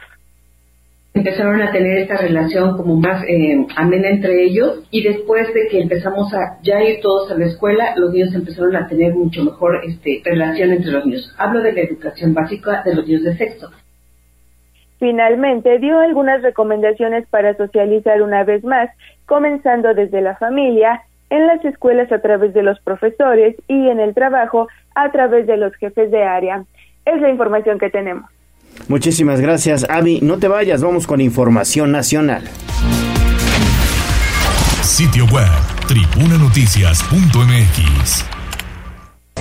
[1.15, 5.81] empezaron a tener esta relación como más eh, amena entre ellos y después de que
[5.81, 9.81] empezamos a ya ir todos a la escuela, los niños empezaron a tener mucho mejor
[9.85, 11.35] este, relación entre los niños.
[11.39, 13.71] Hablo de la educación básica de los niños de sexto.
[14.99, 18.91] Finalmente, dio algunas recomendaciones para socializar una vez más,
[19.27, 21.03] comenzando desde la familia,
[21.35, 25.57] en las escuelas a través de los profesores y en el trabajo a través de
[25.57, 26.65] los jefes de área.
[27.05, 28.31] Es la información que tenemos.
[28.89, 30.21] Muchísimas gracias, Avi.
[30.23, 32.45] No te vayas, vamos con información nacional.
[34.83, 35.47] Sitio web,
[35.89, 38.25] tribunanoticias.mx.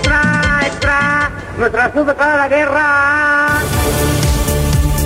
[0.02, 1.30] ¡Tra, tra!
[1.58, 3.46] ¡Nuestra sube para la guerra!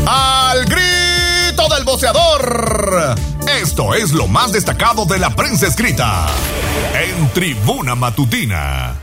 [0.06, 0.97] ¡Al grito
[3.60, 6.26] Esto es lo más destacado de la prensa escrita
[6.94, 8.94] en Tribuna Matutina.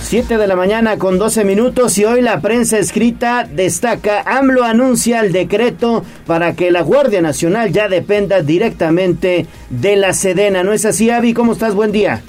[0.00, 5.20] 7 de la mañana con 12 minutos y hoy la prensa escrita destaca, AMLO anuncia
[5.20, 10.64] el decreto para que la Guardia Nacional ya dependa directamente de la Sedena.
[10.64, 11.34] ¿No es así, Avi?
[11.34, 11.72] ¿Cómo estás?
[11.72, 12.20] Buen día.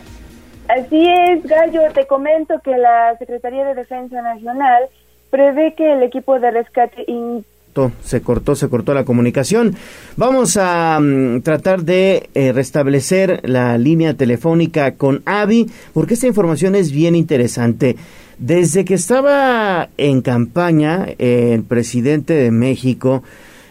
[0.67, 1.81] Así es, Gallo.
[1.95, 4.83] Te comento que la Secretaría de Defensa Nacional
[5.31, 7.03] prevé que el equipo de rescate
[8.03, 9.75] se cortó, se cortó la comunicación.
[10.15, 16.75] Vamos a mm, tratar de eh, restablecer la línea telefónica con Avi, porque esta información
[16.75, 17.95] es bien interesante.
[18.37, 23.23] Desde que estaba en campaña el presidente de México,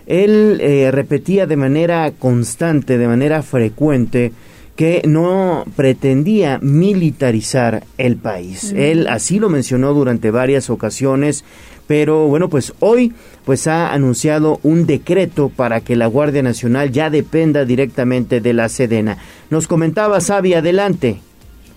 [0.06, 4.32] él eh, repetía de manera constante, de manera frecuente,
[4.76, 8.74] que no pretendía militarizar el país.
[8.76, 11.44] Él así lo mencionó durante varias ocasiones,
[11.86, 13.12] pero bueno, pues hoy
[13.44, 18.68] pues ha anunciado un decreto para que la Guardia Nacional ya dependa directamente de la
[18.68, 19.18] Sedena.
[19.50, 21.20] Nos comentaba Sabi, adelante.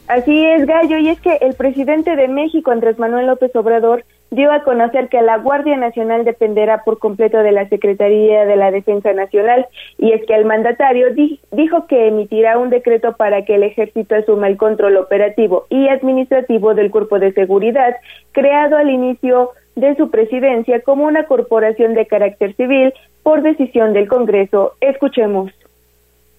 [0.08, 4.52] Así es, Gallo, y es que el presidente de México, Andrés Manuel López Obrador, dio
[4.52, 9.14] a conocer que la Guardia Nacional dependerá por completo de la Secretaría de la Defensa
[9.14, 9.68] Nacional,
[10.00, 11.08] y es que el mandatario
[11.52, 16.74] dijo que emitirá un decreto para que el ejército asuma el control operativo y administrativo
[16.74, 17.96] del cuerpo de seguridad,
[18.32, 22.94] creado al inicio de su presidencia como una corporación de carácter civil
[23.24, 24.74] por decisión del Congreso.
[24.82, 25.52] Escuchemos.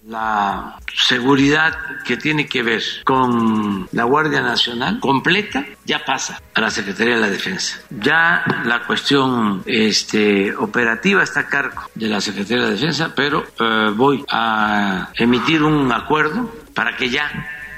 [0.06, 1.74] La seguridad
[2.06, 7.20] que tiene que ver con la Guardia Nacional completa ya pasa a la Secretaría de
[7.20, 7.80] la Defensa.
[7.90, 13.44] Ya la cuestión este, operativa está a cargo de la Secretaría de la Defensa, pero
[13.60, 17.30] eh, voy a emitir un acuerdo para que ya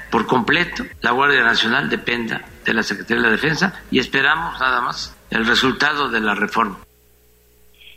[0.09, 4.79] por completo la Guardia Nacional dependa de la Secretaría de la Defensa y esperamos nada
[4.79, 6.77] más el resultado de la reforma.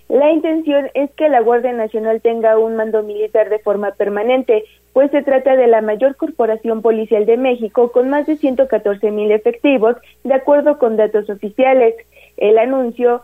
[0.09, 5.11] La intención es que la Guardia Nacional tenga un mando militar de forma permanente, pues
[5.11, 9.97] se trata de la mayor corporación policial de México con más de 114 mil efectivos,
[10.23, 11.95] de acuerdo con datos oficiales.
[12.37, 13.23] El anuncio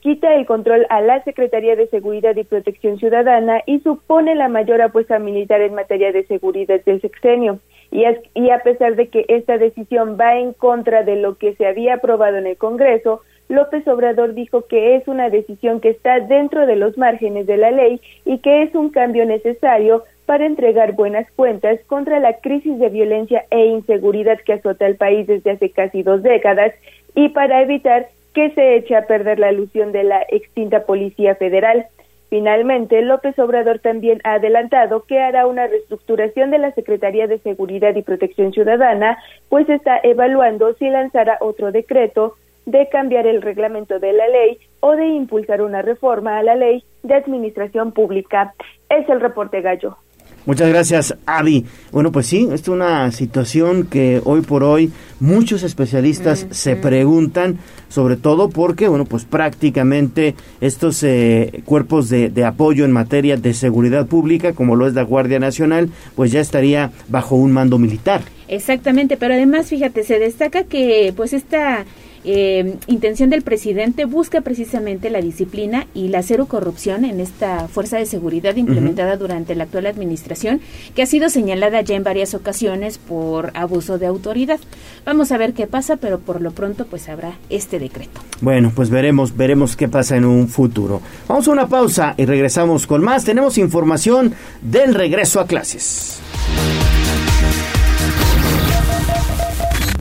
[0.00, 4.80] quita el control a la Secretaría de Seguridad y Protección Ciudadana y supone la mayor
[4.80, 7.58] apuesta militar en materia de seguridad del sexenio.
[7.90, 11.94] Y, a pesar de que esta decisión va en contra de lo que se había
[11.94, 13.20] aprobado en el Congreso,
[13.52, 17.70] López Obrador dijo que es una decisión que está dentro de los márgenes de la
[17.70, 22.88] ley y que es un cambio necesario para entregar buenas cuentas contra la crisis de
[22.88, 26.72] violencia e inseguridad que azota al país desde hace casi dos décadas
[27.14, 31.84] y para evitar que se eche a perder la ilusión de la extinta Policía Federal.
[32.30, 37.94] Finalmente, López Obrador también ha adelantado que hará una reestructuración de la Secretaría de Seguridad
[37.94, 39.18] y Protección Ciudadana,
[39.50, 42.36] pues está evaluando si lanzará otro decreto
[42.66, 46.84] de cambiar el reglamento de la ley o de impulsar una reforma a la ley
[47.02, 48.54] de administración pública.
[48.88, 49.96] Es el reporte gallo.
[50.44, 51.64] Muchas gracias, Avi.
[51.92, 54.90] Bueno, pues sí, esta es una situación que hoy por hoy
[55.20, 57.58] muchos especialistas se preguntan,
[57.88, 63.54] sobre todo porque, bueno, pues prácticamente estos eh, cuerpos de, de, apoyo en materia de
[63.54, 68.22] seguridad pública, como lo es la Guardia Nacional, pues ya estaría bajo un mando militar.
[68.48, 71.84] Exactamente, pero además, fíjate, se destaca que pues esta
[72.24, 77.98] eh, intención del presidente busca precisamente la disciplina y la cero corrupción en esta fuerza
[77.98, 80.60] de seguridad implementada durante la actual administración,
[80.94, 84.60] que ha sido señalada ya en varias ocasiones por abuso de autoridad.
[85.04, 88.20] Vamos a ver qué pasa, pero por lo pronto pues habrá este decreto.
[88.40, 91.00] Bueno, pues veremos, veremos qué pasa en un futuro.
[91.28, 93.24] Vamos a una pausa y regresamos con más.
[93.24, 96.20] Tenemos información del regreso a clases.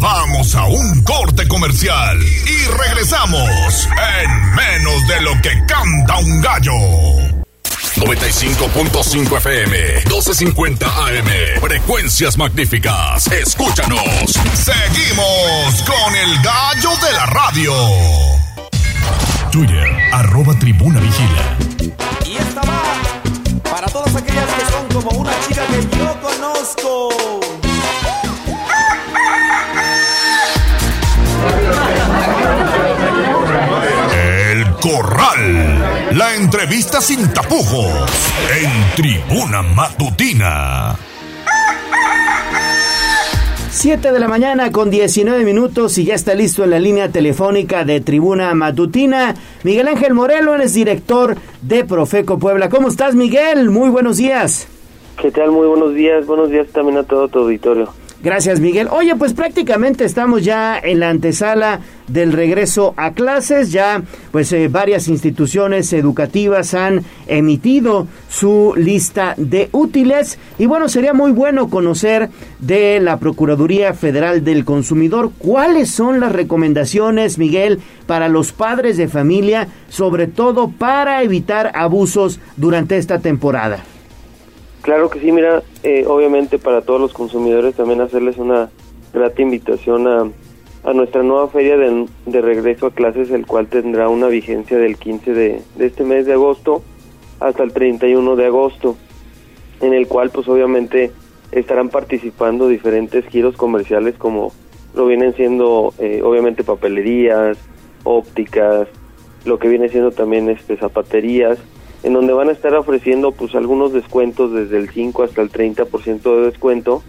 [0.02, 3.88] Vamos a un corte comercial y regresamos
[4.24, 6.74] en menos de lo que canta un gallo.
[7.98, 13.28] 95.5 FM, 1250 AM, frecuencias magníficas.
[13.28, 14.02] Escúchanos.
[14.56, 17.74] Seguimos con el gallo de la radio.
[19.52, 21.58] Twitter, arroba tribuna vigila.
[22.26, 22.82] Y esta va
[23.70, 27.41] para todas aquellas que son como una chica que yo conozco.
[34.82, 36.18] Corral.
[36.18, 38.10] La entrevista sin tapujos.
[38.60, 40.96] En Tribuna Matutina.
[43.70, 47.86] 7 de la mañana con 19 minutos y ya está listo en la línea telefónica
[47.86, 49.36] de Tribuna Matutina.
[49.64, 52.70] Miguel Ángel Morelo es director de Profeco Puebla.
[52.70, 53.70] ¿Cómo estás, Miguel?
[53.70, 54.68] Muy buenos días.
[55.22, 55.52] ¿Qué tal?
[55.52, 56.26] Muy buenos días.
[56.26, 57.94] Buenos días también a todo tu auditorio.
[58.24, 58.88] Gracias, Miguel.
[58.92, 63.72] Oye, pues prácticamente estamos ya en la antesala del regreso a clases.
[63.72, 70.38] Ya, pues eh, varias instituciones educativas han emitido su lista de útiles.
[70.60, 76.32] Y bueno, sería muy bueno conocer de la Procuraduría Federal del Consumidor cuáles son las
[76.32, 83.84] recomendaciones, Miguel, para los padres de familia, sobre todo para evitar abusos durante esta temporada.
[84.82, 88.70] Claro que sí, mira, eh, obviamente para todos los consumidores también hacerles una
[89.14, 90.28] grata invitación a,
[90.84, 94.98] a nuestra nueva feria de, de, regreso a clases, el cual tendrá una vigencia del
[94.98, 96.82] 15 de, de, este mes de agosto
[97.40, 98.98] hasta el 31 de agosto,
[99.82, 101.12] en el cual pues obviamente
[101.52, 104.52] estarán participando diferentes giros comerciales como
[104.94, 107.58] lo vienen siendo eh, obviamente papelerías,
[108.04, 108.88] ópticas,
[109.46, 111.60] lo que viene siendo también este zapaterías,
[112.04, 116.22] en donde van a estar ofreciendo pues algunos descuentos desde el 5 hasta el 30%
[116.22, 117.04] de descuento,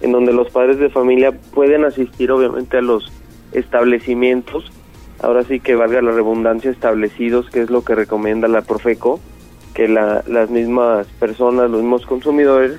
[0.00, 3.12] en donde los padres de familia pueden asistir obviamente a los
[3.52, 4.70] establecimientos,
[5.20, 9.20] ahora sí que valga la redundancia, establecidos, que es lo que recomienda la Profeco,
[9.74, 12.78] que la, las mismas personas, los mismos consumidores,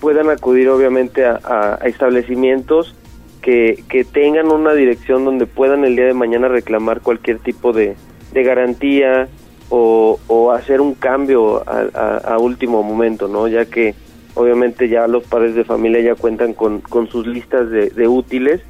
[0.00, 2.94] puedan acudir obviamente a, a, establecimientos
[3.40, 7.94] que, que tengan una dirección donde puedan el día de mañana reclamar cualquier tipo de,
[8.32, 9.28] de garantía,
[9.76, 13.48] o, o, hacer un cambio a, a, a, último momento, ¿no?
[13.48, 13.96] Ya que
[14.34, 18.60] obviamente ya los padres de familia ya cuentan con, con sus listas de, de, útiles,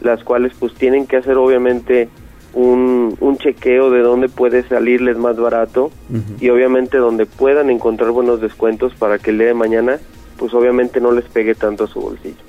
[0.00, 2.08] las cuales pues tienen que hacer obviamente
[2.54, 6.42] un, un chequeo de dónde puede salirles más barato uh -huh.
[6.42, 9.98] y obviamente donde puedan encontrar buenos descuentos para que el día de mañana
[10.38, 12.42] pues obviamente no les pegue tanto a su bolsillo.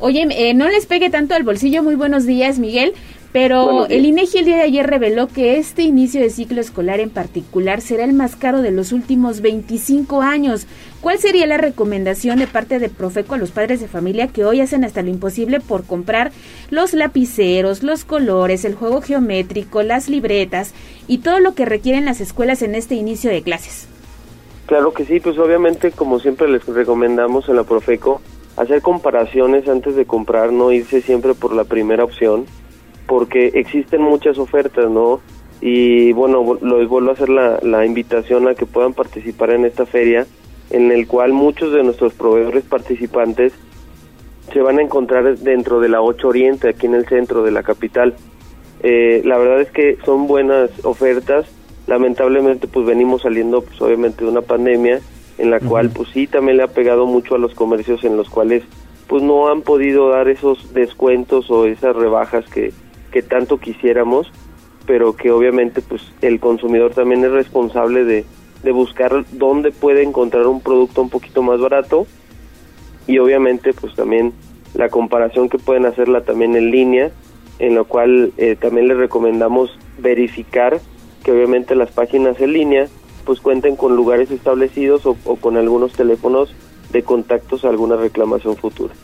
[0.00, 1.82] Oye, eh, no les pegue tanto al bolsillo.
[1.82, 2.94] Muy buenos días, Miguel.
[3.32, 7.10] Pero el INEGI el día de ayer reveló que este inicio de ciclo escolar en
[7.10, 10.66] particular será el más caro de los últimos 25 años.
[11.00, 14.60] ¿Cuál sería la recomendación de parte de Profeco a los padres de familia que hoy
[14.60, 16.32] hacen hasta lo imposible por comprar
[16.70, 20.74] los lapiceros, los colores, el juego geométrico, las libretas
[21.06, 23.86] y todo lo que requieren las escuelas en este inicio de clases?
[24.66, 28.20] Claro que sí, pues obviamente como siempre les recomendamos en la Profeco
[28.56, 32.46] hacer comparaciones antes de comprar, no irse siempre por la primera opción
[33.10, 35.20] porque existen muchas ofertas, ¿no?
[35.60, 39.84] Y bueno, les vuelvo a hacer la, la, invitación a que puedan participar en esta
[39.84, 40.28] feria,
[40.70, 43.52] en el cual muchos de nuestros proveedores participantes
[44.52, 47.64] se van a encontrar dentro de la 8 Oriente, aquí en el centro de la
[47.64, 48.14] capital.
[48.84, 51.46] Eh, la verdad es que son buenas ofertas,
[51.88, 55.00] lamentablemente pues venimos saliendo pues obviamente de una pandemia
[55.36, 55.68] en la uh -huh.
[55.68, 58.62] cual pues sí también le ha pegado mucho a los comercios en los cuales
[59.08, 62.72] pues no han podido dar esos descuentos o esas rebajas que,
[63.10, 64.30] que tanto quisiéramos,
[64.86, 68.24] pero que obviamente pues el consumidor también es responsable de,
[68.62, 72.06] de buscar dónde puede encontrar un producto un poquito más barato
[73.06, 74.32] y obviamente pues también
[74.74, 77.10] la comparación que pueden hacerla también en línea,
[77.58, 80.80] en lo cual eh, también les recomendamos verificar
[81.24, 82.88] que obviamente las páginas en línea
[83.24, 86.54] pues cuenten con lugares establecidos o, o con algunos teléfonos
[86.90, 88.94] de contactos a alguna reclamación futura.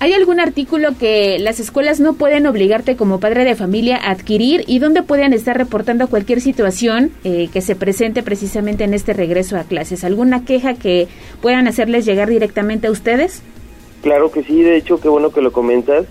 [0.00, 4.62] ¿Hay algún artículo que las escuelas no pueden obligarte como padre de familia a adquirir
[4.68, 9.56] y dónde pueden estar reportando cualquier situación eh, que se presente precisamente en este regreso
[9.56, 10.04] a clases?
[10.04, 11.08] ¿Alguna queja que
[11.42, 13.42] puedan hacerles llegar directamente a ustedes?
[14.00, 16.06] Claro que sí, de hecho, qué bueno que lo comentas.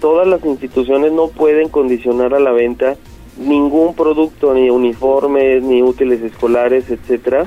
[0.00, 2.96] Todas las instituciones no pueden condicionar a la venta
[3.38, 7.46] ningún producto, ni uniformes, ni útiles escolares, etcétera.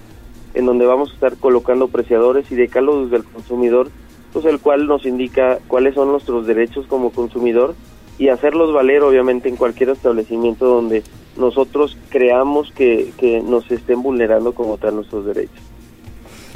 [0.54, 3.90] en donde vamos a estar colocando preciadores y decálogos del consumidor,
[4.32, 7.76] pues el cual nos indica cuáles son nuestros derechos como consumidor
[8.18, 11.04] y hacerlos valer obviamente en cualquier establecimiento donde
[11.36, 15.71] nosotros creamos que, que nos estén vulnerando como tal nuestros derechos.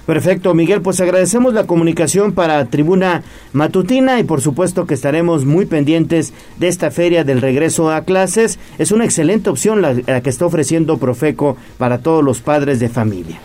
[0.05, 3.23] Perfecto, Miguel, pues agradecemos la comunicación para Tribuna
[3.53, 8.59] Matutina y por supuesto que estaremos muy pendientes de esta feria del regreso a clases.
[8.77, 13.39] Es una excelente opción la, que está ofreciendo Profeco para todos los padres de familia.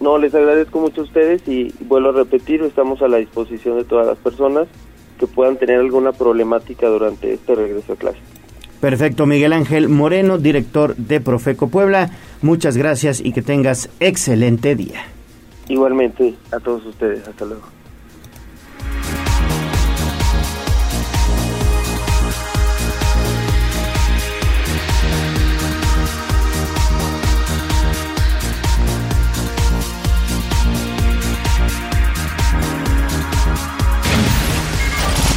[0.00, 3.84] No, les agradezco mucho a ustedes y vuelvo a repetir, estamos a la disposición de
[3.84, 4.66] todas las personas
[5.16, 8.22] que puedan tener alguna problemática durante este regreso a clases.
[8.80, 12.10] Perfecto, Miguel Ángel Moreno, director de Profeco Puebla.
[12.40, 15.04] Muchas gracias y que tengas excelente día.
[15.72, 17.26] Igualmente a todos ustedes.
[17.26, 17.62] Hasta luego.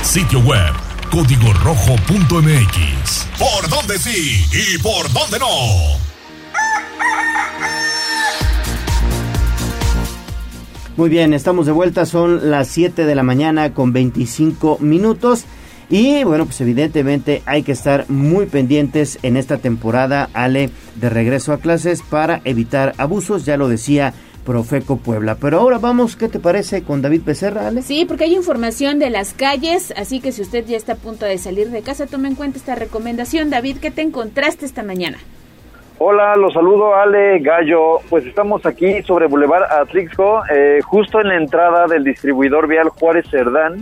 [0.04, 0.74] Sitio web
[1.10, 3.28] código rojo.mx.
[3.40, 6.06] ¿Por dónde sí y por dónde no?
[10.98, 15.44] Muy bien, estamos de vuelta, son las 7 de la mañana con 25 minutos.
[15.90, 21.52] Y bueno, pues evidentemente hay que estar muy pendientes en esta temporada, Ale, de regreso
[21.52, 24.14] a clases para evitar abusos, ya lo decía
[24.46, 25.36] Profeco Puebla.
[25.36, 27.82] Pero ahora vamos, ¿qué te parece con David Becerra, Ale?
[27.82, 31.26] Sí, porque hay información de las calles, así que si usted ya está a punto
[31.26, 33.50] de salir de casa, tome en cuenta esta recomendación.
[33.50, 35.18] David, ¿qué te encontraste esta mañana?
[35.98, 38.00] Hola, los saludo Ale Gallo.
[38.10, 43.26] Pues estamos aquí sobre Boulevard Atlixco, eh, justo en la entrada del distribuidor vial Juárez
[43.32, 43.82] Cerdán.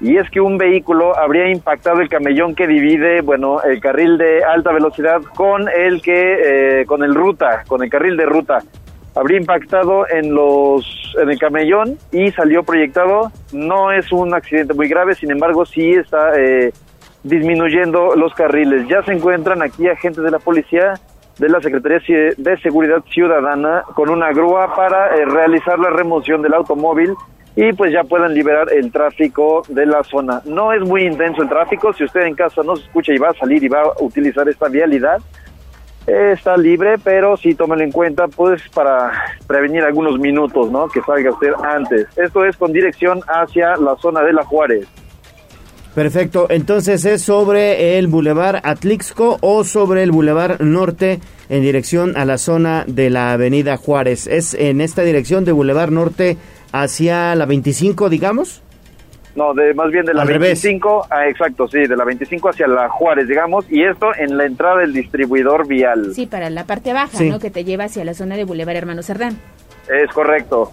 [0.00, 4.42] Y es que un vehículo habría impactado el camellón que divide, bueno, el carril de
[4.42, 8.58] alta velocidad con el que, eh, con el ruta, con el carril de ruta.
[9.14, 13.30] Habría impactado en los, en el camellón y salió proyectado.
[13.52, 16.72] No es un accidente muy grave, sin embargo, sí está eh,
[17.22, 18.88] disminuyendo los carriles.
[18.88, 20.94] Ya se encuentran aquí agentes de la policía
[21.38, 22.00] de la Secretaría
[22.36, 27.14] de Seguridad Ciudadana con una grúa para eh, realizar la remoción del automóvil
[27.56, 30.42] y pues ya puedan liberar el tráfico de la zona.
[30.44, 33.30] No es muy intenso el tráfico, si usted en casa no se escucha y va
[33.30, 35.20] a salir y va a utilizar esta vialidad,
[36.06, 39.12] está libre, pero sí tómelo en cuenta pues para
[39.46, 40.88] prevenir algunos minutos, ¿no?
[40.88, 42.06] Que salga usted antes.
[42.16, 44.86] Esto es con dirección hacia la zona de La Juárez.
[45.94, 52.24] Perfecto, entonces es sobre el Boulevard Atlixco o sobre el Boulevard Norte en dirección a
[52.24, 54.26] la zona de la Avenida Juárez.
[54.26, 56.36] ¿Es en esta dirección de Boulevard Norte
[56.72, 58.60] hacia la 25, digamos?
[59.36, 60.62] No, de más bien de la Al revés.
[60.62, 64.46] 25, ah, exacto, sí, de la 25 hacia la Juárez, digamos, y esto en la
[64.46, 66.12] entrada del distribuidor vial.
[66.14, 67.30] Sí, para la parte baja, Sí.
[67.30, 67.38] ¿no?
[67.38, 69.38] Que te lleva hacia la zona de Boulevard Hermano Cerdán.
[69.88, 70.72] Es correcto.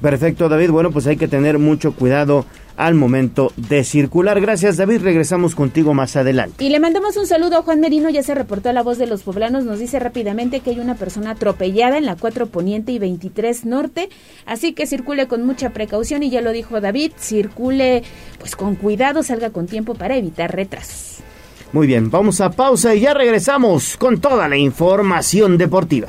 [0.00, 0.70] Perfecto, David.
[0.70, 2.44] Bueno, pues hay que tener mucho cuidado
[2.76, 4.40] al momento de circular.
[4.40, 5.02] Gracias, David.
[5.02, 6.64] Regresamos contigo más adelante.
[6.64, 9.06] Y le mandamos un saludo a Juan Merino, ya se reportó a la voz de
[9.06, 12.98] los poblanos, nos dice rápidamente que hay una persona atropellada en la 4 Poniente y
[12.98, 14.08] 23 Norte,
[14.46, 18.02] así que circule con mucha precaución y ya lo dijo David, circule
[18.38, 21.18] pues con cuidado, salga con tiempo para evitar retrasos.
[21.72, 26.08] Muy bien, vamos a pausa y ya regresamos con toda la información deportiva.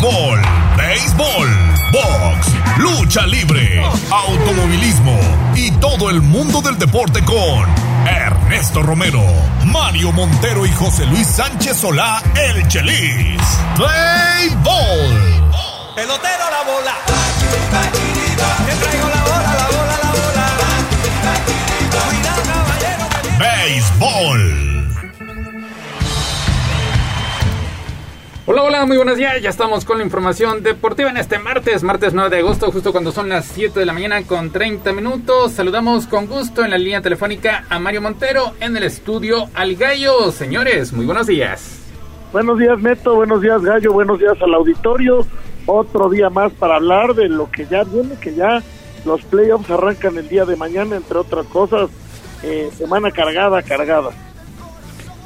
[0.00, 0.40] Fútbol,
[0.76, 1.48] béisbol,
[1.90, 5.18] box, lucha libre, automovilismo
[5.56, 7.66] y todo el mundo del deporte con
[8.06, 9.24] Ernesto Romero,
[9.64, 13.42] Mario Montero y José Luis Sánchez Solá, el Chelis.
[13.76, 15.42] Béisbol.
[15.96, 16.94] Pelotero a la bola.
[18.66, 20.46] Te traigo la bola, la bola, la bola.
[22.08, 23.04] Cuidado, caballero.
[23.40, 24.67] Béisbol.
[28.50, 29.42] Hola, hola, muy buenos días.
[29.42, 33.12] Ya estamos con la información deportiva en este martes, martes 9 de agosto, justo cuando
[33.12, 35.52] son las 7 de la mañana con 30 minutos.
[35.52, 40.32] Saludamos con gusto en la línea telefónica a Mario Montero en el estudio Al Gallo.
[40.32, 41.82] Señores, muy buenos días.
[42.32, 43.16] Buenos días, Neto.
[43.16, 43.92] Buenos días, Gallo.
[43.92, 45.26] Buenos días al auditorio.
[45.66, 48.62] Otro día más para hablar de lo que ya viene, que ya
[49.04, 51.90] los playoffs arrancan el día de mañana, entre otras cosas.
[52.42, 54.08] Eh, semana cargada, cargada.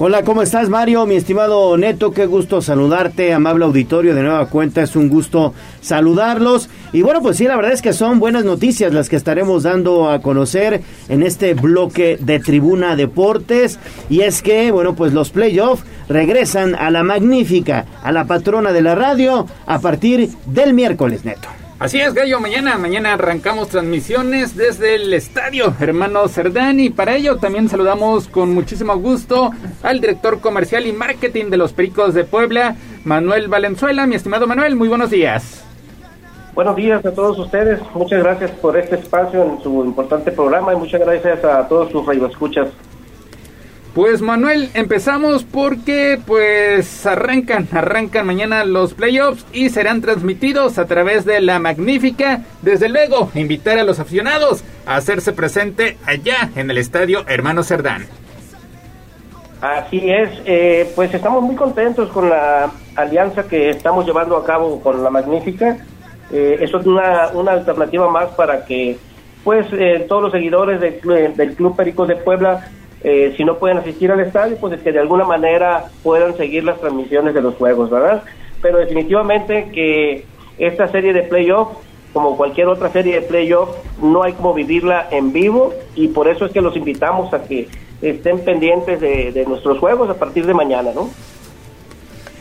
[0.05, 1.07] Hola, ¿cómo estás, Mario?
[1.07, 4.17] Mi estimado Neto, qué gusto saludarte, amable auditorio.
[4.17, 6.69] De nueva cuenta, es un gusto saludarlos.
[6.93, 10.11] Y bueno, pues sí, la verdad es que son buenas noticias las que estaremos dando
[10.11, 13.79] a conocer en este bloque de Tribuna Deportes.
[14.11, 18.83] Y es que, bueno, pues los playoffs regresan a la magnífica, a la patrona de
[18.83, 21.62] la radio, a partir del miércoles, Neto.
[21.83, 27.39] Así es, Gallo, mañana, mañana arrancamos transmisiones desde el estadio Hermano Cerdán y para ello
[27.39, 29.51] también saludamos con muchísimo gusto
[29.83, 34.07] al director comercial y marketing de los Pericos de Puebla, Manuel Valenzuela.
[34.07, 35.65] Mi estimado Manuel, muy buenos días.
[36.55, 37.81] Buenos días a todos ustedes.
[37.95, 42.07] Muchas gracias por este espacio en su importante programa y muchas gracias a todos sus
[42.07, 42.69] radioescuchas.
[43.95, 51.27] Pues Manuel, empezamos porque pues arrancan, arrancan mañana los playoffs y serán transmitidos a través
[51.27, 52.41] de la magnífica.
[52.63, 58.07] Desde luego, invitar a los aficionados a hacerse presente allá en el estadio Hermano Cerdán.
[59.61, 64.81] Así es, eh, pues estamos muy contentos con la alianza que estamos llevando a cabo
[64.81, 65.77] con la Magnífica.
[66.33, 68.97] Eh, eso es una, una alternativa más para que
[69.45, 72.67] pues eh, todos los seguidores del, del Club Pericos de Puebla,
[73.05, 76.81] eh, si no pueden asistir al estadio, pues que de alguna manera puedan seguir las
[76.81, 78.23] transmisiones de los juegos, ¿verdad?
[78.61, 80.25] Pero definitivamente que
[80.59, 81.69] esta serie de playoff,
[82.13, 83.71] como cualquier otra serie de playoff,
[84.01, 87.69] no hay como vivirla en vivo y por eso es que los invitamos a que
[88.03, 91.09] estén pendientes de nuestros juegos a partir de mañana, ¿no?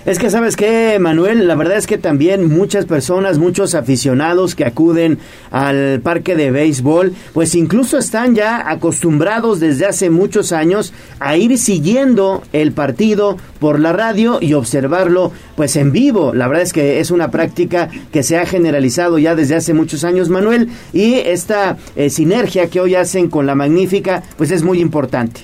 [0.03, 4.65] Es que sabes qué, Manuel, la verdad es que también muchas personas, muchos aficionados que
[4.65, 5.19] acuden
[5.51, 11.55] al parque de béisbol, pues incluso están ya acostumbrados desde hace muchos años a ir
[11.59, 16.33] siguiendo el partido por la radio y observarlo pues en vivo.
[16.33, 20.03] La verdad es que es una práctica que se ha generalizado ya desde hace muchos
[20.03, 24.81] años, Manuel, y esta eh, sinergia que hoy hacen con la magnífica, pues es muy
[24.81, 25.41] importante.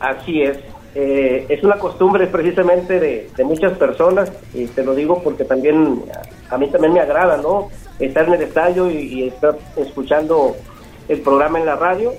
[0.00, 0.75] Así es.
[0.98, 6.02] Eh, es una costumbre precisamente de, de muchas personas, y te lo digo porque también
[6.48, 7.68] a, mí también me agrada, ¿no?
[7.98, 10.56] Estar en el estadio y, y estar escuchando
[11.08, 12.14] el programa en la radio,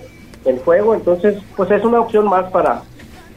[0.45, 2.84] el juego, entonces pues es una opción más para,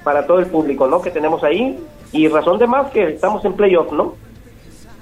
[0.04, 1.00] para todo el público, ¿no?
[1.00, 4.16] Que tenemos ahí y razón de más que estamos en playoff, ¿no?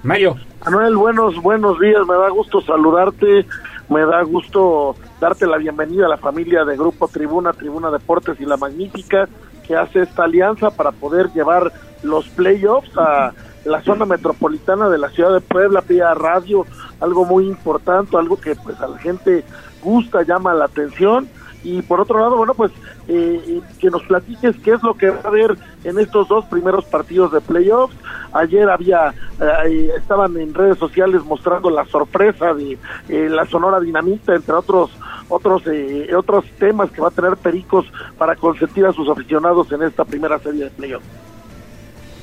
[0.05, 0.37] Mayo.
[0.65, 2.07] Manuel, buenos, buenos días.
[2.07, 3.45] Me da gusto saludarte.
[3.89, 8.45] Me da gusto darte la bienvenida a la familia de Grupo Tribuna, Tribuna Deportes y
[8.45, 9.29] La Magnífica,
[9.69, 11.71] que hace esta alianza para poder llevar
[12.03, 13.33] los playoffs a
[13.65, 16.65] la zona metropolitana de la ciudad de Puebla, vía radio,
[17.01, 19.45] algo muy importante, algo que pues a la gente
[19.83, 21.29] gusta, llama la atención.
[21.65, 22.71] Y por otro lado, bueno, pues
[23.09, 26.45] eh, eh, que nos platiques qué es lo que va a haber en estos dos
[26.47, 27.97] primeros partidos de playoffs.
[28.33, 32.79] Ayer había, eh, estaban en redes sociales mostrando la sorpresa de
[33.09, 34.91] eh, la Sonora Dinamita, entre otros
[35.29, 37.87] otros eh, otros temas que va a tener Pericos
[38.17, 41.07] para consentir a sus aficionados en esta primera serie de playoffs.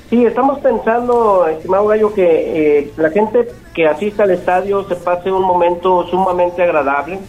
[0.10, 5.32] Sí, estamos pensando, estimado Gallo, que eh, la gente que asista al estadio se pase
[5.32, 7.20] un momento sumamente agradable.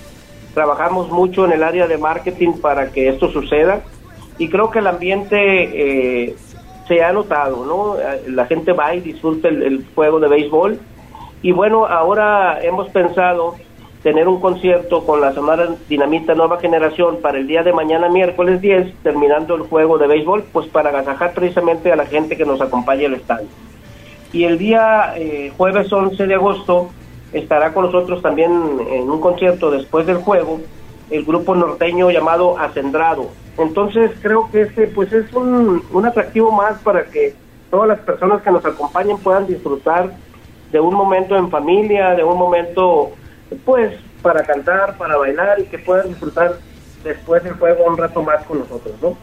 [0.56, 3.82] Trabajamos mucho en el área de marketing para que esto suceda
[4.38, 6.34] y creo que el ambiente eh,
[6.88, 7.96] se ha notado, ¿no?
[8.26, 10.80] La gente va y disfruta el, el juego de béisbol
[11.42, 13.56] y bueno, ahora hemos pensado
[14.02, 18.62] tener un concierto con la Sonora Dinamita Nueva Generación para el día de mañana, miércoles
[18.62, 22.62] 10, terminando el juego de béisbol, pues para agasajar precisamente a la gente que nos
[22.62, 23.48] acompaña al estadio.
[24.32, 26.88] Y el día eh, jueves 11 de agosto
[27.32, 28.52] estará con nosotros también
[28.90, 30.60] en un concierto después del juego
[31.10, 33.28] el grupo norteño llamado Acendrado.
[33.58, 37.34] Entonces creo que este pues es un, un atractivo más para que
[37.70, 40.10] todas las personas que nos acompañen puedan disfrutar
[40.72, 43.12] de un momento en familia, de un momento
[43.64, 43.92] pues
[44.22, 46.56] para cantar, para bailar y que puedan disfrutar
[47.04, 49.16] después del juego un rato más con nosotros, ¿no?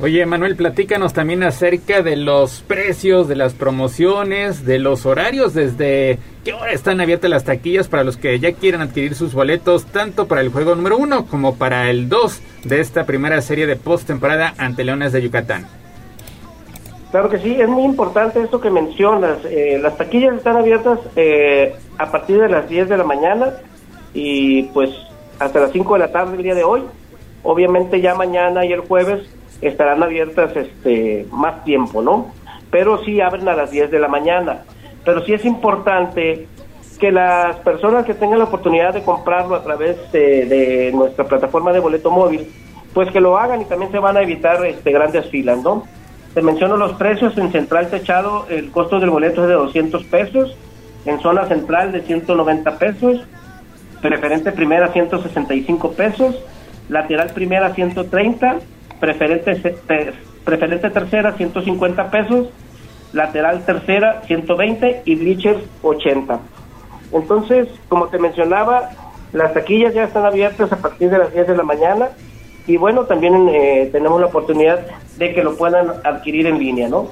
[0.00, 6.18] Oye, Manuel, platícanos también acerca de los precios, de las promociones, de los horarios, desde
[6.44, 10.26] qué hora están abiertas las taquillas para los que ya quieran adquirir sus boletos, tanto
[10.26, 14.52] para el juego número uno como para el dos de esta primera serie de postemporada
[14.58, 15.66] ante Leones de Yucatán.
[17.12, 19.38] Claro que sí, es muy importante esto que mencionas.
[19.44, 23.52] Eh, las taquillas están abiertas eh, a partir de las 10 de la mañana
[24.12, 24.90] y pues
[25.38, 26.82] hasta las 5 de la tarde el día de hoy.
[27.44, 29.28] Obviamente ya mañana y el jueves
[29.68, 32.32] estarán abiertas este más tiempo, ¿no?
[32.70, 34.62] Pero sí abren a las 10 de la mañana.
[35.04, 36.46] Pero sí es importante
[36.98, 41.72] que las personas que tengan la oportunidad de comprarlo a través de, de nuestra plataforma
[41.72, 42.50] de boleto móvil,
[42.92, 45.84] pues que lo hagan y también se van a evitar este grandes filas, ¿no?
[46.34, 47.38] Te menciono los precios.
[47.38, 50.56] En Central Techado el costo del boleto es de 200 pesos.
[51.06, 53.24] En Zona Central de 190 pesos.
[54.02, 56.36] Preferente Primera 165 pesos.
[56.88, 58.56] Lateral Primera 130.
[59.00, 59.76] Preferente,
[60.44, 62.48] preferente Tercera 150 pesos.
[63.12, 66.40] Lateral Tercera 120 y Bleachers 80.
[67.12, 68.90] Entonces, como te mencionaba,
[69.32, 72.08] las taquillas ya están abiertas a partir de las 10 de la mañana
[72.66, 77.08] y bueno, también eh, tenemos la oportunidad de que lo puedan adquirir en línea, ¿no?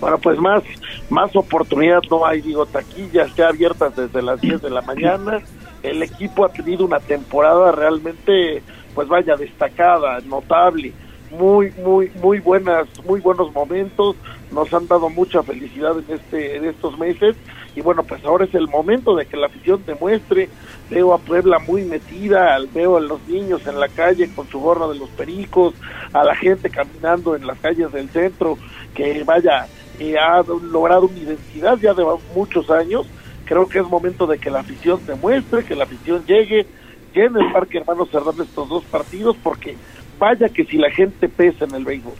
[0.00, 0.62] Bueno, pues más,
[1.08, 5.40] más oportunidad no hay, digo, taquillas ya abiertas desde las 10 de la mañana.
[5.82, 8.62] El equipo ha tenido una temporada realmente,
[8.94, 10.92] pues vaya, destacada, notable,
[11.30, 14.16] muy, muy, muy buenas, muy buenos momentos.
[14.52, 17.36] Nos han dado mucha felicidad en este, en estos meses.
[17.76, 20.48] Y bueno, pues ahora es el momento de que la afición demuestre.
[20.90, 24.86] Veo a Puebla muy metida, veo a los niños en la calle con su gorra
[24.86, 25.74] de los pericos,
[26.12, 28.58] a la gente caminando en las calles del centro,
[28.94, 29.66] que vaya,
[29.98, 32.04] eh, ha logrado una identidad ya de
[32.34, 33.06] muchos años.
[33.44, 36.66] Creo que es momento de que la afición demuestre, que la afición llegue,
[37.14, 39.76] llene el Parque Hermanos Cerdán estos dos partidos, porque
[40.18, 42.14] vaya que si la gente pesa en el béisbol.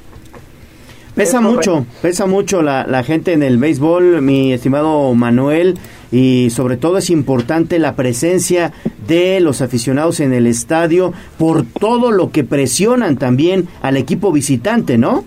[1.15, 5.79] Pesa mucho, pesa mucho la, la gente en el béisbol, mi estimado Manuel,
[6.11, 8.73] y sobre todo es importante la presencia
[9.07, 14.99] de los aficionados en el estadio por todo lo que presionan también al equipo visitante,
[14.99, 15.25] ¿no?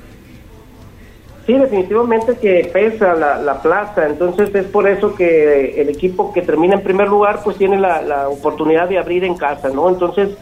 [1.48, 6.42] Sí, definitivamente que pesa la, la plaza, entonces es por eso que el equipo que
[6.42, 9.88] termina en primer lugar pues tiene la, oportunidad de abrir en casa, ¿no?
[9.88, 10.38] Entonces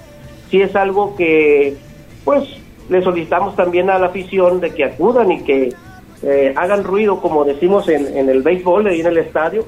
[0.49, 1.77] sí es algo que
[2.23, 2.43] pues
[2.89, 5.75] le solicitamos también a la afición de que acudan y que
[6.23, 9.63] eh, hagan ruido, como decimos en, el béisbol, ahí en el estadio,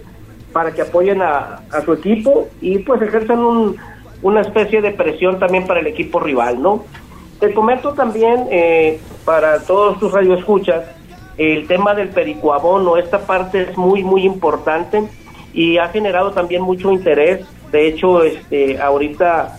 [0.52, 3.78] para que apoyen a, a su equipo y pues ejerzan un,
[4.24, 6.84] una especie de presión también para el equipo rival, ¿no?
[7.40, 10.97] Te comento también, eh, para todos tus radioescuchas,
[11.38, 15.04] el tema del pericoabono, esta parte es muy, muy importante
[15.54, 17.46] y ha generado también mucho interés.
[17.72, 19.58] De hecho, este, ahorita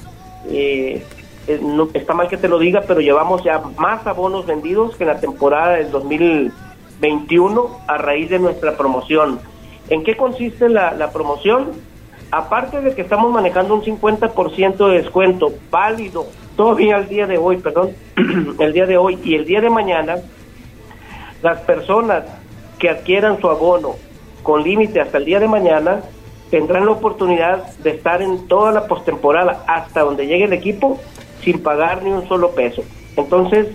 [0.49, 1.05] eh,
[1.47, 1.61] eh,
[1.95, 5.21] está mal que te lo diga, pero llevamos ya más abonos vendidos que en la
[5.21, 9.41] temporada del 2021 a raíz de nuestra promoción.
[9.89, 11.71] ¿En qué consiste la, la promoción?
[12.31, 16.27] Aparte de que estamos manejando un 50% de descuento válido
[16.57, 17.93] todavía el día de hoy, perdón,
[18.59, 20.17] el día de hoy y el día de mañana,
[21.43, 22.25] las personas
[22.79, 23.97] que adquieran su abono
[24.43, 26.03] con límite hasta el día de mañana
[26.51, 30.99] tendrán la oportunidad de estar en toda la postemporada hasta donde llegue el equipo
[31.43, 32.83] sin pagar ni un solo peso.
[33.17, 33.69] Entonces,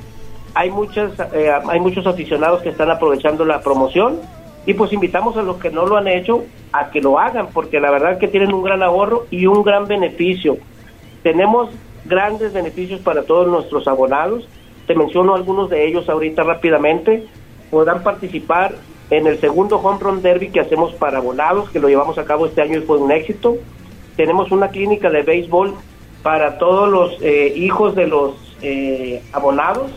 [0.56, 4.20] hay muchas eh, hay muchos aficionados que están aprovechando la promoción
[4.66, 7.80] y pues invitamos a los que no lo han hecho a que lo hagan porque
[7.80, 10.58] la verdad que tienen un gran ahorro y un gran beneficio.
[11.22, 11.70] Tenemos
[12.06, 14.48] grandes beneficios para todos nuestros abonados.
[14.88, 17.26] Te menciono algunos de ellos ahorita rápidamente.
[17.74, 18.76] Podrán participar
[19.10, 22.46] en el segundo home run derby que hacemos para abonados, que lo llevamos a cabo
[22.46, 23.58] este año y fue un éxito.
[24.16, 25.74] Tenemos una clínica de béisbol
[26.22, 29.90] para todos los eh, hijos de los eh, abonados.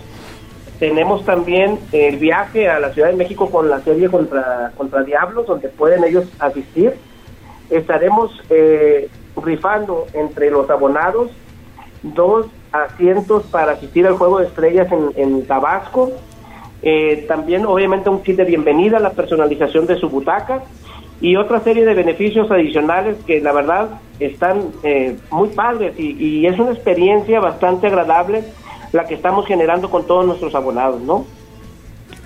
[0.78, 5.46] Tenemos también el viaje a la Ciudad de México con la serie contra, contra Diablos,
[5.46, 6.94] donde pueden ellos asistir.
[7.68, 9.10] Estaremos eh,
[9.44, 11.30] rifando entre los abonados
[12.02, 16.12] dos asientos para asistir al Juego de Estrellas en, en Tabasco.
[16.82, 20.62] Eh, también, obviamente, un kit de bienvenida, la personalización de su butaca
[21.20, 26.46] y otra serie de beneficios adicionales que la verdad están eh, muy padres y, y
[26.46, 28.44] es una experiencia bastante agradable
[28.92, 31.24] la que estamos generando con todos nuestros abonados, ¿no?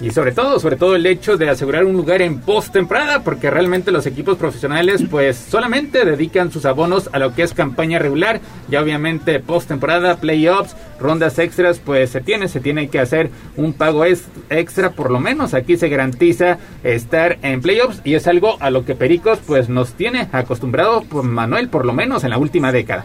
[0.02, 3.90] Y sobre todo, sobre todo el hecho de asegurar un lugar en postemporada, porque realmente
[3.92, 8.40] los equipos profesionales pues solamente dedican sus abonos a lo que es campaña regular,
[8.70, 13.28] ya obviamente postemporada, playoffs, rondas extras, pues se tiene, se tiene que hacer
[13.58, 18.26] un pago es- extra, por lo menos aquí se garantiza estar en playoffs y es
[18.26, 22.30] algo a lo que Pericos pues nos tiene acostumbrado pues, Manuel por lo menos en
[22.30, 23.04] la última década.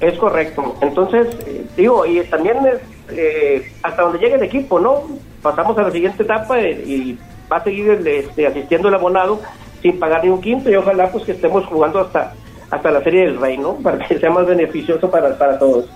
[0.00, 0.76] Es correcto.
[0.80, 2.80] Entonces, eh, digo, y también es
[3.10, 5.02] eh, hasta donde llegue el equipo, ¿no?
[5.42, 7.18] Pasamos a la siguiente etapa eh, y
[7.50, 9.40] va a seguir el, este, asistiendo el abonado
[9.82, 12.34] sin pagar ni un quinto y ojalá pues que estemos jugando hasta
[12.70, 13.74] hasta la Serie del Rey, ¿no?
[13.82, 15.86] Para que sea más beneficioso para, para todos.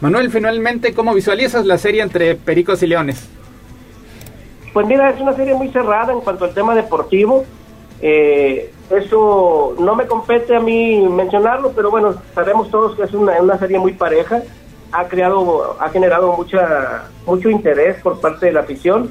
[0.00, 3.28] Manuel, finalmente, ¿cómo visualizas la serie entre Pericos y Leones?
[4.72, 7.44] Pues mira, es una serie muy cerrada en cuanto al tema deportivo.
[8.00, 13.40] Eh, eso no me compete a mí mencionarlo, pero bueno, sabemos todos que es una,
[13.40, 14.42] una serie muy pareja.
[14.92, 19.10] Ha creado, ha generado mucha, mucho interés por parte de la afición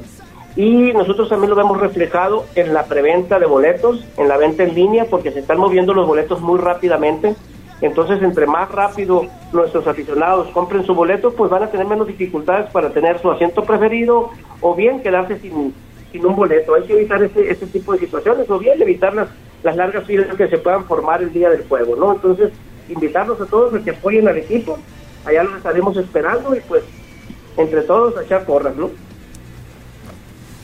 [0.56, 4.76] y nosotros también lo vemos reflejado en la preventa de boletos, en la venta en
[4.76, 7.36] línea, porque se están moviendo los boletos muy rápidamente.
[7.82, 12.70] Entonces, entre más rápido nuestros aficionados compren su boleto, pues van a tener menos dificultades
[12.72, 14.30] para tener su asiento preferido
[14.60, 15.74] o bien quedarse sin,
[16.12, 16.76] sin un boleto.
[16.76, 19.30] Hay que evitar ese, ese tipo de situaciones o bien evitar las,
[19.64, 22.14] las largas filas que se puedan formar el día del juego, ¿no?
[22.14, 22.52] Entonces,
[22.90, 24.78] invitarlos a todos a que apoyen al equipo.
[25.26, 26.84] Allá los estaremos esperando y pues
[27.57, 28.89] entre todos a echar porras, ¿no?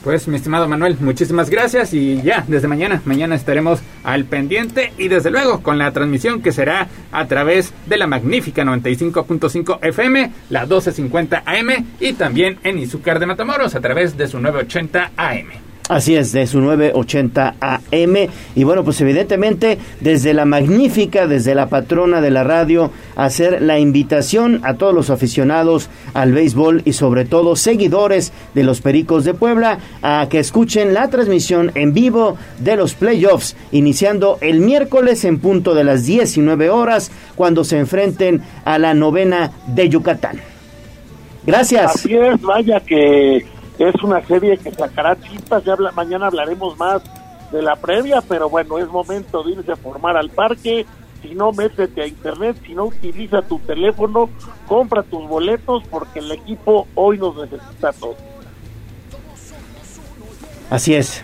[0.04, 5.10] Pues mi estimado Manuel, muchísimas gracias y ya, desde mañana, mañana estaremos al pendiente y
[5.10, 10.62] desde luego con la transmisión que será a través de la magnífica 95.5 FM, la
[10.62, 15.67] 1250 AM y también en Izúcar de Matamoros a través de su 980 AM.
[15.90, 18.16] Así es, de su 980 AM.
[18.56, 23.80] Y bueno, pues evidentemente desde la magnífica, desde la patrona de la radio, hacer la
[23.80, 29.34] invitación a todos los aficionados al béisbol y sobre todo seguidores de los Pericos de
[29.34, 35.40] Puebla a que escuchen la transmisión en vivo de los playoffs, iniciando el miércoles en
[35.40, 40.42] punto de las 19 horas, cuando se enfrenten a la novena de Yucatán.
[41.46, 41.96] Gracias.
[41.96, 43.46] Así es, vaya que
[43.80, 47.02] es una serie que sacará chispas, ya habla- mañana hablaremos más
[47.52, 50.86] de la previa, pero bueno, es momento de irse a formar al parque,
[51.22, 54.30] si no, métete a internet, si no, utiliza tu teléfono,
[54.68, 58.18] compra tus boletos, porque el equipo hoy nos necesita a todos.
[60.70, 61.24] Así es.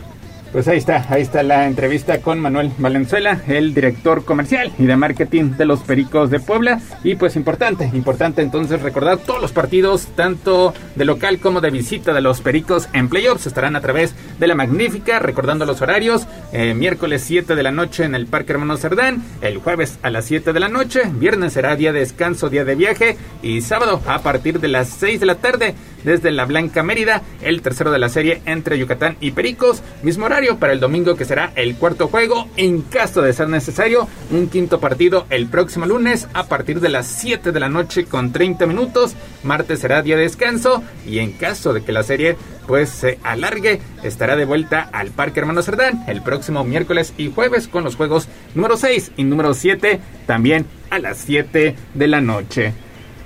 [0.54, 4.96] Pues ahí está, ahí está la entrevista con Manuel Valenzuela, el director comercial y de
[4.96, 6.80] marketing de los Pericos de Puebla.
[7.04, 12.14] Y pues importante, importante entonces recordar todos los partidos, tanto de local como de visita
[12.14, 16.76] de los Pericos en playoffs, estarán a través de la magnífica, recordando los horarios, eh,
[16.76, 20.54] miércoles 7 de la noche en el Parque Hermano Cerdán, el jueves a las 7
[20.54, 24.60] de la noche, viernes será día de descanso, día de viaje y sábado a partir
[24.60, 25.74] de las 6 de la tarde
[26.04, 30.43] desde la Blanca Mérida, el tercero de la serie entre Yucatán y Pericos, mismo horario
[30.60, 34.80] para el domingo que será el cuarto juego, en caso de ser necesario, un quinto
[34.80, 39.16] partido el próximo lunes a partir de las 7 de la noche con 30 minutos,
[39.44, 42.36] martes será día de descanso y en caso de que la serie
[42.68, 47.68] pues se alargue, estará de vuelta al Parque Hermano Cerdán el próximo miércoles y jueves
[47.68, 52.74] con los juegos número 6 y número 7 también a las 7 de la noche.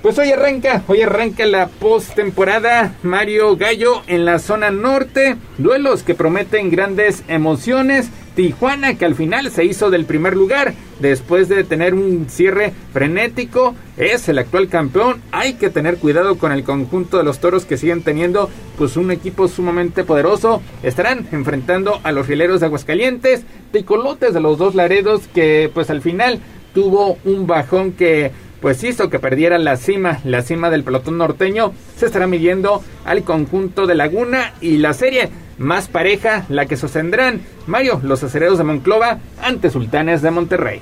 [0.02, 6.14] Pues hoy arranca, hoy arranca la postemporada Mario Gallo en la zona norte, duelos que
[6.14, 8.08] prometen grandes emociones.
[8.36, 13.74] Tijuana que al final se hizo del primer lugar después de tener un cierre frenético,
[13.96, 15.20] es el actual campeón.
[15.32, 19.10] Hay que tener cuidado con el conjunto de los toros que siguen teniendo pues un
[19.10, 20.62] equipo sumamente poderoso.
[20.84, 23.42] Estarán enfrentando a los rieleros de Aguascalientes,
[23.72, 26.38] Tecolotes de los dos Laredos que pues al final
[26.72, 31.72] tuvo un bajón que pues hizo que perdiera la cima, la cima del pelotón norteño,
[31.96, 37.40] se estará midiendo al conjunto de Laguna y la serie más pareja, la que sostendrán
[37.66, 40.80] Mario, los acereros de Monclova ante Sultanes de Monterrey.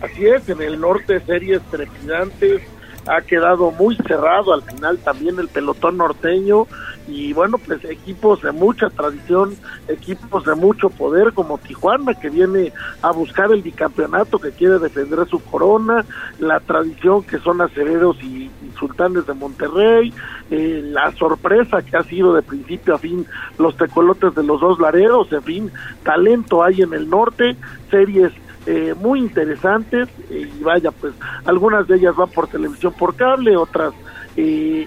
[0.00, 2.62] Así es, en el norte series trepidantes,
[3.10, 6.66] ha quedado muy cerrado al final también el pelotón norteño.
[7.08, 9.56] Y bueno, pues equipos de mucha tradición,
[9.88, 12.72] equipos de mucho poder como Tijuana que viene
[13.02, 16.04] a buscar el bicampeonato, que quiere defender su corona,
[16.38, 20.12] la tradición que son acereros y, y sultanes de Monterrey,
[20.50, 23.26] eh, la sorpresa que ha sido de principio a fin
[23.58, 25.72] los tecolotes de los dos laredos, en fin,
[26.04, 27.56] talento hay en el norte,
[27.90, 28.32] series
[28.72, 31.12] eh, muy interesantes y vaya pues
[31.44, 33.92] algunas de ellas van por televisión por cable otras
[34.36, 34.86] eh,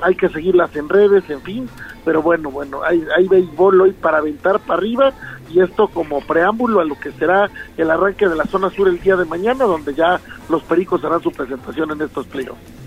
[0.00, 1.68] hay que seguirlas en redes en fin
[2.04, 5.12] pero bueno bueno hay, hay béisbol hoy para aventar para arriba
[5.50, 9.00] y esto como preámbulo a lo que será el arranque de la zona sur el
[9.00, 12.85] día de mañana donde ya los pericos harán su presentación en estos playoffs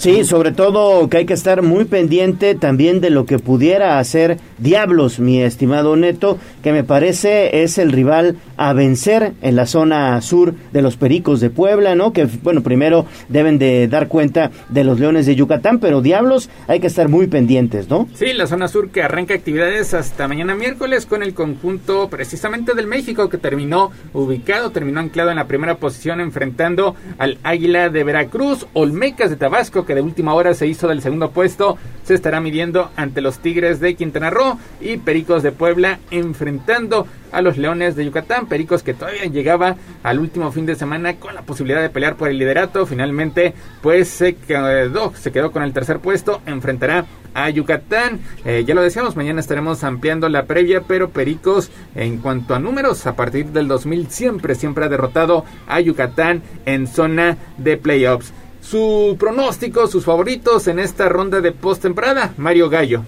[0.00, 4.38] Sí, sobre todo que hay que estar muy pendiente también de lo que pudiera hacer
[4.56, 10.18] Diablos, mi estimado Neto, que me parece es el rival a vencer en la zona
[10.22, 12.14] sur de los Pericos de Puebla, ¿no?
[12.14, 16.80] Que, bueno, primero deben de dar cuenta de los Leones de Yucatán, pero Diablos hay
[16.80, 18.08] que estar muy pendientes, ¿no?
[18.14, 22.86] Sí, la zona sur que arranca actividades hasta mañana miércoles con el conjunto precisamente del
[22.86, 28.66] México que terminó ubicado, terminó anclado en la primera posición enfrentando al Águila de Veracruz,
[28.72, 32.92] Olmecas de Tabasco que de última hora se hizo del segundo puesto, se estará midiendo
[32.94, 38.04] ante los Tigres de Quintana Roo y Pericos de Puebla enfrentando a los Leones de
[38.04, 42.14] Yucatán, Pericos que todavía llegaba al último fin de semana con la posibilidad de pelear
[42.14, 43.52] por el liderato, finalmente
[43.82, 48.20] pues se quedó, se quedó con el tercer puesto, enfrentará a Yucatán.
[48.44, 53.08] Eh, ya lo decíamos, mañana estaremos ampliando la previa, pero Pericos, en cuanto a números,
[53.08, 58.32] a partir del 2000 siempre, siempre ha derrotado a Yucatán en zona de playoffs.
[58.70, 63.02] Su pronóstico, sus favoritos en esta ronda de postemporada, Mario Gallo.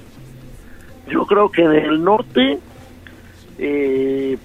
[1.08, 2.58] Yo creo que en el norte,
[3.60, 4.38] eh,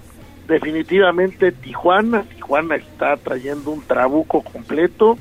[0.48, 5.18] definitivamente Tijuana, Tijuana está trayendo un trabuco completo.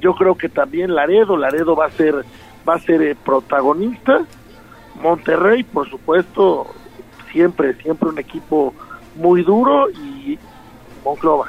[0.00, 2.24] Yo creo que también Laredo, Laredo va a ser
[2.68, 4.24] va a ser eh, protagonista.
[5.02, 6.68] Monterrey, por supuesto,
[7.32, 8.72] siempre siempre un equipo
[9.16, 10.38] muy duro y
[11.04, 11.48] Monclova.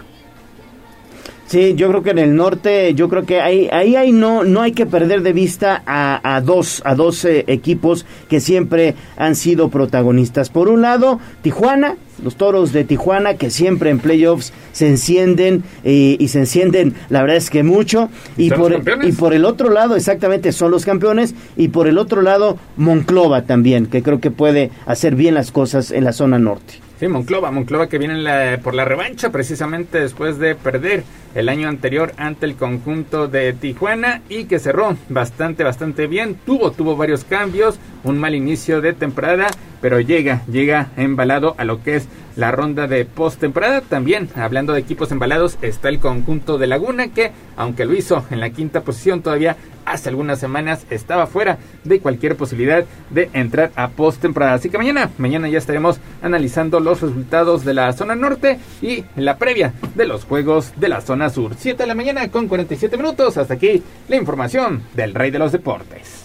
[1.48, 4.62] Sí, yo creo que en el norte, yo creo que ahí, ahí, ahí no, no
[4.62, 9.36] hay que perder de vista a, a dos, a dos eh, equipos que siempre han
[9.36, 10.50] sido protagonistas.
[10.50, 16.18] Por un lado, Tijuana, los toros de Tijuana que siempre en playoffs se encienden eh,
[16.20, 18.10] y se encienden, la verdad es que mucho.
[18.38, 19.10] Y ¿Son por, campeones?
[19.10, 21.36] y por el otro lado, exactamente, son los campeones.
[21.56, 25.92] Y por el otro lado, Monclova también, que creo que puede hacer bien las cosas
[25.92, 26.85] en la zona norte.
[27.00, 31.04] Sí, Monclova, Monclova que viene en la- por la revancha precisamente después de perder
[31.34, 36.36] el año anterior ante el conjunto de Tijuana y que cerró bastante, bastante bien.
[36.46, 39.48] Tuvo, tuvo varios cambios, un mal inicio de temporada,
[39.82, 43.82] pero llega, llega embalado a lo que es la ronda de postemporada.
[43.82, 48.40] También, hablando de equipos embalados, está el conjunto de Laguna que, aunque lo hizo en
[48.40, 53.90] la quinta posición, todavía hace algunas semanas estaba fuera de cualquier posibilidad de entrar a
[53.90, 54.53] postemporada.
[54.53, 59.38] Así que mañana, mañana ya estaremos analizando los resultados de la zona norte y la
[59.38, 61.53] previa de los juegos de la zona sur.
[61.57, 63.38] 7 de la mañana con 47 minutos.
[63.38, 66.25] Hasta aquí la información del Rey de los Deportes.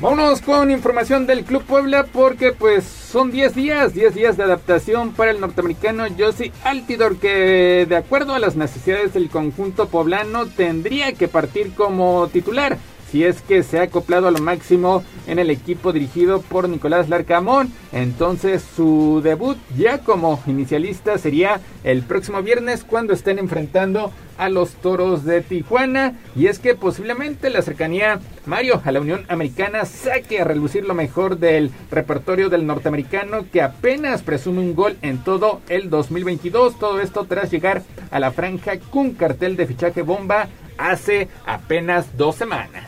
[0.00, 5.12] Vámonos con información del Club Puebla porque pues son 10 días, 10 días de adaptación
[5.12, 11.12] para el norteamericano Josie Altidor que de acuerdo a las necesidades del conjunto poblano tendría
[11.12, 12.78] que partir como titular
[13.10, 17.08] si es que se ha acoplado a lo máximo en el equipo dirigido por Nicolás
[17.08, 17.72] Larcamón.
[17.92, 24.70] Entonces su debut ya como inicialista sería el próximo viernes cuando estén enfrentando a los
[24.74, 26.14] Toros de Tijuana.
[26.36, 30.94] Y es que posiblemente la cercanía, Mario, a la Unión Americana saque a relucir lo
[30.94, 36.78] mejor del repertorio del norteamericano que apenas presume un gol en todo el 2022.
[36.78, 40.48] Todo esto tras llegar a la franja con cartel de fichaje bomba
[40.78, 42.87] hace apenas dos semanas.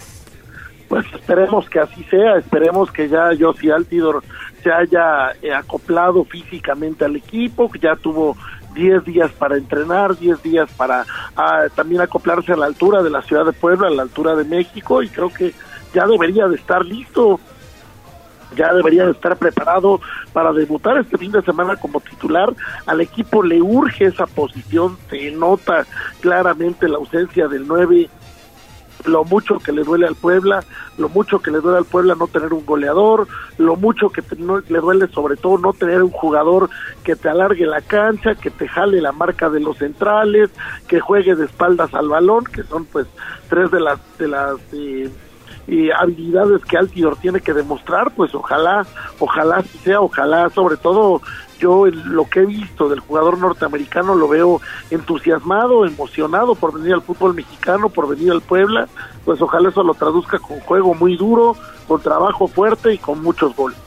[0.91, 4.25] Pues esperemos que así sea, esperemos que ya Josie Altidor
[4.61, 8.37] se haya eh, acoplado físicamente al equipo, que ya tuvo
[8.75, 11.07] 10 días para entrenar, 10 días para
[11.37, 14.43] ah, también acoplarse a la altura de la ciudad de Puebla, a la altura de
[14.43, 15.55] México, y creo que
[15.95, 17.39] ya debería de estar listo,
[18.57, 20.01] ya debería de estar preparado
[20.33, 22.53] para debutar este fin de semana como titular.
[22.87, 25.87] Al equipo le urge esa posición, se nota
[26.19, 28.11] claramente la ausencia del 9
[29.05, 30.63] lo mucho que le duele al Puebla,
[30.99, 33.27] lo mucho que le duele al Puebla no tener un goleador,
[33.59, 36.69] lo mucho que te- no- le duele sobre todo no tener un jugador
[37.05, 40.51] que te alargue la cancha, que te jale la marca de los centrales,
[40.89, 43.07] que juegue de espaldas al balón, que son pues
[43.49, 45.11] tres de las de las eh,
[45.97, 48.85] habilidades que Altidor tiene que demostrar, pues ojalá,
[49.19, 51.21] ojalá sea, ojalá sobre todo
[51.61, 54.61] yo lo que he visto del jugador norteamericano lo veo
[54.91, 58.89] entusiasmado, emocionado por venir al fútbol mexicano, por venir al Puebla,
[59.25, 61.57] pues ojalá eso lo traduzca con juego muy duro,
[61.87, 63.79] con trabajo fuerte y con muchos goles.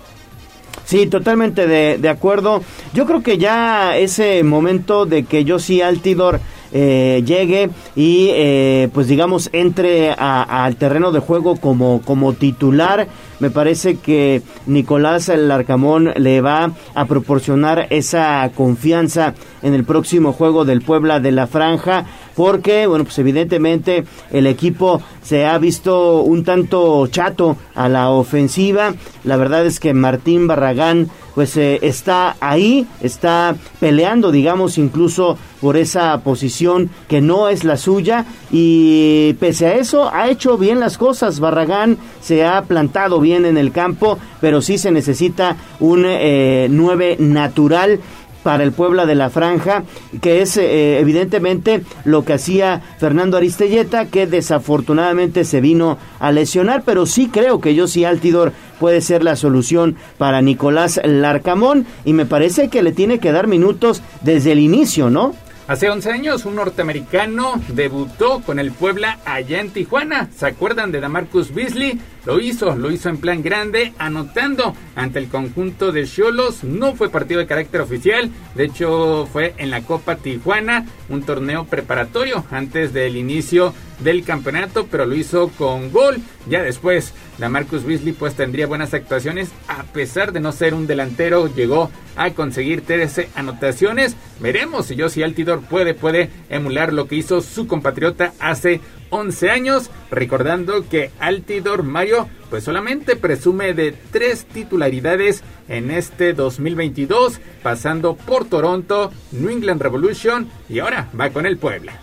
[0.86, 2.62] Sí, totalmente de, de acuerdo.
[2.94, 6.40] Yo creo que ya ese momento de que yo sí Altidor
[6.76, 13.08] eh, llegue y eh, pues digamos entre al terreno de juego como, como titular.
[13.44, 20.64] Me parece que Nicolás Larcamón le va a proporcionar esa confianza en el próximo juego
[20.64, 22.06] del Puebla de la Franja
[22.36, 28.94] porque, bueno, pues evidentemente el equipo se ha visto un tanto chato a la ofensiva.
[29.24, 35.78] La verdad es que Martín Barragán pues eh, está ahí, está peleando, digamos, incluso por
[35.78, 40.98] esa posición que no es la suya y pese a eso ha hecho bien las
[40.98, 41.40] cosas.
[41.40, 47.18] Barragán se ha plantado bien en el campo, pero sí se necesita un eh, 9
[47.20, 48.00] natural
[48.44, 49.84] para el Puebla de la Franja,
[50.22, 56.84] que es eh, evidentemente lo que hacía Fernando Aristelleta, que desafortunadamente se vino a lesionar,
[56.86, 62.14] pero sí creo que yo sí Altidor puede ser la solución para Nicolás Larcamón y
[62.14, 65.34] me parece que le tiene que dar minutos desde el inicio, ¿no?
[65.66, 70.30] Hace 11 años, un norteamericano debutó con el Puebla allá en Tijuana.
[70.36, 72.02] ¿Se acuerdan de Damarcus Beasley?
[72.26, 76.64] Lo hizo, lo hizo en plan grande, anotando ante el conjunto de Cholos.
[76.64, 81.66] No fue partido de carácter oficial, de hecho fue en la Copa Tijuana, un torneo
[81.66, 86.18] preparatorio antes del inicio del campeonato, pero lo hizo con gol.
[86.48, 91.54] Ya después, Damarcus Beasley pues tendría buenas actuaciones, a pesar de no ser un delantero,
[91.54, 94.16] llegó a conseguir 13 anotaciones.
[94.40, 98.82] Veremos si Josie Altidor puede, puede emular lo que hizo su compatriota hace
[99.14, 107.40] 11 años, recordando que Altidor Mario pues solamente presume de tres titularidades en este 2022,
[107.62, 111.94] pasando por Toronto, New England Revolution y ahora va con el Puebla.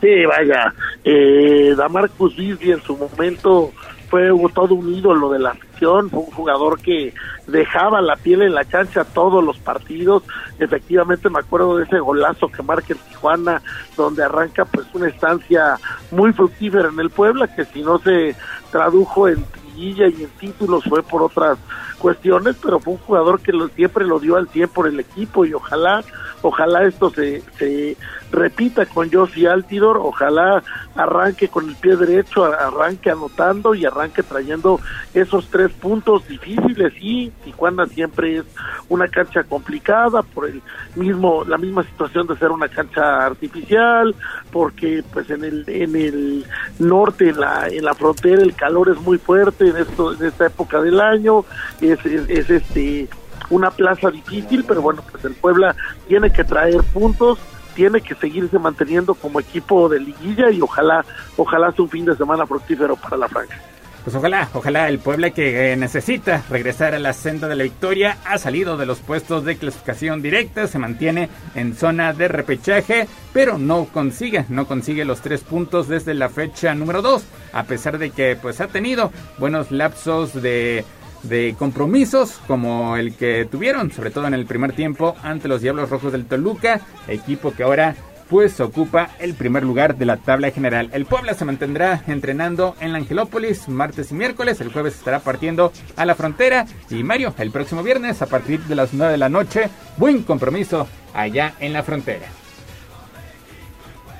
[0.00, 0.74] Sí, vaya,
[1.04, 3.72] eh, Damarcus Beasley en su momento
[4.08, 7.14] fue todo un ídolo de la afición, fue un jugador que
[7.46, 10.22] dejaba la piel en la cancha todos los partidos.
[10.58, 13.62] Efectivamente me acuerdo de ese golazo que marca en Tijuana,
[13.96, 15.78] donde arranca pues una estancia
[16.10, 18.34] muy fructífera en el Puebla, que si no se
[18.70, 21.58] tradujo en trillilla y en títulos fue por otras
[21.98, 25.44] cuestiones, pero fue un jugador que lo, siempre lo dio al 100 por el equipo
[25.44, 26.02] y ojalá
[26.42, 27.96] ojalá esto se, se
[28.30, 30.62] repita con Josie Altidor, ojalá
[30.94, 34.80] arranque con el pie derecho, arranque anotando y arranque trayendo
[35.14, 38.44] esos tres puntos difíciles y Tijuana siempre es
[38.88, 40.62] una cancha complicada por el
[40.96, 44.14] mismo la misma situación de ser una cancha artificial,
[44.50, 46.46] porque pues en el en el
[46.78, 50.46] norte en la en la frontera el calor es muy fuerte en esto en esta
[50.46, 51.44] época del año,
[51.80, 53.08] es, es, es este
[53.50, 55.74] una plaza difícil, pero bueno, pues el Puebla
[56.06, 57.38] tiene que traer puntos,
[57.78, 61.04] tiene que seguirse manteniendo como equipo de liguilla y ojalá,
[61.36, 63.56] ojalá sea un fin de semana fructífero para la franja.
[64.02, 68.18] Pues ojalá, ojalá el Puebla que eh, necesita regresar a la senda de la victoria
[68.24, 73.58] ha salido de los puestos de clasificación directa, se mantiene en zona de repechaje, pero
[73.58, 78.10] no consigue, no consigue los tres puntos desde la fecha número dos, a pesar de
[78.10, 80.84] que pues ha tenido buenos lapsos de
[81.22, 85.90] de compromisos como el que tuvieron, sobre todo en el primer tiempo ante los Diablos
[85.90, 87.96] Rojos del Toluca, equipo que ahora
[88.28, 90.90] pues ocupa el primer lugar de la tabla general.
[90.92, 95.72] El Puebla se mantendrá entrenando en la Angelópolis martes y miércoles, el jueves estará partiendo
[95.96, 99.28] a la frontera y Mario, el próximo viernes a partir de las 9 de la
[99.28, 102.26] noche, buen compromiso allá en la frontera.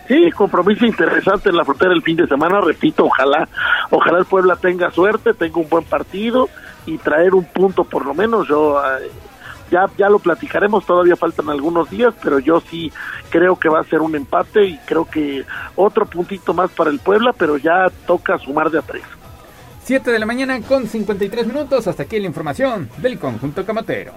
[0.09, 3.47] Sí, compromiso interesante en la frontera el fin de semana, repito, ojalá,
[3.91, 6.49] ojalá el Puebla tenga suerte, tenga un buen partido
[6.89, 8.49] y traer un punto por lo menos.
[8.49, 9.11] Yo eh,
[9.71, 12.93] ya ya lo platicaremos, todavía faltan algunos días, pero yo sí
[13.31, 15.45] creo que va a ser un empate y creo que
[15.77, 19.05] otro puntito más para el Puebla, pero ya toca sumar de a tres.
[19.85, 24.13] 7 de la mañana con 53 minutos, hasta aquí la información del conjunto camotero.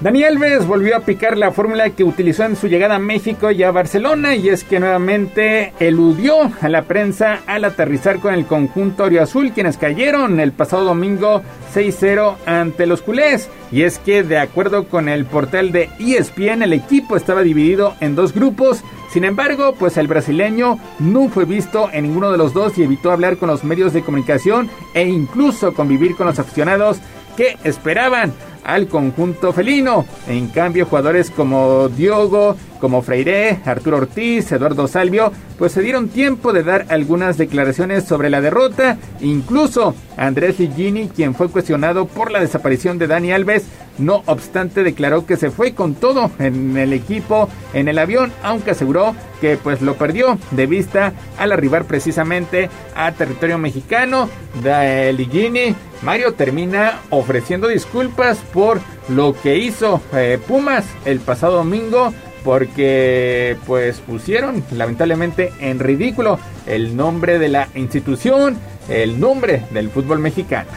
[0.00, 3.62] Dani Alves volvió a picar la fórmula que utilizó en su llegada a México y
[3.62, 9.04] a Barcelona y es que nuevamente eludió a la prensa al aterrizar con el conjunto
[9.20, 11.42] Azul quienes cayeron el pasado domingo
[11.74, 13.50] 6-0 ante los culés.
[13.70, 18.14] Y es que de acuerdo con el portal de ESPN el equipo estaba dividido en
[18.14, 18.82] dos grupos.
[19.12, 23.10] Sin embargo, pues el brasileño no fue visto en ninguno de los dos y evitó
[23.10, 27.00] hablar con los medios de comunicación e incluso convivir con los aficionados
[27.36, 28.32] que esperaban
[28.64, 30.04] al conjunto felino.
[30.28, 36.52] En cambio, jugadores como Diogo como Freire, Arturo Ortiz, Eduardo Salvio, pues se dieron tiempo
[36.52, 38.96] de dar algunas declaraciones sobre la derrota.
[39.20, 43.64] Incluso Andrés Ligini, quien fue cuestionado por la desaparición de Dani Alves,
[43.98, 48.70] no obstante declaró que se fue con todo en el equipo, en el avión, aunque
[48.70, 54.28] aseguró que pues lo perdió de vista al arribar precisamente a territorio mexicano.
[54.62, 62.12] De Ligini, Mario termina ofreciendo disculpas por lo que hizo eh, Pumas el pasado domingo
[62.44, 68.58] porque pues pusieron lamentablemente en ridículo el nombre de la institución,
[68.88, 70.70] el nombre del fútbol mexicano.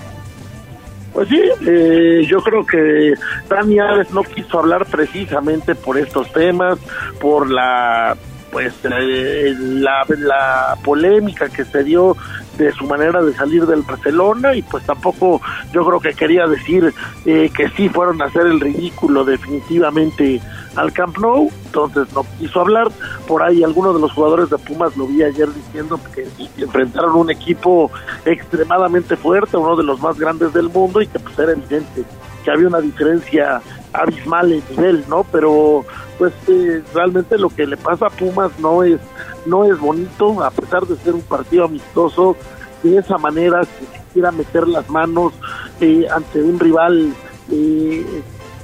[1.14, 3.14] Pues sí, eh, yo creo que
[3.48, 6.80] Dani Alves no quiso hablar precisamente por estos temas,
[7.20, 8.18] por la
[8.52, 12.16] pues eh, la, la polémica que se dio
[12.58, 15.42] de su manera de salir del Barcelona y pues tampoco
[15.74, 16.94] yo creo que quería decir
[17.26, 20.40] eh, que sí fueron a hacer el ridículo definitivamente
[20.76, 22.92] al Camp Nou, entonces no quiso hablar.
[23.28, 26.28] Por ahí algunos de los jugadores de Pumas lo vi ayer diciendo que
[26.58, 27.92] enfrentaron un equipo
[28.26, 32.04] extremadamente fuerte, uno de los más grandes del mundo y que pues era evidente
[32.44, 33.62] que había una diferencia
[33.94, 35.24] abismal en nivel, ¿no?
[35.32, 35.86] Pero
[36.18, 39.00] pues eh, realmente lo que le pasa a Pumas no es
[39.46, 42.36] no es bonito, a pesar de ser un partido amistoso,
[42.82, 45.34] de esa manera que quiera meter las manos
[45.82, 47.14] eh, ante un rival
[47.52, 48.06] eh,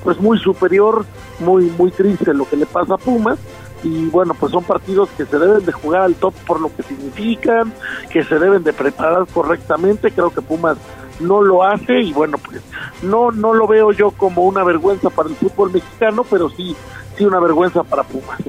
[0.04, 1.06] pues muy superior,
[1.40, 3.40] muy muy triste lo que le pasa a Pumas
[3.84, 6.84] y bueno pues son partidos que se deben de jugar al top por lo que
[6.84, 7.74] significan,
[8.10, 10.78] que se deben de preparar correctamente, creo que Pumas
[11.20, 12.62] no lo hace y bueno pues
[13.02, 16.76] no no lo veo yo como una vergüenza para el fútbol mexicano, pero sí
[17.18, 18.40] sí una vergüenza para Pumas.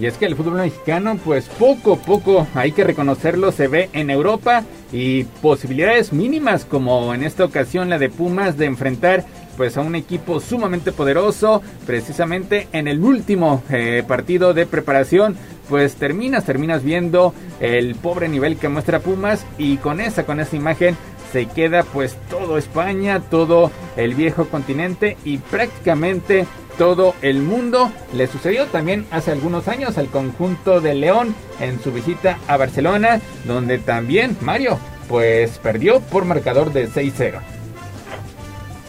[0.00, 3.90] Y es que el fútbol mexicano, pues poco a poco, hay que reconocerlo, se ve
[3.92, 9.24] en Europa y posibilidades mínimas como en esta ocasión la de Pumas de enfrentar
[9.60, 15.36] pues a un equipo sumamente poderoso, precisamente en el último eh, partido de preparación,
[15.68, 20.56] pues terminas, terminas viendo el pobre nivel que muestra Pumas y con esa, con esa
[20.56, 20.96] imagen
[21.30, 26.46] se queda pues todo España, todo el viejo continente y prácticamente
[26.78, 27.92] todo el mundo.
[28.14, 33.20] Le sucedió también hace algunos años al conjunto de León en su visita a Barcelona,
[33.44, 37.59] donde también Mario pues perdió por marcador de 6-0.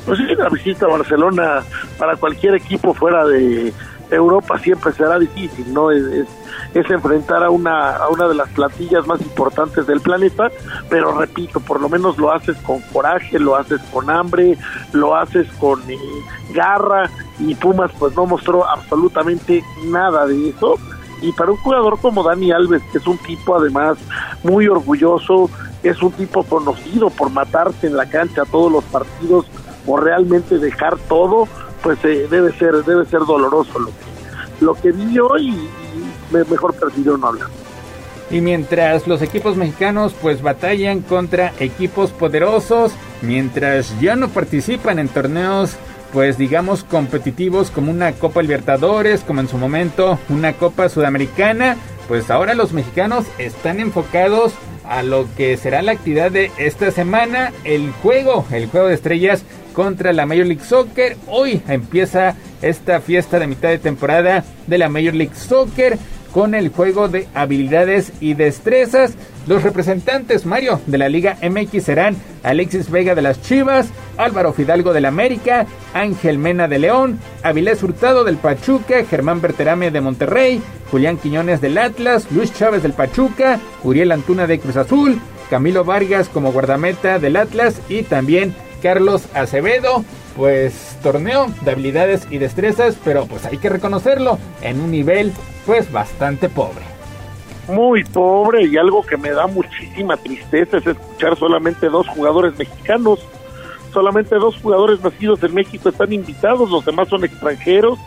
[0.05, 1.63] Pues sí, la visita a Barcelona
[1.97, 3.73] para cualquier equipo fuera de
[4.11, 5.91] Europa siempre será difícil, ¿no?
[5.91, 6.27] Es,
[6.73, 10.51] es, enfrentar a una, a una de las plantillas más importantes del planeta,
[10.89, 14.57] pero repito, por lo menos lo haces con coraje, lo haces con hambre,
[14.91, 15.97] lo haces con eh,
[16.53, 17.09] garra,
[17.39, 20.75] y Pumas pues no mostró absolutamente nada de eso.
[21.21, 23.97] Y para un jugador como Dani Alves, que es un tipo además
[24.43, 25.49] muy orgulloso,
[25.83, 29.45] es un tipo conocido por matarse en la cancha todos los partidos
[29.85, 31.47] o realmente dejar todo,
[31.83, 36.49] pues eh, debe ser debe ser doloroso lo que, lo que vi hoy y, y
[36.49, 37.47] mejor prefirió no hablar.
[38.29, 45.09] Y mientras los equipos mexicanos pues batallan contra equipos poderosos, mientras ya no participan en
[45.09, 45.75] torneos
[46.13, 51.77] pues digamos competitivos como una Copa Libertadores, como en su momento una Copa Sudamericana,
[52.07, 54.53] pues ahora los mexicanos están enfocados
[54.87, 59.45] a lo que será la actividad de esta semana, el juego, el juego de estrellas
[59.73, 61.17] contra la Major League Soccer.
[61.27, 65.97] Hoy empieza esta fiesta de mitad de temporada de la Major League Soccer
[66.31, 69.13] con el juego de habilidades y destrezas.
[69.47, 74.93] Los representantes Mario de la Liga MX serán Alexis Vega de las Chivas, Álvaro Fidalgo
[74.93, 81.17] del América, Ángel Mena de León, Avilés Hurtado del Pachuca, Germán Berterame de Monterrey, Julián
[81.17, 85.19] Quiñones del Atlas, Luis Chávez del Pachuca, Uriel Antuna de Cruz Azul,
[85.49, 90.03] Camilo Vargas como guardameta del Atlas y también Carlos Acevedo.
[90.35, 95.33] Pues torneo de habilidades y destrezas, pero pues hay que reconocerlo en un nivel
[95.65, 96.85] pues bastante pobre.
[97.67, 103.19] Muy pobre y algo que me da muchísima tristeza es escuchar solamente dos jugadores mexicanos.
[103.93, 107.99] Solamente dos jugadores nacidos en México están invitados, los demás son extranjeros,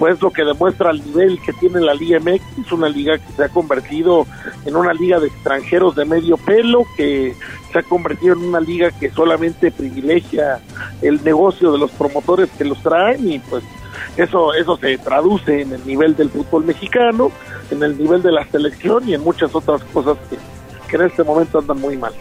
[0.00, 3.44] pues lo que demuestra el nivel que tiene la Liga MX, una liga que se
[3.44, 4.26] ha convertido
[4.64, 7.34] en una liga de extranjeros de medio pelo, que
[7.70, 10.58] se ha convertido en una liga que solamente privilegia
[11.02, 13.62] el negocio de los promotores que los traen y pues
[14.16, 17.30] eso eso se traduce en el nivel del fútbol mexicano,
[17.70, 20.38] en el nivel de la selección y en muchas otras cosas que,
[20.88, 22.14] que en este momento andan muy mal.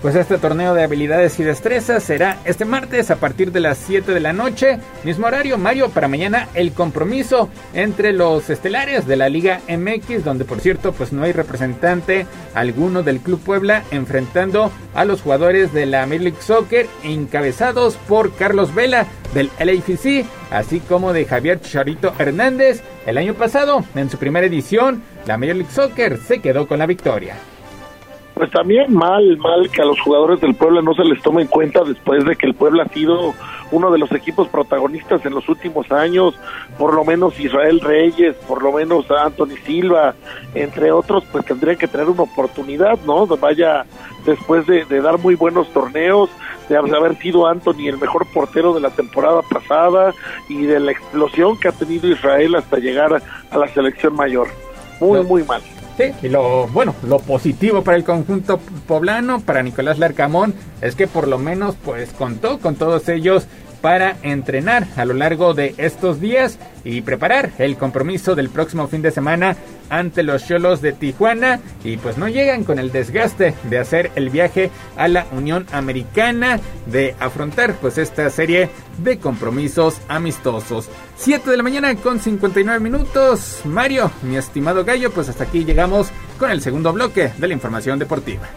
[0.00, 4.12] Pues este torneo de habilidades y destrezas será este martes a partir de las 7
[4.12, 4.78] de la noche.
[5.02, 10.44] Mismo horario, Mario, para mañana el compromiso entre los estelares de la Liga MX, donde
[10.44, 15.86] por cierto pues no hay representante alguno del Club Puebla enfrentando a los jugadores de
[15.86, 22.14] la Major League Soccer encabezados por Carlos Vela del LAFC así como de Javier Chicharito
[22.16, 22.82] Hernández.
[23.04, 26.86] El año pasado, en su primera edición, la Major League Soccer se quedó con la
[26.86, 27.34] victoria.
[28.38, 31.48] Pues también mal, mal que a los jugadores del Puebla no se les tome en
[31.48, 33.34] cuenta después de que el Puebla ha sido
[33.72, 36.38] uno de los equipos protagonistas en los últimos años,
[36.78, 40.14] por lo menos Israel Reyes, por lo menos Anthony Silva,
[40.54, 43.26] entre otros, pues tendrían que tener una oportunidad, ¿no?
[43.26, 43.84] Vaya,
[44.24, 46.30] después de, de dar muy buenos torneos,
[46.68, 50.14] de haber sido Anthony el mejor portero de la temporada pasada
[50.48, 53.20] y de la explosión que ha tenido Israel hasta llegar
[53.50, 54.46] a la selección mayor.
[55.00, 55.60] Muy, muy mal.
[56.22, 61.26] Y lo bueno, lo positivo para el conjunto poblano, para Nicolás Larcamón, es que por
[61.26, 63.46] lo menos pues contó con todos ellos
[63.80, 69.02] para entrenar a lo largo de estos días y preparar el compromiso del próximo fin
[69.02, 69.56] de semana
[69.90, 74.30] ante los Cholos de Tijuana y pues no llegan con el desgaste de hacer el
[74.30, 80.88] viaje a la Unión Americana de afrontar pues esta serie de compromisos amistosos.
[81.16, 83.60] 7 de la mañana con 59 minutos.
[83.64, 87.98] Mario, mi estimado gallo, pues hasta aquí llegamos con el segundo bloque de la información
[87.98, 88.48] deportiva.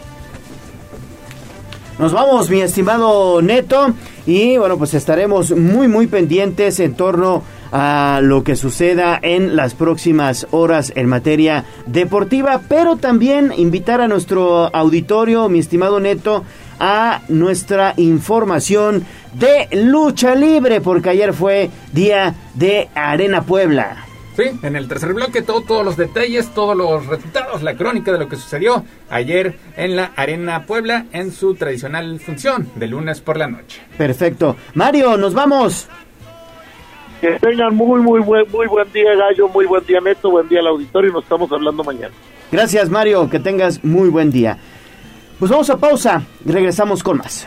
[1.98, 3.94] Nos vamos, mi estimado Neto,
[4.26, 9.74] y bueno, pues estaremos muy, muy pendientes en torno a lo que suceda en las
[9.74, 16.44] próximas horas en materia deportiva, pero también invitar a nuestro auditorio, mi estimado Neto,
[16.80, 19.04] a nuestra información
[19.34, 24.06] de lucha libre, porque ayer fue día de Arena Puebla.
[24.36, 28.18] Sí, en el tercer bloque todo, todos los detalles, todos los resultados, la crónica de
[28.18, 33.36] lo que sucedió ayer en la Arena Puebla en su tradicional función de lunes por
[33.36, 33.82] la noche.
[33.98, 34.56] Perfecto.
[34.74, 35.86] Mario, nos vamos.
[37.20, 40.60] Que tengan muy, muy buen, muy buen día, Gallo, muy buen día, Neto, buen día
[40.60, 42.14] al auditorio y nos estamos hablando mañana.
[42.50, 44.58] Gracias, Mario, que tengas muy buen día.
[45.38, 47.46] Pues vamos a pausa y regresamos con más.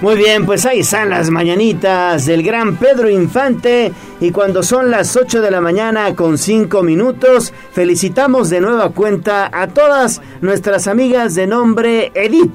[0.00, 5.16] Muy bien, pues ahí están las mañanitas del gran Pedro Infante y cuando son las
[5.16, 11.34] 8 de la mañana con 5 minutos, felicitamos de nueva cuenta a todas nuestras amigas
[11.34, 12.52] de nombre Edith.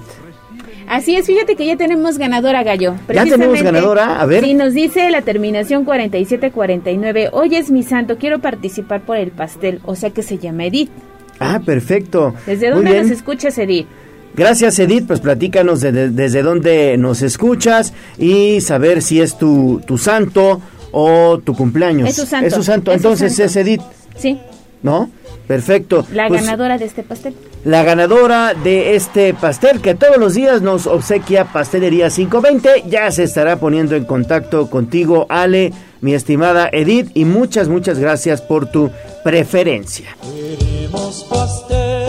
[0.87, 2.95] Así es, fíjate que ya tenemos ganadora, Gallo.
[3.13, 4.21] ¿Ya tenemos ganadora?
[4.21, 4.45] A ver.
[4.45, 7.29] Sí, nos dice la terminación 4749.
[7.33, 10.91] Oye, es mi santo, quiero participar por el pastel, o sea que se llama Edith.
[11.39, 12.33] Ah, perfecto.
[12.45, 13.87] ¿Desde dónde nos escuchas, Edith?
[14.35, 19.81] Gracias Edith, pues platícanos de- de- desde dónde nos escuchas y saber si es tu,
[19.85, 20.59] tu santo
[20.91, 22.09] o tu cumpleaños.
[22.09, 23.49] Es su santo, Es su santo, es su entonces santo.
[23.49, 23.81] es Edith,
[24.17, 24.39] Sí,
[24.81, 25.09] ¿no?
[25.47, 26.05] Perfecto.
[26.13, 27.35] la Pues, ganadora de este pastel.
[27.65, 33.23] La ganadora de este pastel que todos los días nos obsequia Pastelería 520 ya se
[33.23, 38.89] estará poniendo en contacto contigo, Ale, mi estimada Edith, y muchas, muchas gracias por tu
[39.23, 40.15] preferencia.
[40.21, 42.07] Queremos pastel,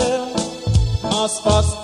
[1.03, 1.84] más pastel,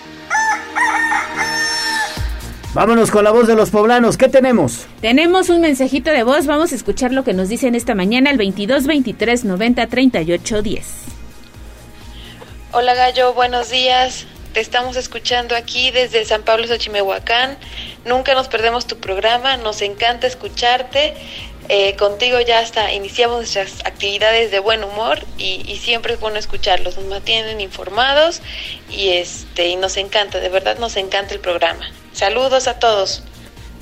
[2.73, 4.85] Vámonos con la voz de los poblanos, ¿qué tenemos?
[5.01, 8.37] Tenemos un mensajito de voz, vamos a escuchar lo que nos dicen esta mañana al
[8.37, 10.87] 22 23 90 38 10.
[12.71, 14.25] Hola Gallo, buenos días.
[14.53, 17.57] Te estamos escuchando aquí desde San Pablo Xochimehuacán.
[18.05, 21.13] Nunca nos perdemos tu programa, nos encanta escucharte.
[21.67, 26.39] Eh, contigo ya hasta iniciamos nuestras actividades de buen humor y, y siempre es bueno
[26.39, 26.95] escucharlos.
[26.95, 28.41] Nos mantienen informados
[28.89, 31.85] y este y nos encanta, de verdad nos encanta el programa.
[32.13, 33.23] Saludos a todos.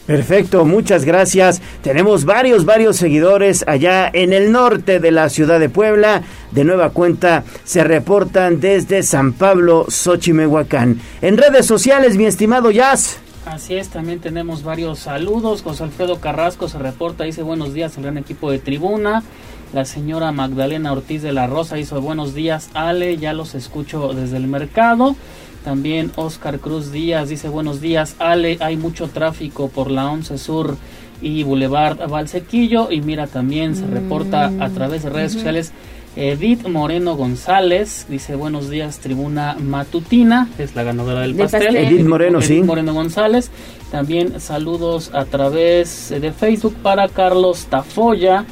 [0.09, 1.61] Perfecto, muchas gracias.
[1.83, 6.23] Tenemos varios, varios seguidores allá en el norte de la ciudad de Puebla.
[6.49, 10.99] De nueva cuenta, se reportan desde San Pablo, Xochimehuacán.
[11.21, 13.19] En redes sociales, mi estimado Jazz.
[13.45, 15.61] Así es, también tenemos varios saludos.
[15.61, 19.23] José Alfredo Carrasco se reporta, dice buenos días al gran equipo de tribuna.
[19.73, 24.37] La señora Magdalena Ortiz de la Rosa hizo buenos días, Ale, ya los escucho desde
[24.37, 25.15] el mercado.
[25.63, 30.77] También Oscar Cruz Díaz dice buenos días, Ale, hay mucho tráfico por la 11 Sur
[31.21, 32.91] y Boulevard Valsequillo.
[32.91, 35.73] Y mira, también se reporta a través de redes sociales
[36.15, 41.75] Edith Moreno González dice buenos días tribuna matutina, es la ganadora del pastel.
[41.75, 42.61] Edith Moreno, sí.
[42.61, 43.51] Moreno González.
[43.91, 48.45] También saludos a través de Facebook para Carlos Tafoya,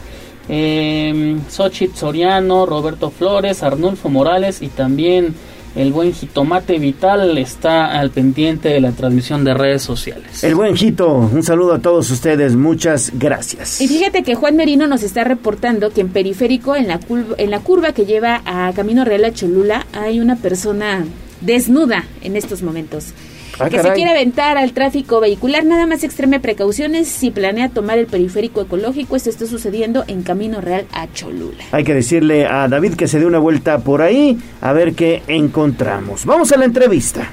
[0.47, 5.35] eh, Xochitl Soriano, Roberto Flores, Arnulfo Morales y también
[5.77, 10.43] el buen Jitomate Vital está al pendiente de la transmisión de redes sociales.
[10.43, 13.79] El buen Jito, un saludo a todos ustedes, muchas gracias.
[13.79, 17.51] Y fíjate que Juan Merino nos está reportando que en periférico, en la, curva, en
[17.51, 21.05] la curva que lleva a Camino Real a Cholula, hay una persona
[21.41, 23.13] desnuda en estos momentos.
[23.59, 27.97] Ah, que se quiere aventar al tráfico vehicular, nada más extreme precauciones si planea tomar
[27.97, 29.15] el periférico ecológico.
[29.15, 31.63] Esto está sucediendo en Camino Real a Cholula.
[31.71, 35.23] Hay que decirle a David que se dé una vuelta por ahí a ver qué
[35.27, 36.25] encontramos.
[36.25, 37.31] Vamos a la entrevista.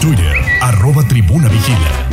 [0.00, 2.11] Twitter, arroba tribuna vigila.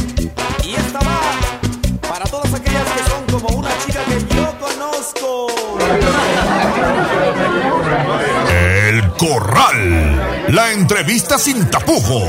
[9.19, 10.15] Corral.
[10.47, 12.23] La entrevista sin tapujos.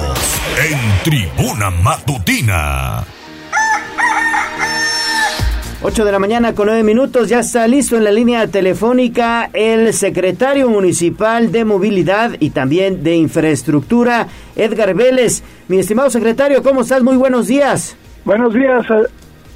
[0.58, 3.04] En tribuna matutina.
[5.82, 9.94] 8 de la mañana con 9 minutos, ya está listo en la línea telefónica el
[9.94, 14.26] secretario municipal de movilidad y también de infraestructura,
[14.56, 15.44] Edgar Vélez.
[15.68, 17.04] Mi estimado secretario, ¿cómo estás?
[17.04, 17.96] Muy buenos días.
[18.24, 19.06] Buenos días, eh,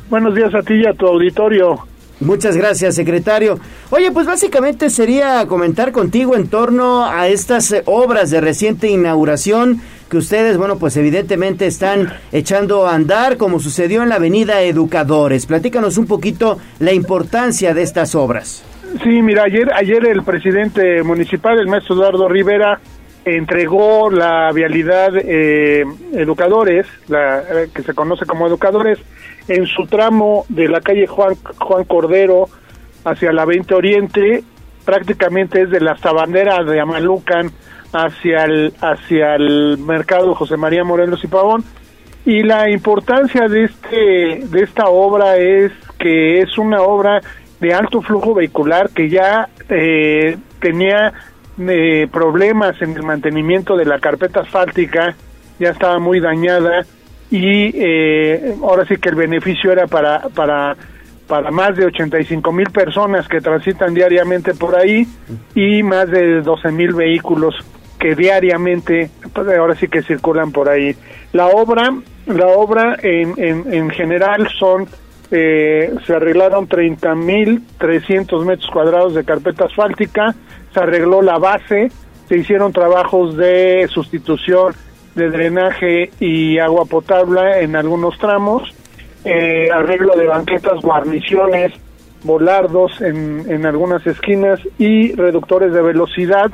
[0.09, 1.94] buenos días a ti y a tu auditorio.
[2.21, 3.59] Muchas gracias, secretario.
[3.91, 9.81] Oye, pues básicamente sería comentar contigo en torno a estas eh, obras de reciente inauguración
[10.09, 15.47] que ustedes, bueno, pues evidentemente están echando a andar, como sucedió en la avenida Educadores.
[15.47, 18.65] Platícanos un poquito la importancia de estas obras.
[19.03, 22.79] Sí, mira, ayer, ayer el presidente municipal, el maestro Eduardo Rivera,
[23.25, 28.99] entregó la vialidad eh, Educadores, la, eh, que se conoce como Educadores,
[29.49, 32.49] en su tramo de la calle Juan, Juan Cordero
[33.05, 34.45] hacia la 20 Oriente,
[34.85, 37.51] prácticamente es de la Sabandera de Amalucan
[37.93, 41.65] hacia el, hacia el mercado José María Morelos y Pavón.
[42.27, 47.21] Y la importancia de, este, de esta obra es que es una obra
[47.61, 51.13] de alto flujo vehicular que ya eh, tenía
[51.59, 55.15] eh, problemas en el mantenimiento de la carpeta asfáltica,
[55.59, 56.85] ya estaba muy dañada
[57.35, 60.77] y eh, ahora sí que el beneficio era para, para,
[61.27, 65.05] para más de 85 mil personas que transitan diariamente por ahí
[65.53, 67.57] y más de 12 mil vehículos
[67.99, 70.95] que diariamente pues, ahora sí que circulan por ahí.
[71.33, 71.93] La obra,
[72.27, 74.87] la obra en, en, en general son
[75.33, 80.37] eh, se arreglaron 30 mil 300 metros cuadrados de carpeta asfáltica,
[80.73, 81.91] se arregló la base,
[82.29, 84.73] se hicieron trabajos de sustitución
[85.15, 88.75] de drenaje y agua potable en algunos tramos,
[89.25, 91.73] eh, arreglo de banquetas, guarniciones,
[92.25, 96.51] volardos en, en algunas esquinas y reductores de velocidad,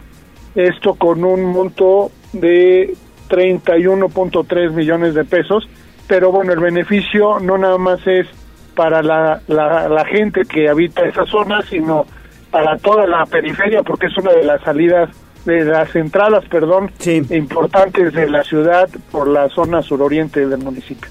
[0.54, 2.94] esto con un monto de
[3.28, 5.68] 31.3 millones de pesos,
[6.08, 8.26] pero bueno, el beneficio no nada más es
[8.74, 12.06] para la, la, la gente que habita esa zona, sino
[12.50, 15.10] para toda la periferia, porque es una de las salidas,
[15.44, 16.90] de las entradas, perdón,
[17.30, 21.10] importantes de la ciudad por la zona suroriente del municipio.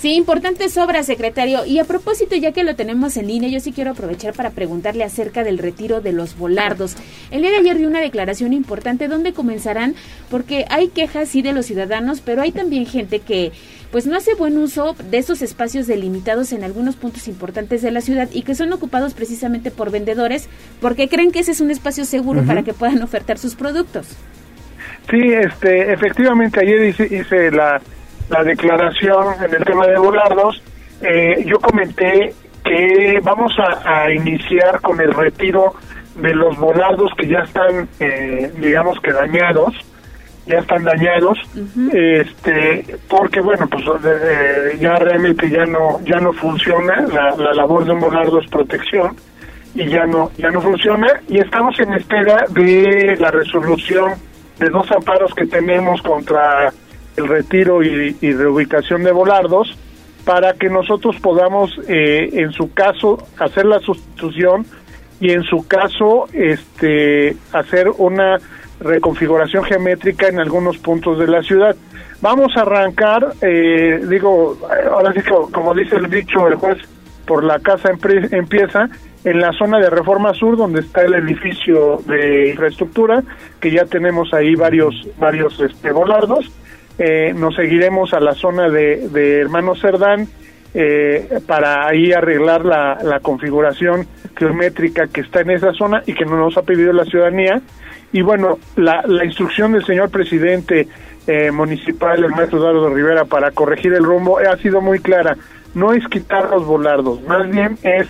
[0.00, 1.66] Sí, importantes obras, secretario.
[1.66, 5.02] Y a propósito, ya que lo tenemos en línea, yo sí quiero aprovechar para preguntarle
[5.02, 6.94] acerca del retiro de los volardos.
[7.32, 9.08] El día de ayer dio una declaración importante.
[9.08, 9.96] ¿Dónde comenzarán?
[10.30, 13.50] Porque hay quejas, sí, de los ciudadanos, pero hay también gente que
[13.90, 18.00] pues no hace buen uso de esos espacios delimitados en algunos puntos importantes de la
[18.00, 20.48] ciudad y que son ocupados precisamente por vendedores
[20.80, 24.16] porque creen que ese es un espacio seguro para que puedan ofertar sus productos.
[25.10, 27.80] Sí, este, efectivamente ayer hice, hice la,
[28.28, 30.62] la declaración en el tema de volardos.
[31.00, 32.34] Eh, yo comenté
[32.64, 35.74] que vamos a, a iniciar con el retiro
[36.16, 39.74] de los volardos que ya están, eh, digamos que dañados,
[40.48, 41.38] ya están dañados,
[41.92, 47.84] este, porque bueno, pues eh, ya realmente ya no, ya no funciona la, la labor
[47.84, 49.14] de un volardo es protección
[49.74, 51.08] y ya no, ya no funciona.
[51.28, 54.14] Y estamos en espera de la resolución
[54.58, 56.72] de dos amparos que tenemos contra
[57.16, 59.76] el retiro y, y reubicación de volardos
[60.24, 64.66] para que nosotros podamos, eh, en su caso, hacer la sustitución
[65.20, 68.38] y en su caso, este, hacer una
[68.80, 71.76] reconfiguración geométrica en algunos puntos de la ciudad.
[72.20, 74.58] Vamos a arrancar, eh, digo,
[74.90, 76.78] ahora sí, como, como dice el dicho, el juez
[77.26, 77.90] por la casa
[78.32, 78.88] empieza
[79.24, 83.22] en la zona de Reforma Sur, donde está el edificio de infraestructura,
[83.60, 86.50] que ya tenemos ahí varios, varios este, volardos.
[86.98, 90.26] Eh, nos seguiremos a la zona de, Hermano Cerdán
[90.74, 94.06] eh, para ahí arreglar la, la configuración
[94.36, 97.60] geométrica que está en esa zona y que nos ha pedido la ciudadanía.
[98.12, 100.88] Y bueno, la, la instrucción del señor presidente
[101.26, 105.36] eh, municipal, el maestro Eduardo Rivera, para corregir el rumbo ha sido muy clara.
[105.74, 108.06] No es quitar los volardos, más bien es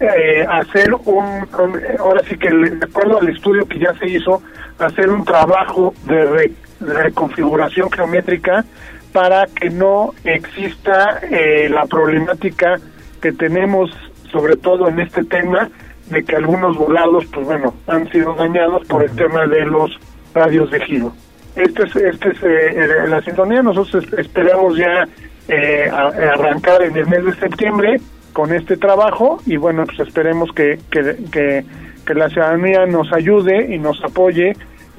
[0.00, 1.24] eh, hacer un,
[1.58, 4.42] un- ahora sí que de acuerdo al estudio que ya se hizo,
[4.78, 8.64] hacer un trabajo de, re- de reconfiguración geométrica
[9.12, 12.76] para que no exista eh, la problemática
[13.22, 13.90] que tenemos,
[14.30, 15.70] sobre todo en este tema,
[16.10, 19.90] de que algunos volados, pues bueno, han sido dañados por el tema de los
[20.34, 21.12] radios de giro.
[21.56, 25.06] Este es, este es eh, la sintonía, nosotros es- esperamos ya
[25.48, 28.00] eh, a- arrancar en el mes de septiembre
[28.32, 31.64] con este trabajo y bueno, pues esperemos que, que, que,
[32.06, 34.54] que la ciudadanía nos ayude y nos apoye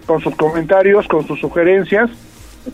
[0.05, 2.09] con sus comentarios, con sus sugerencias,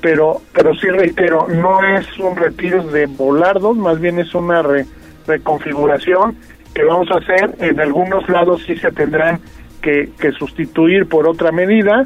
[0.02, 4.86] pero pero sí reitero, no es un retiro de volardos, más bien es una re-
[5.28, 6.36] reconfiguración
[6.76, 7.56] que vamos a hacer.
[7.60, 9.40] En algunos lados sí se tendrán
[9.82, 12.04] que, que sustituir por otra medida,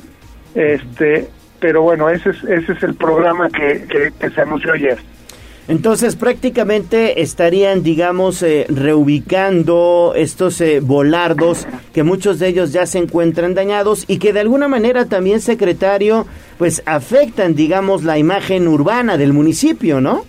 [0.55, 1.27] este,
[1.59, 4.99] pero bueno, ese es, ese es el programa que, que, que se anunció ayer.
[5.67, 12.97] Entonces prácticamente estarían, digamos, eh, reubicando estos eh, volardos que muchos de ellos ya se
[12.97, 16.25] encuentran dañados y que de alguna manera también, secretario,
[16.57, 20.25] pues afectan, digamos, la imagen urbana del municipio, ¿no?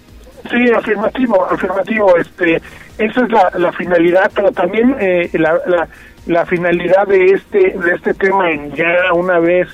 [0.50, 2.16] Sí, afirmativo, afirmativo.
[2.18, 2.60] Este,
[3.00, 5.88] esa es la, la finalidad, pero también eh, la, la,
[6.26, 9.68] la finalidad de este de este tema, en ya una vez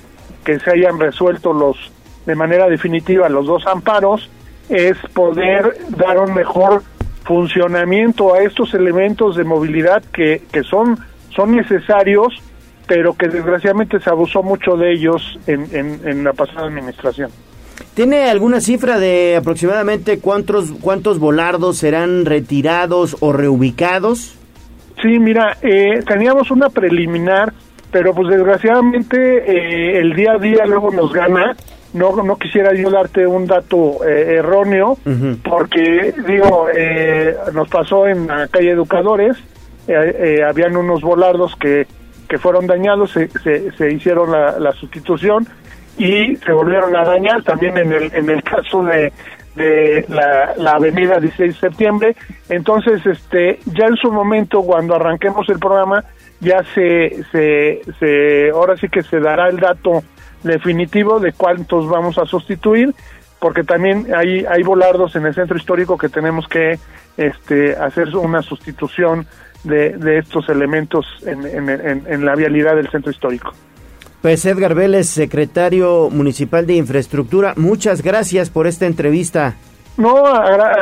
[0.44, 1.76] que se hayan resuelto los
[2.24, 4.30] de manera definitiva los dos amparos,
[4.68, 6.82] es poder dar un mejor
[7.24, 10.98] funcionamiento a estos elementos de movilidad que, que son
[11.34, 12.32] son necesarios,
[12.86, 17.30] pero que desgraciadamente se abusó mucho de ellos en, en, en la pasada administración.
[17.94, 24.34] ¿Tiene alguna cifra de aproximadamente cuántos, cuántos volardos serán retirados o reubicados?
[25.02, 27.52] Sí, mira, eh, teníamos una preliminar,
[27.90, 31.56] pero pues desgraciadamente eh, el día a día luego nos gana.
[31.94, 34.98] No, no quisiera yo darte un dato eh, erróneo,
[35.42, 39.38] porque digo, eh, nos pasó en la calle Educadores,
[39.88, 41.86] eh, habían unos volardos que,
[42.28, 45.46] que fueron dañados, se, se, se hicieron la, la sustitución
[45.98, 49.12] y se volvieron a dañar también en el, en el caso de,
[49.54, 52.16] de la, la avenida 16 de septiembre.
[52.48, 56.04] Entonces, este, ya en su momento, cuando arranquemos el programa,
[56.40, 60.02] ya se, se, se, ahora sí que se dará el dato
[60.42, 62.94] definitivo de cuántos vamos a sustituir,
[63.40, 66.78] porque también hay, hay volardos en el centro histórico que tenemos que
[67.16, 69.26] este, hacer una sustitución
[69.64, 73.52] de, de estos elementos en, en, en, en la vialidad del centro histórico.
[74.22, 79.54] Pues Edgar Vélez, secretario municipal de infraestructura, muchas gracias por esta entrevista.
[79.96, 80.24] No,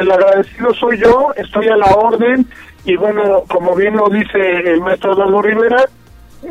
[0.00, 2.46] el agradecido soy yo, estoy a la orden
[2.84, 5.84] y bueno, como bien lo dice el maestro Eduardo Rivera,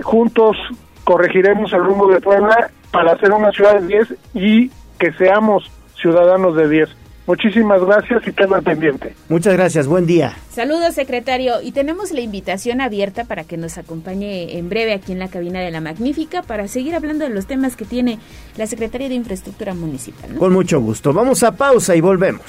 [0.02, 0.56] juntos
[1.04, 6.56] corregiremos el rumbo de Puebla para hacer una ciudad de 10 y que seamos ciudadanos
[6.56, 6.90] de 10.
[7.26, 9.16] Muchísimas gracias y quedo al pendiente.
[9.30, 10.36] Muchas gracias, buen día.
[10.52, 11.62] Saludos, secretario.
[11.62, 15.62] Y tenemos la invitación abierta para que nos acompañe en breve aquí en la cabina
[15.62, 18.20] de la Magnífica para seguir hablando de los temas que tiene
[18.58, 20.34] la Secretaría de Infraestructura Municipal.
[20.34, 20.40] ¿no?
[20.40, 21.14] Con mucho gusto.
[21.14, 22.44] Vamos a pausa y volvemos.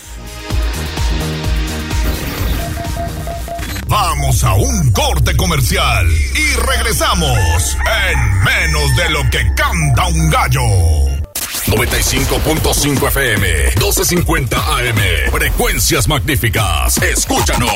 [3.86, 7.76] Vamos a un corte comercial y regresamos
[8.10, 11.23] en menos de lo que canta un gallo.
[11.66, 13.46] 95.5 FM,
[13.76, 16.96] 1250 AM, frecuencias magníficas.
[17.02, 17.70] Escúchanos.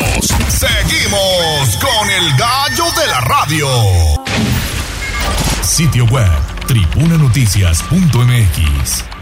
[0.49, 3.69] Seguimos con el gallo de la radio.
[5.63, 6.29] Sitio web,
[6.67, 9.18] tribunanoticias.mx.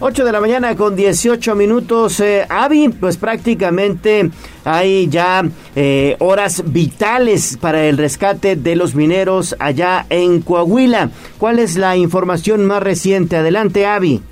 [0.00, 2.20] 8 de la mañana con 18 minutos.
[2.20, 4.30] Eh, Avi, pues prácticamente
[4.64, 5.44] hay ya
[5.74, 11.10] eh, horas vitales para el rescate de los mineros allá en Coahuila.
[11.38, 13.36] ¿Cuál es la información más reciente?
[13.36, 14.22] Adelante, Avi.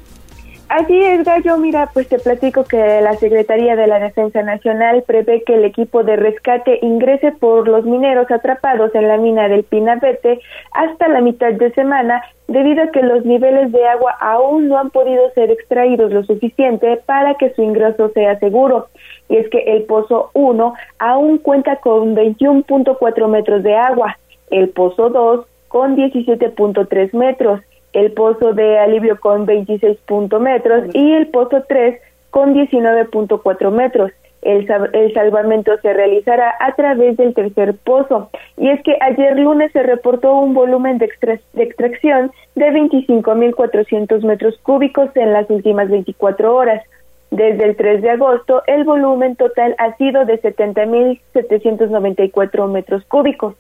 [0.69, 1.59] Así es, Gallo.
[1.59, 6.03] Mira, pues te platico que la Secretaría de la Defensa Nacional prevé que el equipo
[6.03, 10.41] de rescate ingrese por los mineros atrapados en la mina del Pinabete
[10.73, 14.91] hasta la mitad de semana, debido a que los niveles de agua aún no han
[14.91, 18.89] podido ser extraídos lo suficiente para que su ingreso sea seguro.
[19.29, 24.19] Y es que el Pozo 1 aún cuenta con 21.4 metros de agua,
[24.51, 27.61] el Pozo 2 con 17.3 metros
[27.97, 29.99] el pozo de alivio con 26
[30.39, 31.99] metros y el pozo 3
[32.31, 34.13] con 19.4 metros.
[34.43, 38.29] El, el, salvamento se realizará a través del tercer pozo.
[38.59, 41.09] Y es que ayer lunes se reportó un volumen de,
[41.55, 46.85] de extracción de 25.400 metros cúbicos en las últimas 24 horas.
[47.31, 53.55] Desde el 3 de agosto, el volumen total ha sido de 70.794 metros cúbicos.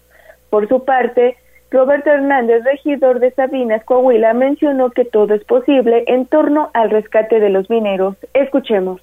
[0.50, 1.38] Por su parte,
[1.70, 7.40] Roberto Hernández, regidor de Sabinas, Coahuila, mencionó que todo es posible en torno al rescate
[7.40, 8.16] de los mineros.
[8.34, 9.00] Escuchemos.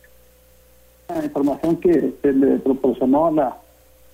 [1.09, 3.57] La información que se le proporcionó a la,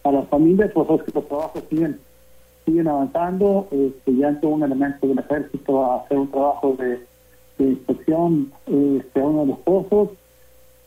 [0.04, 2.00] a las familias, pues es que los trabajos siguen,
[2.66, 3.68] siguen avanzando.
[3.72, 7.08] Este, ya entró un elemento del ejército a hacer un trabajo de,
[7.60, 10.10] inspección este, uno de los pozos.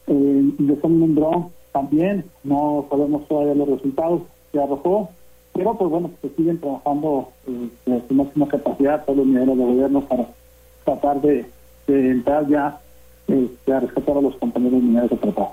[0.09, 5.11] Eh, de un dron también, no sabemos todavía los resultados que arrojó
[5.53, 10.01] pero pues bueno, que siguen trabajando eh, su máxima capacidad todos los niveles de gobierno
[10.03, 10.27] para
[10.85, 11.47] tratar de,
[11.87, 12.79] entrar ya
[13.29, 15.53] este, a rescatar a los compañeros mineros atrapados.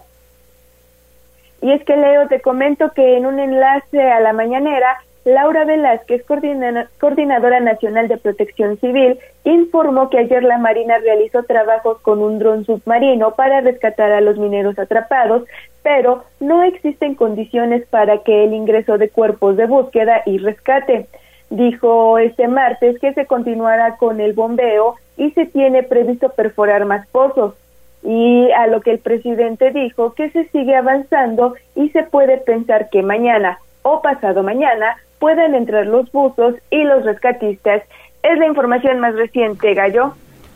[1.62, 6.26] Y es que Leo, te comento que en un enlace a la mañanera, Laura Velázquez,
[6.26, 12.66] coordinadora nacional de protección civil, informó que ayer la Marina realizó trabajos con un dron
[12.66, 15.44] submarino para rescatar a los mineros atrapados,
[15.84, 21.06] pero no existen condiciones para que el ingreso de cuerpos de búsqueda y rescate.
[21.52, 27.08] Dijo este martes que se continuará con el bombeo y se tiene previsto perforar más
[27.10, 27.54] pozos.
[28.02, 32.90] Y a lo que el presidente dijo que se sigue avanzando y se puede pensar
[32.90, 33.60] que mañana
[33.90, 37.84] o pasado mañana pueden entrar los buzos y los rescatistas.
[38.24, 40.14] Es la información más reciente, Gallo.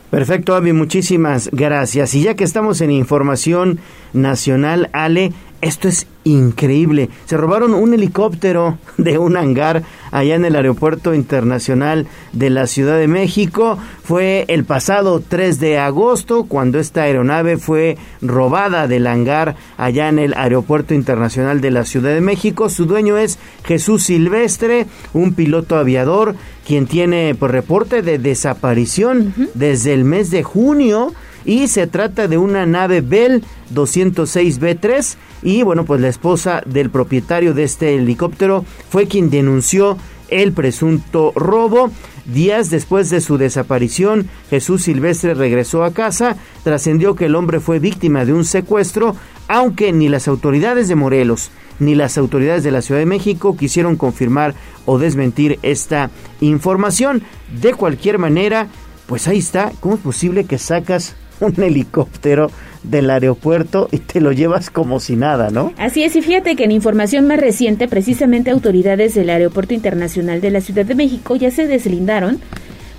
[0.10, 2.14] Perfecto, Avi, muchísimas gracias.
[2.14, 3.80] Y ya que estamos en información
[4.14, 5.32] nacional, Ale,
[5.64, 7.10] esto es increíble.
[7.26, 12.98] Se robaron un helicóptero de un hangar allá en el Aeropuerto Internacional de la Ciudad
[12.98, 13.78] de México.
[14.04, 20.20] Fue el pasado 3 de agosto cuando esta aeronave fue robada del hangar allá en
[20.20, 22.70] el Aeropuerto Internacional de la Ciudad de México.
[22.70, 26.36] Su dueño es Jesús Silvestre, un piloto aviador
[26.66, 31.14] quien tiene por reporte de desaparición desde el mes de junio
[31.46, 33.44] y se trata de una nave Bell
[33.74, 39.98] 206B3 y bueno pues la esposa del propietario de este helicóptero fue quien denunció
[40.30, 41.92] el presunto robo.
[42.26, 47.80] Días después de su desaparición, Jesús Silvestre regresó a casa, trascendió que el hombre fue
[47.80, 49.16] víctima de un secuestro,
[49.50, 53.96] aunque ni las autoridades de Morelos ni las autoridades de la Ciudad de México quisieron
[53.96, 54.56] confirmar
[54.86, 57.24] o desmentir esta información.
[57.62, 58.68] De cualquier manera,
[59.08, 62.50] pues ahí está, ¿cómo es posible que sacas un helicóptero
[62.84, 65.74] del aeropuerto y te lo llevas como si nada, ¿no?
[65.78, 70.52] Así es, y fíjate que en información más reciente, precisamente autoridades del Aeropuerto Internacional de
[70.52, 72.40] la Ciudad de México ya se deslindaron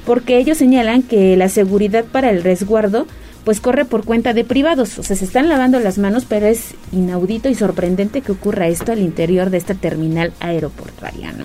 [0.07, 3.07] porque ellos señalan que la seguridad para el resguardo
[3.45, 6.75] pues corre por cuenta de privados, o sea, se están lavando las manos, pero es
[6.93, 11.45] inaudito y sorprendente que ocurra esto al interior de esta terminal aeroportuaria, ¿no?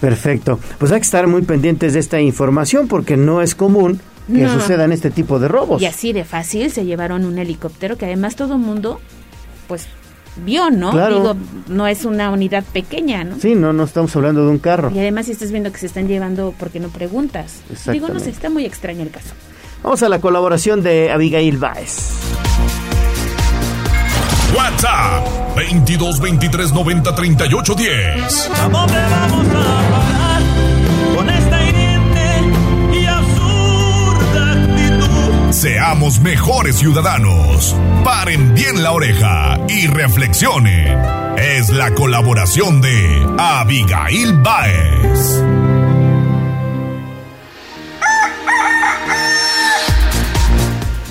[0.00, 0.58] Perfecto.
[0.78, 4.00] Pues hay que estar muy pendientes de esta información porque no es común
[4.32, 5.82] que sucedan este tipo de robos.
[5.82, 9.00] Y así de fácil se llevaron un helicóptero que además todo mundo
[9.68, 9.86] pues
[10.44, 10.92] vio, ¿no?
[10.92, 11.36] Digo,
[11.68, 13.38] no es una unidad pequeña, ¿no?
[13.38, 14.90] Sí, no, no estamos hablando de un carro.
[14.94, 17.60] Y además si estás viendo que se están llevando porque no preguntas.
[17.90, 19.34] Digo, no sé, está muy extraño el caso.
[19.82, 22.10] Vamos a la colaboración de Abigail Baez.
[24.56, 28.50] WhatsApp 22 23 90 38 10.
[28.50, 30.19] ¿A dónde vamos a parar
[35.60, 37.76] Seamos mejores ciudadanos.
[38.02, 40.98] Paren bien la oreja y reflexionen.
[41.36, 45.42] Es la colaboración de Abigail Baez.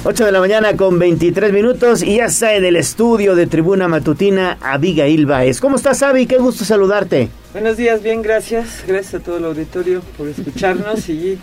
[0.03, 3.87] 8 de la mañana con 23 minutos y ya está en el estudio de Tribuna
[3.87, 5.61] Matutina Abigail Baez.
[5.61, 6.25] ¿Cómo estás, Abi?
[6.25, 7.29] Qué gusto saludarte.
[7.53, 8.83] Buenos días, bien, gracias.
[8.87, 11.37] Gracias a todo el auditorio por escucharnos y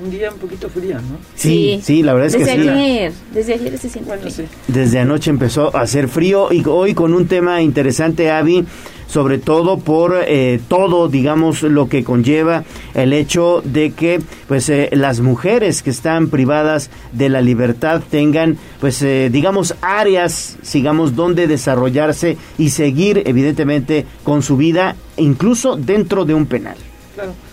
[0.00, 1.18] un día un poquito frío, ¿no?
[1.34, 2.56] Sí, sí, la verdad es que sí.
[2.58, 7.14] Desde ayer, desde ayer se siente Desde anoche empezó a hacer frío y hoy con
[7.14, 8.64] un tema interesante, Avi,
[9.08, 12.64] sobre todo por eh, todo, digamos, lo que conlleva
[12.94, 18.58] el hecho de que pues eh, las mujeres que están privadas de la libertad tengan
[18.80, 26.24] pues eh, digamos áreas, digamos, donde desarrollarse y seguir evidentemente con su vida incluso dentro
[26.24, 26.76] de un penal.
[27.14, 27.47] Claro.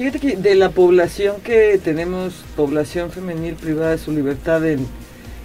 [0.00, 4.86] Fíjate que de la población que tenemos, población femenil privada de su libertad en,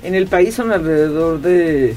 [0.01, 1.93] en el país son alrededor de,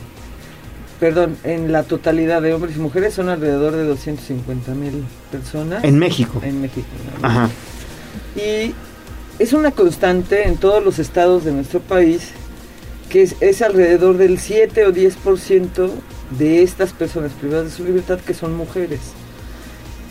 [0.99, 5.85] perdón, en la totalidad de hombres y mujeres son alrededor de 250 mil personas.
[5.85, 6.41] En México.
[6.45, 6.89] En México.
[7.23, 7.29] ¿no?
[7.29, 7.49] Ajá.
[8.35, 8.75] Y
[9.39, 12.33] es una constante en todos los estados de nuestro país
[13.09, 15.91] que es, es alrededor del 7 o 10%
[16.37, 18.99] de estas personas privadas de su libertad que son mujeres.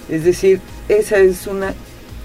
[0.07, 1.73] Es decir, esa es una,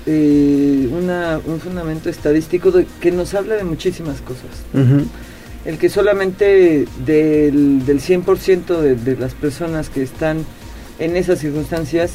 [0.07, 4.51] eh, una un fundamento estadístico de- que nos habla de muchísimas cosas.
[5.65, 10.45] El que solamente del, del 100% de, de las personas que están
[10.99, 12.13] en esas circunstancias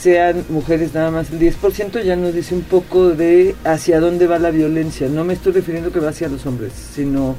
[0.00, 4.38] sean mujeres nada más el 10% ya nos dice un poco de hacia dónde va
[4.38, 5.08] la violencia.
[5.10, 7.36] No me estoy refiriendo que va hacia los hombres, sino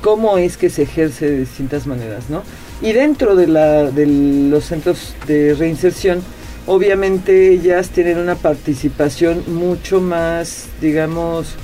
[0.00, 2.42] cómo es que se ejerce de distintas maneras, ¿no?
[2.80, 6.22] Y dentro de, la, de los centros de reinserción,
[6.66, 11.54] obviamente ellas tienen una participación mucho más, digamos,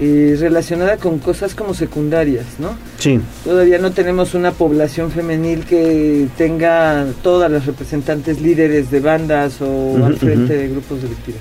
[0.00, 2.76] eh, relacionada con cosas como secundarias, ¿no?
[2.98, 3.20] Sí.
[3.44, 10.04] Todavía no tenemos una población femenil que tenga todas las representantes líderes de bandas o
[10.04, 11.40] al frente de grupos delictivos.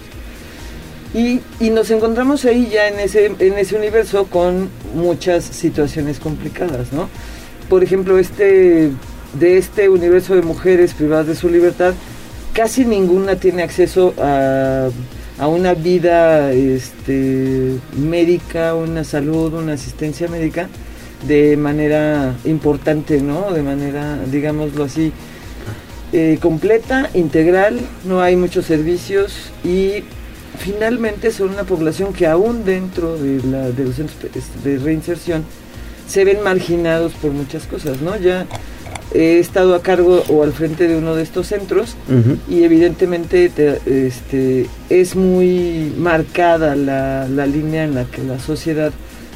[1.13, 6.93] Y, y nos encontramos ahí ya en ese, en ese universo con muchas situaciones complicadas,
[6.93, 7.09] ¿no?
[7.67, 8.91] Por ejemplo, este,
[9.39, 11.93] de este universo de mujeres privadas de su libertad,
[12.53, 14.89] casi ninguna tiene acceso a,
[15.39, 20.69] a una vida este, médica, una salud, una asistencia médica
[21.27, 23.51] de manera importante, ¿no?
[23.51, 25.11] De manera, digámoslo así,
[26.13, 30.03] eh, completa, integral, no hay muchos servicios y
[30.57, 34.17] finalmente son una población que aún dentro de, la, de los centros
[34.63, 35.45] de reinserción
[36.07, 38.17] se ven marginados por muchas cosas, ¿no?
[38.17, 38.45] Ya
[39.13, 41.95] he estado a cargo o al frente de uno de estos centros
[42.49, 48.91] y evidentemente te- este, es muy marcada la, la línea en la que la sociedad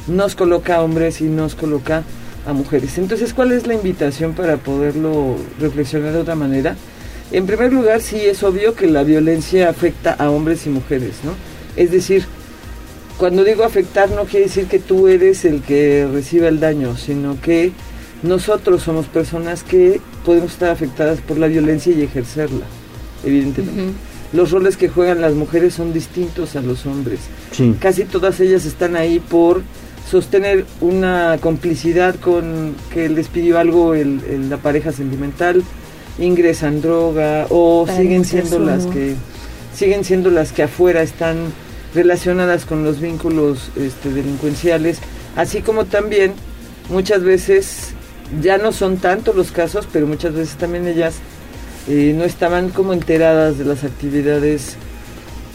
[0.08, 2.04] nos coloca a hombres y nos coloca
[2.46, 2.96] a mujeres.
[2.98, 6.76] Entonces, ¿cuál es la invitación para poderlo reflexionar de otra manera?
[7.32, 11.32] En primer lugar, sí es obvio que la violencia afecta a hombres y mujeres, ¿no?
[11.76, 12.24] Es decir,
[13.18, 17.40] cuando digo afectar no quiere decir que tú eres el que reciba el daño, sino
[17.40, 17.72] que
[18.22, 22.64] nosotros somos personas que podemos estar afectadas por la violencia y ejercerla,
[23.24, 23.92] evidentemente.
[24.32, 27.20] Los roles que juegan las mujeres son distintos a los hombres.
[27.52, 27.74] Sí.
[27.78, 29.62] Casi todas ellas están ahí por
[30.10, 35.62] sostener una complicidad con que les pidió algo el, el- la pareja sentimental,
[36.18, 39.14] ingresan droga o Para siguen siendo las que
[39.74, 41.36] siguen siendo las que afuera están
[41.94, 44.98] relacionadas con los vínculos este, delincuenciales,
[45.36, 46.32] así como también
[46.90, 47.92] muchas veces
[48.42, 51.16] ya no son tantos los casos, pero muchas veces también ellas
[51.88, 54.76] eh, no estaban como enteradas de las actividades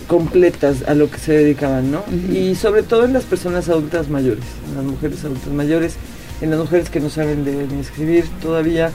[0.07, 2.03] completas a lo que se dedicaban, ¿no?
[2.33, 5.95] Y sobre todo en las personas adultas mayores, en las mujeres adultas mayores,
[6.41, 8.91] en las mujeres que no saben leer ni escribir todavía,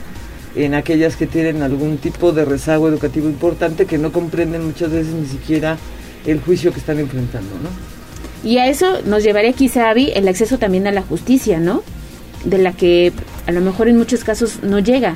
[0.57, 5.13] en aquellas que tienen algún tipo de rezago educativo importante que no comprenden muchas veces
[5.13, 5.77] ni siquiera
[6.27, 8.49] el juicio que están enfrentando, ¿no?
[8.49, 11.83] Y a eso nos llevaría quizá, Abby, el acceso también a la justicia, ¿no?
[12.45, 13.13] De la que
[13.47, 15.15] a lo mejor en muchos casos no llega.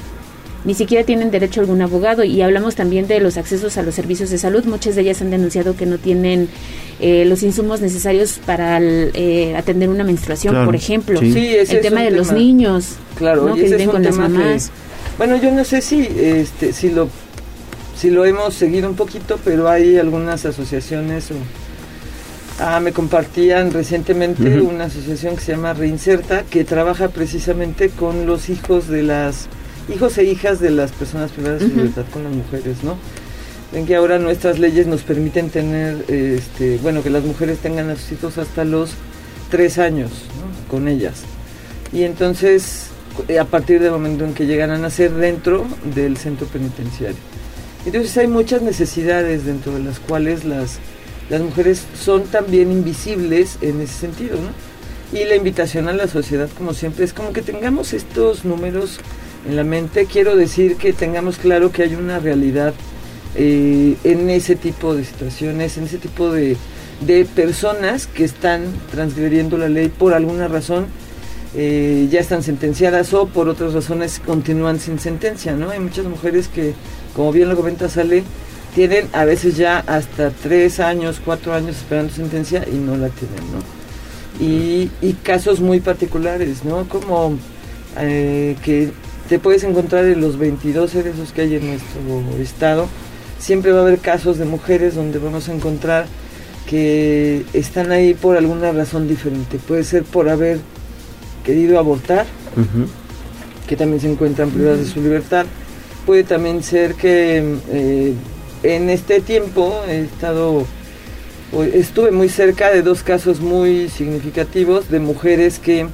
[0.64, 2.22] Ni siquiera tienen derecho a algún abogado.
[2.22, 4.64] Y hablamos también de los accesos a los servicios de salud.
[4.66, 6.48] Muchas de ellas han denunciado que no tienen
[7.00, 11.18] eh, los insumos necesarios para el, eh, atender una menstruación, Claro, por ejemplo.
[11.18, 11.28] sí.
[11.54, 13.56] El es tema de los niños, Claro, ¿no?
[13.56, 14.70] y que ese es viven un con las que- mamás.
[15.16, 17.08] bueno, yo no sé si, este, si lo,
[17.96, 21.34] si lo hemos seguido un poquito, pero hay algunas asociaciones o
[22.60, 28.48] ah, me compartían recientemente una asociación que se llama Reinserta que trabaja precisamente con los
[28.48, 29.48] hijos de las
[29.92, 32.96] hijos e hijas de las personas privadas de libertad con las mujeres, ¿no?
[33.72, 37.96] Ven que ahora nuestras leyes nos permiten tener, este, bueno, que las mujeres tengan a
[37.96, 38.90] sus hijos hasta los
[39.50, 40.68] tres años ¿no?
[40.68, 41.22] con ellas.
[41.92, 42.88] Y entonces,
[43.28, 47.18] eh, a partir del momento en que llegan a nacer dentro del centro penitenciario.
[47.86, 50.78] Entonces hay muchas necesidades dentro de las cuales las,
[51.30, 55.18] las mujeres son también invisibles en ese sentido, ¿no?
[55.18, 59.00] Y la invitación a la sociedad, como siempre, es como que tengamos estos números
[59.48, 60.06] en la mente.
[60.06, 62.74] Quiero decir que tengamos claro que hay una realidad
[63.34, 66.56] eh, en ese tipo de situaciones, en ese tipo de,
[67.00, 70.86] de personas que están transgrediendo la ley por alguna razón,
[71.56, 75.70] eh, ya están sentenciadas o por otras razones continúan sin sentencia, ¿no?
[75.70, 76.74] Hay muchas mujeres que
[77.14, 78.22] como bien lo comenta Sale,
[78.74, 83.44] tienen a veces ya hasta tres años, cuatro años esperando sentencia y no la tienen,
[83.52, 84.44] ¿no?
[84.44, 86.88] Y, y casos muy particulares, ¿no?
[86.88, 87.36] Como
[87.98, 88.90] eh, que
[89.28, 92.88] te puedes encontrar en los 22 esos que hay en nuestro estado,
[93.38, 96.06] siempre va a haber casos de mujeres donde vamos a encontrar
[96.66, 99.58] que están ahí por alguna razón diferente.
[99.58, 100.58] Puede ser por haber
[101.44, 102.26] querido abortar,
[103.66, 105.46] que también se encuentran privadas de su libertad.
[106.06, 108.14] Puede también ser que eh,
[108.62, 110.64] en este tiempo he estado,
[111.72, 115.86] estuve muy cerca de dos casos muy significativos de mujeres que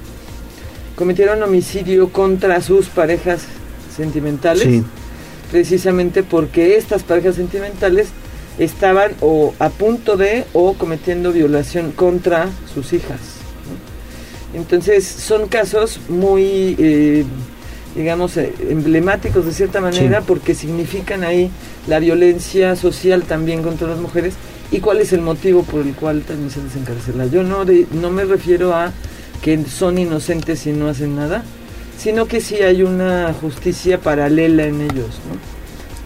[0.96, 3.42] cometieron homicidio contra sus parejas
[3.94, 4.82] sentimentales, Sí.
[5.50, 8.08] precisamente porque estas parejas sentimentales
[8.58, 13.20] estaban o a punto de o cometiendo violación contra sus hijas.
[14.52, 14.58] ¿no?
[14.58, 17.24] Entonces son casos muy, eh,
[17.96, 20.24] digamos, eh, emblemáticos de cierta manera Sí.
[20.28, 21.50] porque significan ahí
[21.88, 24.34] la violencia social también contra las mujeres
[24.70, 27.26] y cuál es el motivo por el cual también se les encarcela.
[27.26, 28.92] Yo no, de- no me refiero a
[29.42, 31.42] que son inocentes y no hacen nada,
[31.98, 35.38] sino que sí hay una justicia paralela en ellos, ¿no?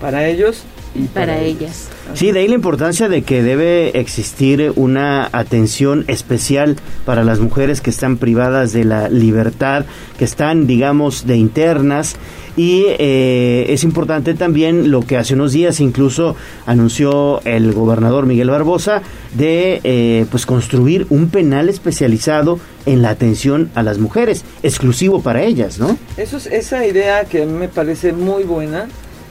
[0.01, 0.63] Para ellos
[0.95, 1.61] y para, Para ellas.
[1.61, 2.19] ellas.
[2.19, 7.81] Sí, de ahí la importancia de que debe existir una atención especial para las mujeres
[7.81, 9.85] que están privadas de la libertad,
[10.19, 12.17] que están, digamos, de internas.
[12.57, 16.35] Y eh, es importante también lo que hace unos días incluso
[16.67, 19.03] anunció el gobernador Miguel Barbosa
[19.35, 25.43] de eh, pues construir un penal especializado en la atención a las mujeres, exclusivo para
[25.43, 25.97] ellas, ¿no?
[26.17, 28.89] Eso es, esa idea que a mí me parece muy buena,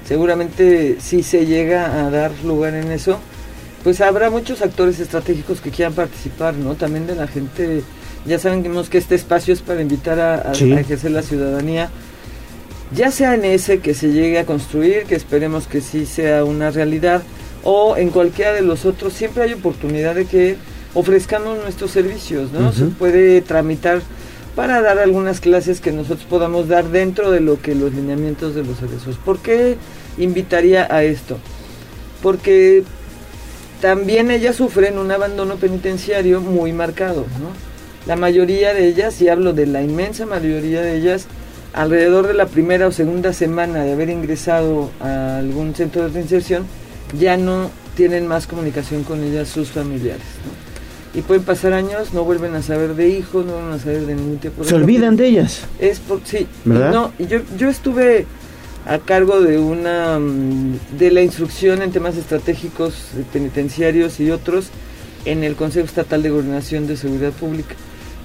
[0.09, 3.19] seguramente si se llega a dar lugar en eso,
[3.83, 6.73] pues habrá muchos actores estratégicos que quieran participar, ¿no?
[6.73, 7.83] También de la gente,
[8.25, 10.73] ya saben que este espacio es para invitar a, a- Sí.
[10.73, 11.91] a ejercer la ciudadanía,
[12.91, 16.71] ya sea en ese que se llegue a construir, que esperemos que sí sea una
[16.71, 17.21] realidad,
[17.63, 20.57] o en cualquiera de los otros, siempre hay oportunidad de que
[20.95, 22.73] ofrezcamos nuestros servicios, ¿no?
[22.73, 24.01] Se puede tramitar
[24.55, 28.63] para dar algunas clases que nosotros podamos dar dentro de lo que los lineamientos de
[28.63, 29.17] los egresos.
[29.23, 29.77] ¿Por qué
[30.19, 31.37] invitaría a esto?
[32.21, 32.83] Porque
[33.81, 37.49] también ellas sufren un abandono penitenciario muy marcado, ¿no?
[38.05, 41.27] La mayoría de ellas, y hablo de la inmensa mayoría de ellas,
[41.73, 46.65] alrededor de la primera o segunda semana de haber ingresado a algún centro de reinserción,
[47.17, 50.23] ya no tienen más comunicación con ellas sus familiares.
[50.45, 51.19] ¿no?
[51.19, 54.15] Y pueden pasar años, no vuelven a saber de hijos, no vuelven a saber de
[54.15, 54.69] ningún tipo de...
[54.69, 55.61] Se olvidan de ellas.
[55.79, 56.93] Es por, sí, ¿Verdad?
[56.93, 58.25] no, y yo, yo estuve
[58.85, 64.69] a cargo de una mm, de la instrucción en temas estratégicos eh, penitenciarios y otros
[65.25, 67.75] en el Consejo Estatal de Gobernación de Seguridad Pública.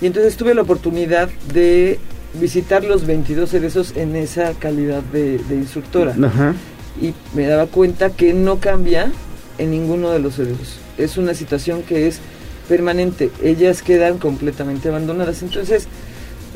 [0.01, 1.99] Y entonces tuve la oportunidad de
[2.41, 6.15] visitar los 22 egresos en esa calidad de, de instructora.
[6.23, 6.55] Ajá.
[7.01, 9.11] Y me daba cuenta que no cambia
[9.59, 10.79] en ninguno de los egresos.
[10.99, 12.21] Es una situación que es
[12.69, 13.31] permanente.
[13.43, 15.43] Ellas quedan completamente abandonadas.
[15.43, 15.89] Entonces,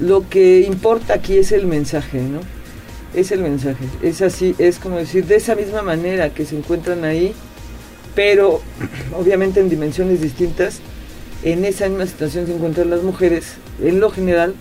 [0.01, 2.41] lo que importa aquí es el mensaje, ¿no?
[3.15, 3.85] Es el mensaje.
[4.03, 7.33] Es así, es como decir, de esa misma manera que se encuentran ahí,
[8.15, 8.61] pero
[9.17, 10.81] obviamente en dimensiones distintas,
[11.43, 14.55] en esa misma situación se encuentran las mujeres, en lo general,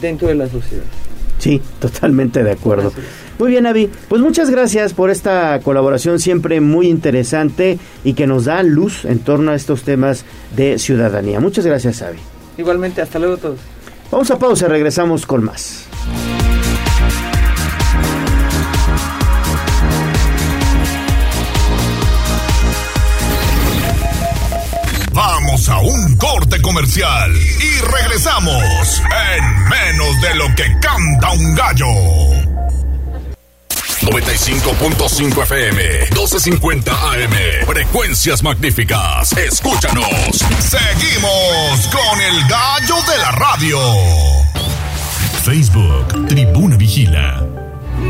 [0.00, 0.84] dentro de la sociedad.
[1.38, 2.92] Sí, totalmente de acuerdo.
[3.38, 3.90] Muy bien, Avi.
[4.08, 9.18] Pues muchas gracias por esta colaboración siempre muy interesante y que nos da luz en
[9.20, 11.40] torno a estos temas de ciudadanía.
[11.40, 12.18] Muchas gracias, Avi.
[12.58, 13.58] Igualmente, hasta luego todos.
[14.10, 15.89] Vamos a pausa, regresamos con más.
[26.70, 29.02] Comercial y regresamos
[29.34, 31.86] en menos de lo que canta un gallo.
[34.02, 39.32] 95.5 FM, 1250 AM, frecuencias magníficas.
[39.32, 40.44] Escúchanos.
[40.60, 43.78] Seguimos con el gallo de la radio.
[45.42, 47.44] Facebook, Tribuna Vigila.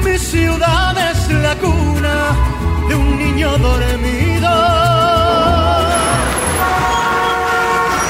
[0.05, 2.37] Mi ciudad es la cuna
[2.91, 4.90] de un niño dormido.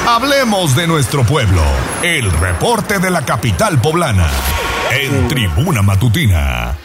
[0.07, 1.61] Hablemos de nuestro pueblo.
[2.01, 4.31] El reporte de la capital poblana.
[4.91, 6.75] En Tribuna Matutina.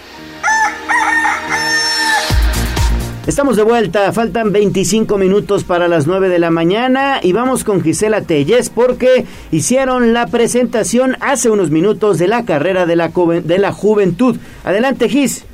[3.27, 7.83] Estamos de vuelta, faltan 25 minutos para las 9 de la mañana y vamos con
[7.83, 13.59] Gisela Telles porque hicieron la presentación hace unos minutos de la carrera de la, de
[13.59, 14.37] la juventud.
[14.63, 15.47] Adelante, Gis.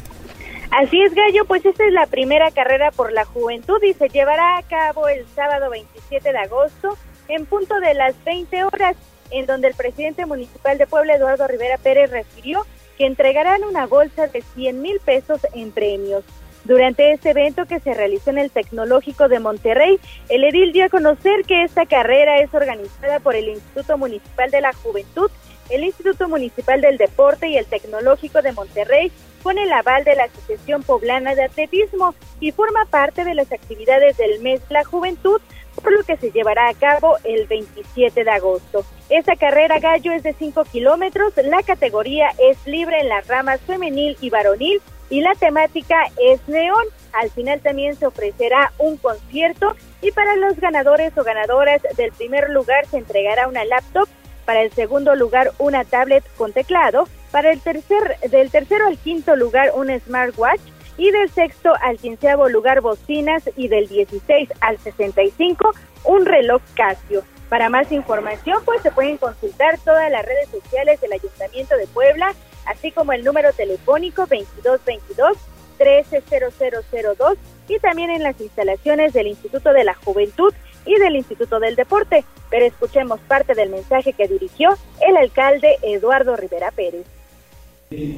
[0.73, 4.59] Así es, Gallo, pues esta es la primera carrera por la juventud y se llevará
[4.59, 8.97] a cabo el sábado 27 de agosto en punto de las 20 horas,
[9.31, 12.67] en donde el presidente municipal de Puebla, Eduardo Rivera Pérez, refirió
[12.99, 16.25] que entregarán una bolsa de 100 mil pesos en premios.
[16.65, 20.91] Durante este evento que se realizó en el Tecnológico de Monterrey, el edil dio a
[20.91, 25.31] conocer que esta carrera es organizada por el Instituto Municipal de la Juventud,
[25.71, 29.11] el Instituto Municipal del Deporte y el Tecnológico de Monterrey
[29.43, 34.17] con el aval de la Asociación Poblana de Atletismo y forma parte de las actividades
[34.17, 35.41] del mes la Juventud,
[35.81, 38.85] por lo que se llevará a cabo el 27 de agosto.
[39.09, 44.17] Esta carrera gallo es de 5 kilómetros, la categoría es libre en las ramas femenil
[44.21, 44.81] y varonil
[45.11, 46.85] y la temática es neón.
[47.13, 52.51] Al final también se ofrecerá un concierto y para los ganadores o ganadoras del primer
[52.51, 54.09] lugar se entregará una laptop,
[54.45, 59.37] para el segundo lugar una tablet con teclado, para el tercer del tercero al quinto
[59.37, 60.61] lugar un smartwatch
[60.97, 65.73] y del sexto al quinceavo lugar bocinas y del 16 al 65
[66.05, 67.23] un reloj Casio.
[67.49, 72.35] Para más información, pues se pueden consultar todas las redes sociales del Ayuntamiento de Puebla
[72.67, 75.37] así como el número telefónico 2222
[75.79, 77.39] 130002
[77.69, 80.53] y también en las instalaciones del Instituto de la Juventud
[80.85, 82.25] y del Instituto del Deporte.
[82.51, 87.07] Pero escuchemos parte del mensaje que dirigió el alcalde Eduardo Rivera Pérez.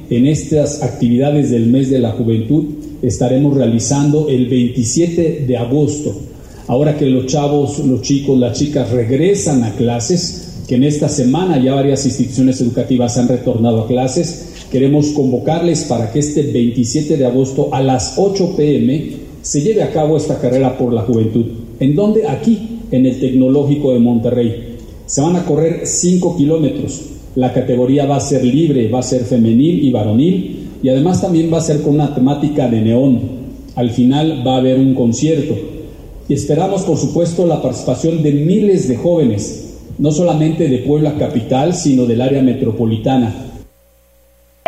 [0.09, 2.65] En estas actividades del mes de la juventud
[3.01, 6.15] estaremos realizando el 27 de agosto.
[6.67, 11.61] Ahora que los chavos, los chicos, las chicas regresan a clases, que en esta semana
[11.61, 14.47] ya varias instituciones educativas han retornado a clases.
[14.71, 19.11] Queremos convocarles para que este 27 de agosto a las 8 pm
[19.41, 21.45] se lleve a cabo esta carrera por la juventud.
[21.79, 22.27] ¿En dónde?
[22.27, 24.77] Aquí, en el Tecnológico de Monterrey.
[25.05, 27.14] Se van a correr 5 kilómetros.
[27.35, 31.51] La categoría va a ser libre, va a ser femenil y varonil y además también
[31.51, 33.19] va a ser con una temática de neón.
[33.75, 35.55] Al final va a haber un concierto.
[36.27, 39.65] Y esperamos, por supuesto, la participación de miles de jóvenes
[39.97, 43.33] no solamente de Puebla capital, sino del área metropolitana.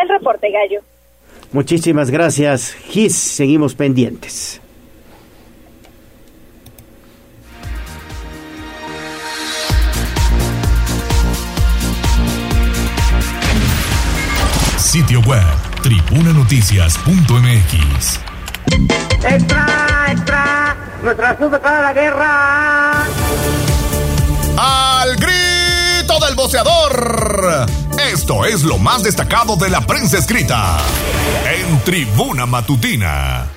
[0.02, 0.82] El reporte gallo.
[1.52, 3.16] Muchísimas gracias, Gis.
[3.16, 4.62] Seguimos pendientes.
[14.98, 15.46] Sitio web
[15.84, 18.20] tribunanoticias.mx.
[19.24, 20.76] ¡Extra, extra!
[21.04, 23.06] ¡Nuestra para la guerra!
[24.58, 27.68] al grito del boceador.
[28.12, 30.80] Esto es lo más destacado de la prensa escrita
[31.46, 33.50] en Tribuna Matutina.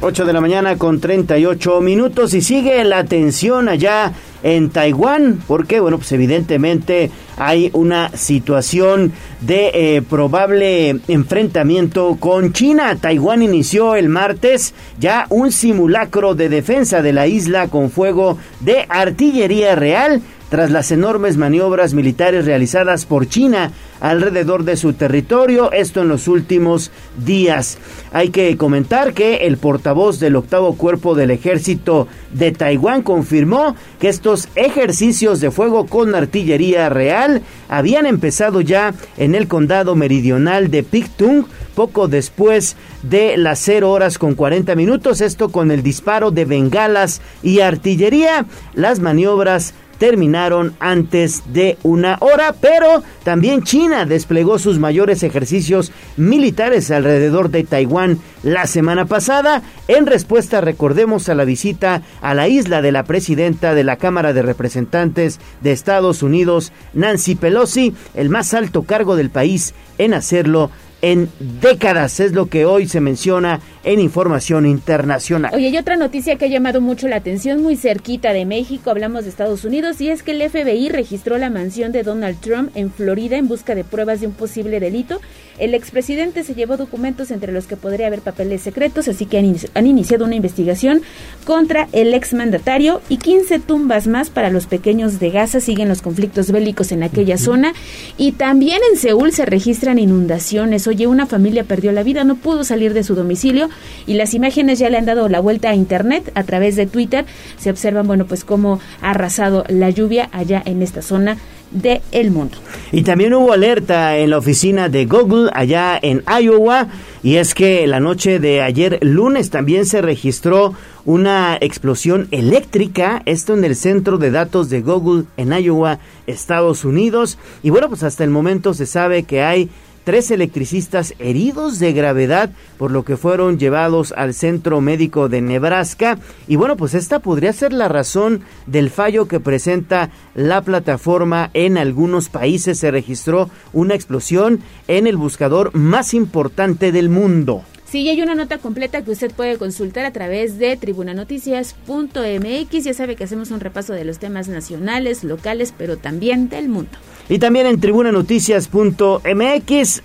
[0.00, 4.12] 8 de la mañana con 38 minutos y sigue la tensión allá
[4.42, 12.96] en Taiwán, porque bueno, pues evidentemente hay una situación de eh, probable enfrentamiento con China.
[13.00, 18.86] Taiwán inició el martes ya un simulacro de defensa de la isla con fuego de
[18.88, 26.02] artillería real tras las enormes maniobras militares realizadas por China alrededor de su territorio, esto
[26.02, 26.90] en los últimos
[27.24, 27.78] días.
[28.12, 34.08] Hay que comentar que el portavoz del octavo cuerpo del ejército de Taiwán confirmó que
[34.08, 40.82] estos ejercicios de fuego con artillería real habían empezado ya en el condado meridional de
[40.82, 41.44] Pictung
[41.74, 47.20] poco después de las 0 horas con 40 minutos, esto con el disparo de bengalas
[47.40, 48.46] y artillería.
[48.74, 56.90] Las maniobras terminaron antes de una hora, pero también China desplegó sus mayores ejercicios militares
[56.90, 62.82] alrededor de Taiwán la semana pasada, en respuesta, recordemos, a la visita a la isla
[62.82, 68.54] de la presidenta de la Cámara de Representantes de Estados Unidos, Nancy Pelosi, el más
[68.54, 70.70] alto cargo del país en hacerlo
[71.02, 75.52] en décadas, es lo que hoy se menciona en información internacional.
[75.54, 79.24] Oye, hay otra noticia que ha llamado mucho la atención, muy cerquita de México, hablamos
[79.24, 82.90] de Estados Unidos, y es que el FBI registró la mansión de Donald Trump en
[82.90, 85.20] Florida en busca de pruebas de un posible delito.
[85.58, 89.86] El expresidente se llevó documentos entre los que podría haber papeles secretos, así que han,
[89.86, 91.02] iniciado una investigación
[91.44, 95.60] contra el exmandatario y 15 tumbas más para los pequeños de Gaza.
[95.60, 97.72] Siguen los conflictos bélicos en aquella zona
[98.16, 102.64] y también en Seúl se registran inundaciones oye, una familia perdió la vida, no pudo
[102.64, 103.68] salir de su domicilio
[104.06, 107.24] y las imágenes ya le han dado la vuelta a internet a través de Twitter.
[107.58, 111.38] Se observan, bueno, pues cómo ha arrasado la lluvia allá en esta zona
[111.70, 112.56] del el mundo.
[112.92, 116.88] Y también hubo alerta en la oficina de Google allá en Iowa
[117.22, 120.74] y es que la noche de ayer lunes también se registró
[121.04, 127.38] una explosión eléctrica, esto en el centro de datos de Google en Iowa, Estados Unidos.
[127.62, 129.70] Y bueno, pues hasta el momento se sabe que hay
[130.08, 136.18] tres electricistas heridos de gravedad, por lo que fueron llevados al centro médico de Nebraska.
[136.46, 141.76] Y bueno, pues esta podría ser la razón del fallo que presenta la plataforma en
[141.76, 142.78] algunos países.
[142.78, 147.64] Se registró una explosión en el buscador más importante del mundo.
[147.90, 152.84] Sí, hay una nota completa que usted puede consultar a través de tribunanoticias.mx.
[152.84, 156.90] Ya sabe que hacemos un repaso de los temas nacionales, locales, pero también del mundo.
[157.30, 160.02] Y también en tribunanoticias.mx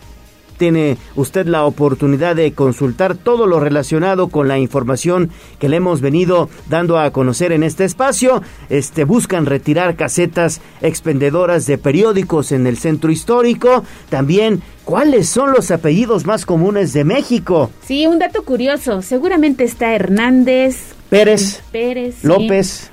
[0.58, 6.02] tiene usted la oportunidad de consultar todo lo relacionado con la información que le hemos
[6.02, 8.42] venido dando a conocer en este espacio.
[8.70, 13.84] Este buscan retirar casetas expendedoras de periódicos en el centro histórico.
[14.10, 17.72] También ¿Cuáles son los apellidos más comunes de México?
[17.86, 19.02] Sí, un dato curioso.
[19.02, 22.24] Seguramente está Hernández, Pérez, Pérez.
[22.24, 22.92] López,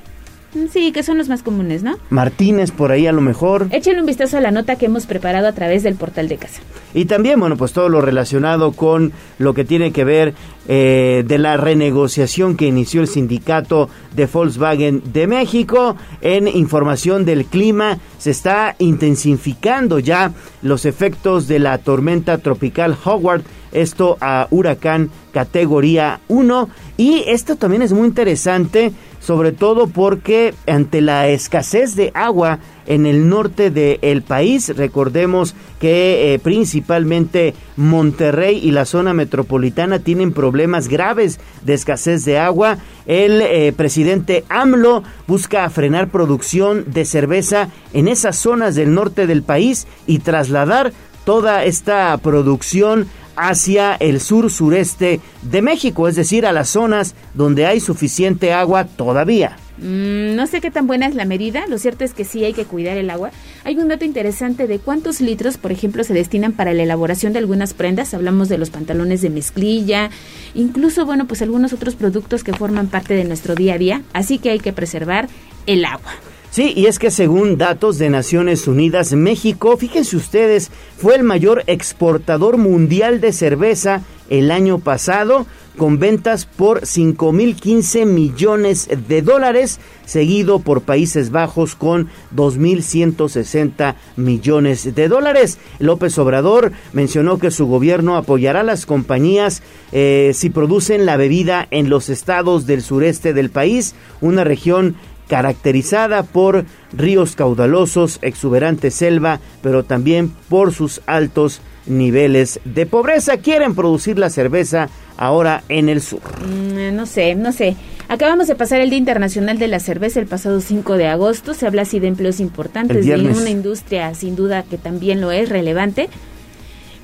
[0.72, 1.96] Sí, que son los más comunes, ¿no?
[2.10, 3.68] Martínez por ahí a lo mejor.
[3.70, 6.60] Échenle un vistazo a la nota que hemos preparado a través del portal de casa.
[6.92, 10.34] Y también, bueno, pues todo lo relacionado con lo que tiene que ver
[10.66, 15.96] eh, de la renegociación que inició el sindicato de Volkswagen de México.
[16.20, 23.42] En información del clima, se está intensificando ya los efectos de la tormenta tropical Howard
[23.72, 31.00] esto a huracán categoría 1 y esto también es muy interesante sobre todo porque ante
[31.00, 38.73] la escasez de agua en el norte del país, recordemos que eh, principalmente Monterrey y
[38.73, 42.78] la zona metropolitana tienen problemas graves de escasez de agua.
[43.07, 49.42] El eh, presidente AMLO busca frenar producción de cerveza en esas zonas del norte del
[49.42, 50.92] país y trasladar
[51.24, 57.67] toda esta producción hacia el sur sureste de México, es decir, a las zonas donde
[57.67, 59.57] hay suficiente agua todavía.
[59.78, 62.52] Mm, no sé qué tan buena es la medida, lo cierto es que sí hay
[62.52, 63.31] que cuidar el agua.
[63.65, 67.39] Hay un dato interesante de cuántos litros, por ejemplo, se destinan para la elaboración de
[67.39, 70.10] algunas prendas, hablamos de los pantalones de mezclilla,
[70.55, 74.39] incluso, bueno, pues algunos otros productos que forman parte de nuestro día a día, así
[74.39, 75.28] que hay que preservar
[75.67, 76.12] el agua.
[76.50, 81.62] Sí, y es que según datos de Naciones Unidas, México, fíjense ustedes, fue el mayor
[81.68, 85.46] exportador mundial de cerveza el año pasado,
[85.76, 95.08] con ventas por 5.015 millones de dólares, seguido por Países Bajos con 2.160 millones de
[95.08, 95.58] dólares.
[95.78, 99.62] López Obrador mencionó que su gobierno apoyará a las compañías
[99.92, 104.96] eh, si producen la bebida en los estados del sureste del país, una región
[105.31, 113.36] caracterizada por ríos caudalosos, exuberante selva, pero también por sus altos niveles de pobreza.
[113.36, 116.20] Quieren producir la cerveza ahora en el sur.
[116.44, 117.76] Mm, no sé, no sé.
[118.09, 121.55] Acabamos de pasar el Día Internacional de la Cerveza el pasado 5 de agosto.
[121.55, 125.49] Se habla así de empleos importantes, de una industria sin duda que también lo es
[125.49, 126.10] relevante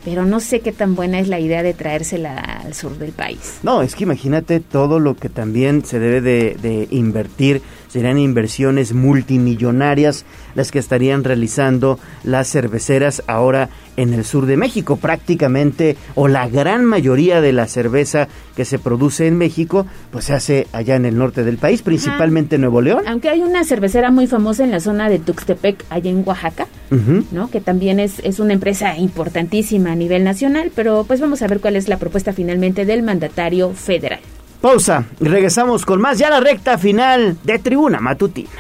[0.07, 3.59] pero no sé qué tan buena es la idea de traérsela al sur del país.
[3.65, 8.93] No, es que imagínate todo lo que también se debe de, de, invertir, serían inversiones
[8.93, 10.25] multimillonarias
[10.55, 14.97] las que estarían realizando las cerveceras ahora en el sur de México.
[14.97, 20.35] Prácticamente, o la gran mayoría de la cerveza que se produce en México, pues se
[20.35, 22.61] hace allá en el norte del país, principalmente Ajá.
[22.61, 23.05] Nuevo León.
[23.07, 26.95] Aunque hay una cervecera muy famosa en la zona de Tuxtepec, allá en Oaxaca, uh
[26.95, 27.25] -huh.
[27.33, 27.51] ¿no?
[27.51, 31.61] Que también es, es una empresa importantísima a nivel nacional, pero pues vamos a ver
[31.61, 34.21] cuál es la propuesta finalmente del mandatario federal.
[34.61, 38.51] Pausa y regresamos con más ya la recta final de Tribuna Matutina.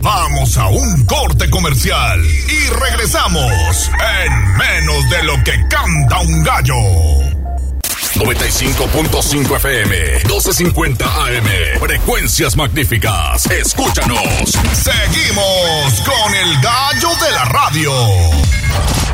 [0.00, 3.90] Vamos a un corte comercial y regresamos
[4.22, 7.23] en menos de lo que canta un gallo.
[8.14, 13.44] 95.5 FM, 1250 AM, frecuencias magníficas.
[13.46, 14.18] Escúchanos.
[14.72, 17.92] Seguimos con el gallo de la radio.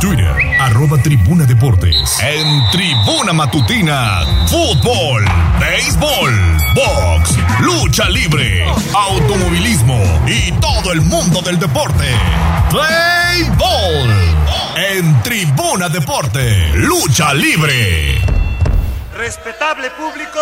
[0.01, 2.19] Twitter, arroba Tribuna Deportes.
[2.21, 5.25] En Tribuna Matutina, fútbol,
[5.59, 12.05] béisbol, box, lucha libre, automovilismo y todo el mundo del deporte.
[12.71, 13.11] Play.
[14.77, 18.40] En Tribuna Deporte, lucha libre.
[19.21, 20.41] Respetable público,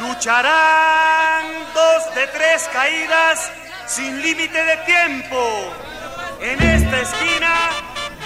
[0.00, 3.52] lucharán dos de tres caídas
[3.86, 5.72] sin límite de tiempo.
[6.40, 7.70] En esta esquina,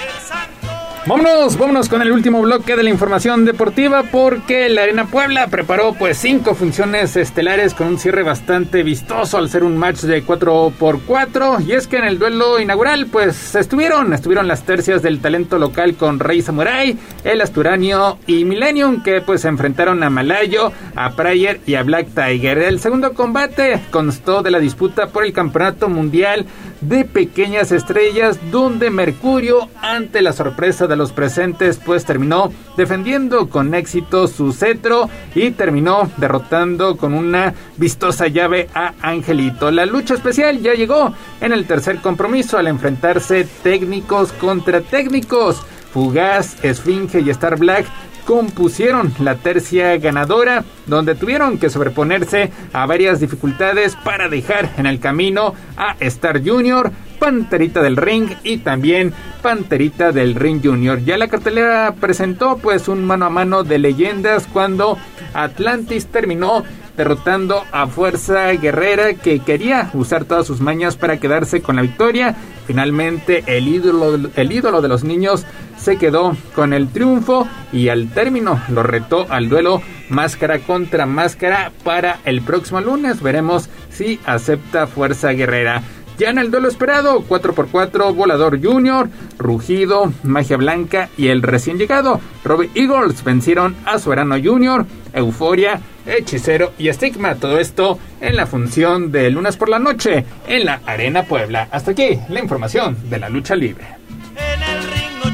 [0.07, 0.68] el Santo.
[1.07, 5.95] Vámonos, vámonos con el último bloque de la información deportiva porque la Arena Puebla preparó
[5.95, 10.73] pues cinco funciones estelares con un cierre bastante vistoso al ser un match de 4
[10.79, 15.21] por 4 y es que en el duelo inaugural pues estuvieron, estuvieron las tercias del
[15.21, 20.73] talento local con Rey Samurai, el Asturanio y Millennium que pues se enfrentaron a Malayo,
[20.95, 22.59] a Prayer y a Black Tiger.
[22.59, 26.45] El segundo combate constó de la disputa por el campeonato mundial
[26.81, 33.75] de pequeñas estrellas donde Mercurio, ante la sorpresa de los presentes, pues terminó defendiendo con
[33.75, 39.71] éxito su cetro y terminó derrotando con una vistosa llave a Angelito.
[39.71, 45.63] La lucha especial ya llegó en el tercer compromiso al enfrentarse técnicos contra técnicos.
[45.93, 47.87] Fugaz, Esfinge y Star Black
[48.29, 55.01] compusieron la tercia ganadora, donde tuvieron que sobreponerse a varias dificultades para dejar en el
[55.01, 61.03] camino a Star Junior, Panterita del Ring y también Panterita del Ring Junior.
[61.03, 64.99] Ya la cartelera presentó pues un mano a mano de leyendas cuando
[65.33, 66.65] Atlantis terminó
[66.99, 72.37] derrotando a Fuerza Guerrera que quería usar todas sus mañas para quedarse con la victoria.
[72.67, 75.47] Finalmente el ídolo, el ídolo de los niños
[75.89, 81.73] se quedó con el triunfo y al término lo retó al duelo máscara contra máscara
[81.83, 83.23] para el próximo lunes.
[83.23, 85.83] Veremos si acepta Fuerza Guerrera.
[86.19, 89.09] Ya en el duelo esperado, 4x4, Volador Junior,
[89.39, 94.85] Rugido, Magia Blanca y el recién llegado, Robbie Eagles vencieron a Soberano Junior,
[95.15, 97.37] Euforia, Hechicero y Estigma.
[97.37, 101.69] Todo esto en la función de lunes por la noche en la Arena Puebla.
[101.71, 103.87] Hasta aquí la información de la lucha libre.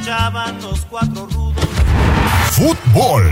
[0.04, 1.64] Echaban los cuatro rudos.
[2.50, 3.24] Fútbol.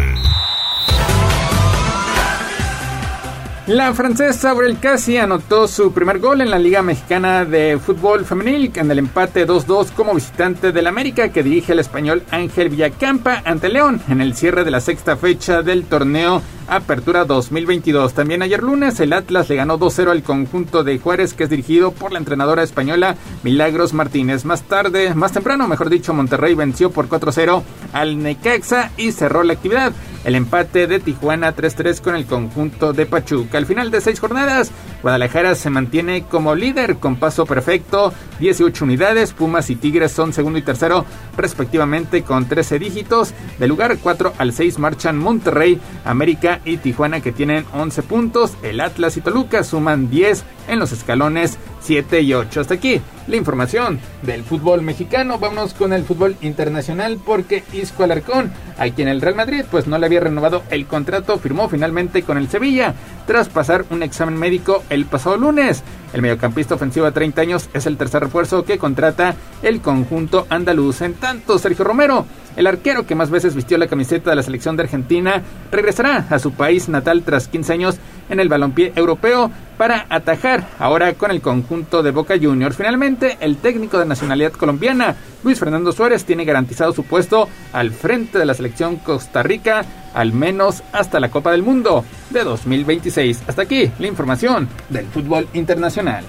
[3.69, 8.73] La francesa Aurel Casi anotó su primer gol en la Liga Mexicana de Fútbol Femenil
[8.75, 13.69] en el empate 2-2 como visitante del América que dirige el español Ángel Villacampa ante
[13.69, 18.15] León en el cierre de la sexta fecha del torneo Apertura 2022.
[18.15, 21.93] También ayer lunes el Atlas le ganó 2-0 al conjunto de Juárez que es dirigido
[21.93, 24.45] por la entrenadora española Milagros Martínez.
[24.45, 29.53] Más tarde, más temprano, mejor dicho, Monterrey venció por 4-0 al Necaxa y cerró la
[29.53, 29.93] actividad.
[30.25, 33.59] El empate de Tijuana 3-3 con el conjunto de Pachuca.
[33.59, 34.71] Al final de seis jornadas,
[35.03, 39.33] Guadalajara se mantiene como líder con paso perfecto, 18 unidades.
[39.33, 41.05] Pumas y Tigres son segundo y tercero,
[41.37, 43.35] respectivamente, con 13 dígitos.
[43.59, 48.57] De lugar 4 al 6 marchan Monterrey, América y Tijuana, que tienen 11 puntos.
[48.63, 52.61] El Atlas y Toluca suman 10 en los escalones 7 y 8.
[52.61, 55.39] Hasta aquí la información del fútbol mexicano.
[55.39, 59.99] Vámonos con el fútbol internacional porque Isco Alarcón, a quien el Real Madrid pues no
[59.99, 62.95] le renovado el contrato, firmó finalmente con el Sevilla
[63.27, 65.83] tras pasar un examen médico el pasado lunes.
[66.13, 71.01] El mediocampista ofensivo de 30 años es el tercer refuerzo que contrata el conjunto andaluz.
[71.01, 72.27] En tanto, Sergio Romero,
[72.57, 76.39] el arquero que más veces vistió la camiseta de la selección de Argentina, regresará a
[76.39, 77.97] su país natal tras 15 años
[78.33, 82.77] en el balompié europeo para atajar ahora con el conjunto de Boca Juniors.
[82.77, 88.39] Finalmente, el técnico de nacionalidad colombiana, Luis Fernando Suárez, tiene garantizado su puesto al frente
[88.39, 93.45] de la selección Costa Rica, al menos hasta la Copa del Mundo de 2026.
[93.47, 96.25] Hasta aquí la información del fútbol internacional.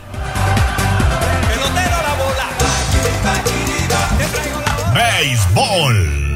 [4.94, 6.33] Béisbol.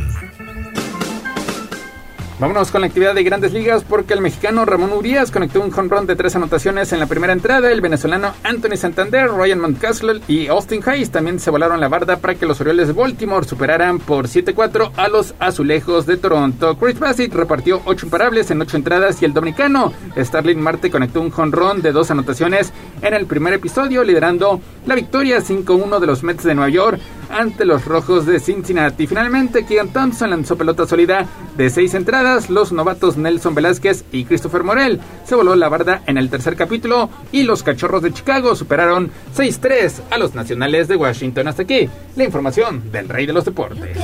[2.39, 5.89] Vámonos con la actividad de grandes ligas porque el mexicano Ramón Urias conectó un home
[5.89, 7.71] run de tres anotaciones en la primera entrada.
[7.71, 12.35] El venezolano Anthony Santander, Ryan Mountcastle y Austin Hayes también se volaron la barda para
[12.35, 16.77] que los Orioles de Baltimore superaran por 7-4 a los azulejos de Toronto.
[16.77, 21.33] Chris Bassett repartió ocho imparables en ocho entradas y el dominicano Starling Marte conectó un
[21.35, 26.21] home run de dos anotaciones en el primer episodio, liderando la victoria 5-1 de los
[26.21, 26.99] Mets de Nueva York
[27.29, 29.07] ante los Rojos de Cincinnati.
[29.07, 31.25] Finalmente, Keegan Thompson lanzó pelota sólida
[31.55, 32.49] de seis entradas.
[32.49, 37.09] Los novatos Nelson Velázquez y Christopher Morel se voló la barda en el tercer capítulo
[37.31, 41.47] y los Cachorros de Chicago superaron 6-3 a los Nacionales de Washington.
[41.47, 43.97] Hasta aquí la información del Rey de los Deportes.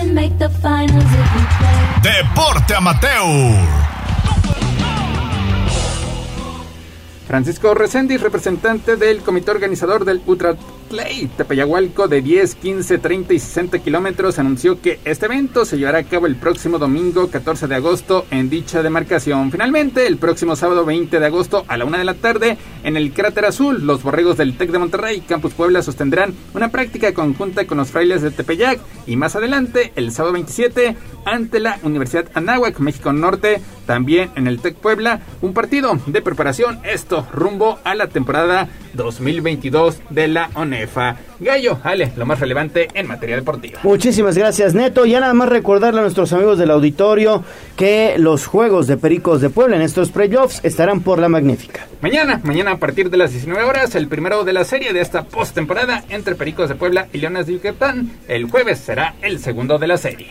[2.01, 3.93] Deporte Amateur.
[7.27, 10.55] Francisco Reséndiz, representante del comité organizador del Ultra
[10.93, 11.27] Play.
[11.35, 16.03] Tepeyahualco de 10, 15, 30 y 60 kilómetros, anunció que este evento se llevará a
[16.03, 19.51] cabo el próximo domingo 14 de agosto en dicha demarcación.
[19.51, 23.11] Finalmente, el próximo sábado 20 de agosto a la una de la tarde, en el
[23.11, 27.79] Cráter Azul, los borregos del TEC de Monterrey, Campus Puebla, sostendrán una práctica conjunta con
[27.79, 28.79] los frailes de Tepeyac.
[29.07, 34.59] Y más adelante, el sábado 27, ante la Universidad Anáhuac, México Norte, también en el
[34.59, 40.49] TEC Puebla, un partido de preparación, esto rumbo a la temporada 2022 de la
[40.83, 41.15] ONEFA.
[41.39, 43.79] Gallo, Ale, lo más relevante en materia deportiva.
[43.83, 45.05] Muchísimas gracias, Neto.
[45.05, 47.43] Ya nada más recordarle a nuestros amigos del auditorio
[47.75, 51.87] que los Juegos de Pericos de Puebla en estos playoffs estarán por la magnífica.
[52.01, 55.23] Mañana, mañana a partir de las 19 horas, el primero de la serie de esta
[55.23, 58.11] postemporada entre Pericos de Puebla y Leones de Yucatán.
[58.27, 60.27] El jueves será el segundo de la serie.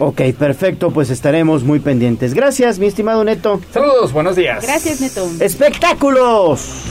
[0.00, 2.32] Ok, perfecto, pues estaremos muy pendientes.
[2.32, 3.60] Gracias, mi estimado Neto.
[3.72, 4.62] Saludos, buenos días.
[4.62, 5.28] Gracias, Neto.
[5.40, 6.84] ¡Espectáculos!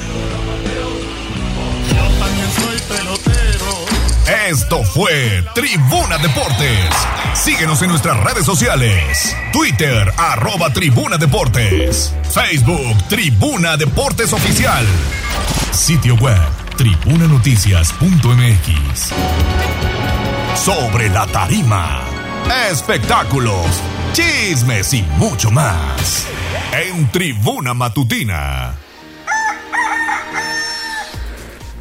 [4.49, 6.89] Esto fue Tribuna Deportes.
[7.33, 9.35] Síguenos en nuestras redes sociales.
[9.51, 12.13] Twitter, arroba Tribuna Deportes.
[12.31, 14.85] Facebook, Tribuna Deportes Oficial.
[15.71, 16.39] Sitio web,
[16.77, 19.13] tribunanoticias.mx.
[20.55, 22.01] Sobre la tarima.
[22.71, 23.65] Espectáculos,
[24.13, 26.25] chismes y mucho más.
[26.71, 28.86] En Tribuna Matutina.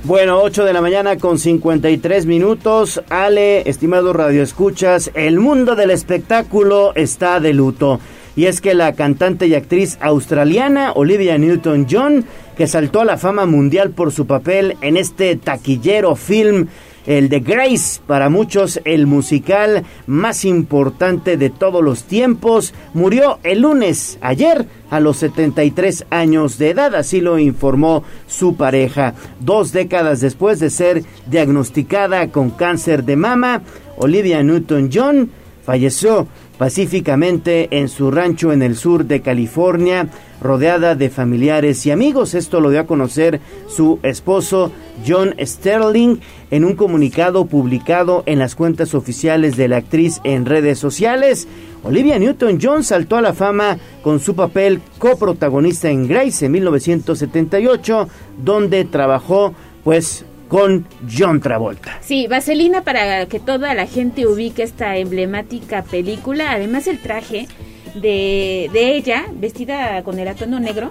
[0.07, 3.02] Bueno, 8 de la mañana con 53 minutos.
[3.10, 7.99] Ale, estimado Radio Escuchas, el mundo del espectáculo está de luto.
[8.36, 12.25] Y es que la cantante y actriz australiana Olivia Newton-John,
[12.57, 16.68] que saltó a la fama mundial por su papel en este taquillero film
[17.07, 23.60] el de Grace, para muchos el musical más importante de todos los tiempos, murió el
[23.60, 29.15] lunes, ayer, a los 73 años de edad, así lo informó su pareja.
[29.41, 33.62] Dos décadas después de ser diagnosticada con cáncer de mama,
[33.97, 35.31] Olivia Newton-John
[35.65, 36.28] falleció
[36.59, 40.09] pacíficamente en su rancho en el sur de California,
[40.41, 42.35] rodeada de familiares y amigos.
[42.35, 44.73] Esto lo dio a conocer su esposo
[45.07, 46.18] John Sterling
[46.51, 51.47] en un comunicado publicado en las cuentas oficiales de la actriz en redes sociales.
[51.83, 58.09] Olivia Newton-John saltó a la fama con su papel coprotagonista en Grace en 1978,
[58.43, 59.55] donde trabajó
[59.85, 61.99] pues con John Travolta.
[62.00, 66.52] Sí, Vaselina para que toda la gente ubique esta emblemática película.
[66.52, 67.49] Además el traje
[67.94, 70.91] de, de ella, vestida con el atuendo negro,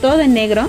[0.00, 0.68] todo en negro,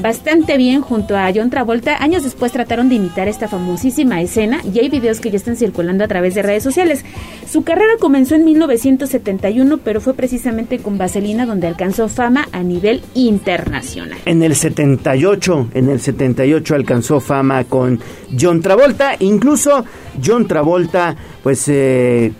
[0.00, 2.02] bastante bien junto a John Travolta.
[2.02, 6.04] Años después trataron de imitar esta famosísima escena y hay videos que ya están circulando
[6.04, 7.04] a través de redes sociales.
[7.50, 13.02] Su carrera comenzó en 1971, pero fue precisamente con Vaselina donde alcanzó fama a nivel
[13.14, 14.18] internacional.
[14.24, 18.00] En el 78, en el 78 alcanzó fama con
[18.38, 19.84] John Travolta, incluso
[20.24, 22.32] John Travolta pues, eh,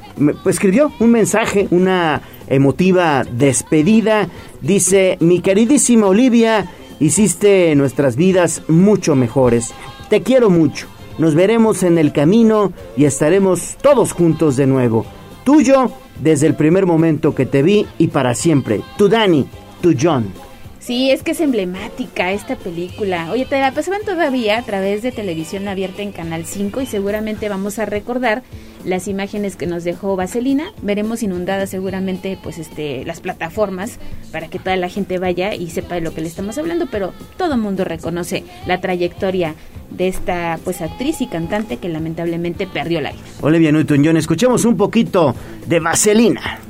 [0.42, 4.28] pues escribió un mensaje, una emotiva despedida.
[4.60, 6.66] Dice, mi queridísima Olivia,
[7.00, 9.72] hiciste nuestras vidas mucho mejores.
[10.08, 10.86] Te quiero mucho.
[11.18, 15.04] Nos veremos en el camino y estaremos todos juntos de nuevo.
[15.44, 18.80] Tuyo desde el primer momento que te vi y para siempre.
[18.96, 19.46] Tu Dani,
[19.80, 20.32] tu John.
[20.78, 23.30] Sí, es que es emblemática esta película.
[23.32, 27.48] Oye, te la pasaban todavía a través de televisión abierta en Canal 5 y seguramente
[27.48, 28.42] vamos a recordar
[28.84, 30.73] las imágenes que nos dejó Vaselina.
[30.82, 33.98] Veremos inundadas seguramente pues este las plataformas
[34.32, 37.12] para que toda la gente vaya y sepa de lo que le estamos hablando, pero
[37.36, 39.55] todo el mundo reconoce la trayectoria
[39.90, 43.23] de esta pues actriz y cantante que lamentablemente perdió la vida.
[43.40, 45.34] Olivia Newton-John, escuchemos un poquito
[45.66, 46.60] de Vaselina.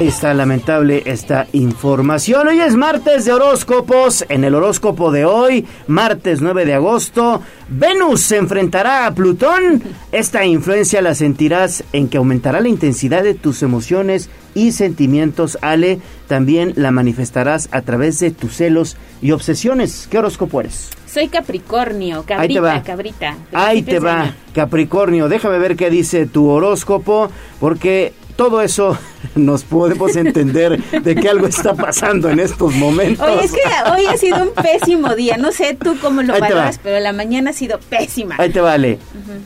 [0.00, 2.48] Está lamentable esta información.
[2.48, 4.24] Hoy es martes de horóscopos.
[4.30, 9.82] En el horóscopo de hoy, martes 9 de agosto, Venus se enfrentará a Plutón.
[10.10, 15.58] Esta influencia la sentirás en que aumentará la intensidad de tus emociones y sentimientos.
[15.60, 20.08] Ale, también la manifestarás a través de tus celos y obsesiones.
[20.10, 20.88] ¿Qué horóscopo eres?
[21.06, 22.82] Soy Capricornio, cabrita, Ahí te va.
[22.82, 23.36] cabrita.
[23.52, 25.28] Ahí te va, Capricornio.
[25.28, 28.96] Déjame ver qué dice tu horóscopo, porque todo eso
[29.34, 33.28] nos podemos entender de que algo está pasando en estos momentos.
[33.28, 33.60] Oye, es que
[33.92, 35.36] hoy ha sido un pésimo día.
[35.36, 36.38] No sé tú cómo lo va.
[36.38, 38.36] valoras, pero la mañana ha sido pésima.
[38.38, 38.98] Ahí te vale.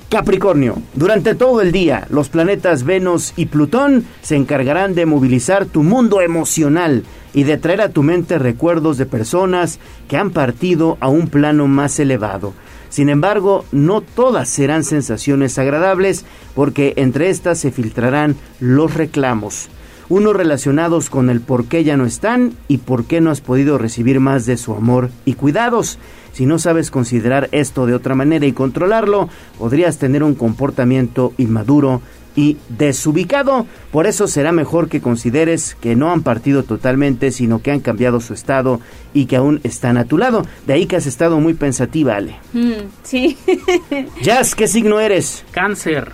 [0.08, 5.82] Capricornio, durante todo el día, los planetas Venus y Plutón se encargarán de movilizar tu
[5.82, 11.08] mundo emocional y de traer a tu mente recuerdos de personas que han partido a
[11.08, 12.55] un plano más elevado.
[12.94, 16.24] Sin embargo, no todas serán sensaciones agradables
[16.55, 19.68] porque entre estas se filtrarán los reclamos,
[20.08, 23.78] unos relacionados con el por qué ya no están y por qué no has podido
[23.78, 25.98] recibir más de su amor y cuidados.
[26.32, 32.00] Si no sabes considerar esto de otra manera y controlarlo, podrías tener un comportamiento inmaduro
[32.36, 33.66] y desubicado.
[33.90, 38.20] Por eso será mejor que consideres que no han partido totalmente, sino que han cambiado
[38.20, 38.80] su estado
[39.12, 40.44] y que aún están a tu lado.
[40.66, 42.36] De ahí que has estado muy pensativa, Ale.
[42.52, 42.72] Mm,
[43.02, 43.36] sí.
[44.22, 45.44] Jazz, ¿qué signo eres?
[45.50, 46.12] Cáncer.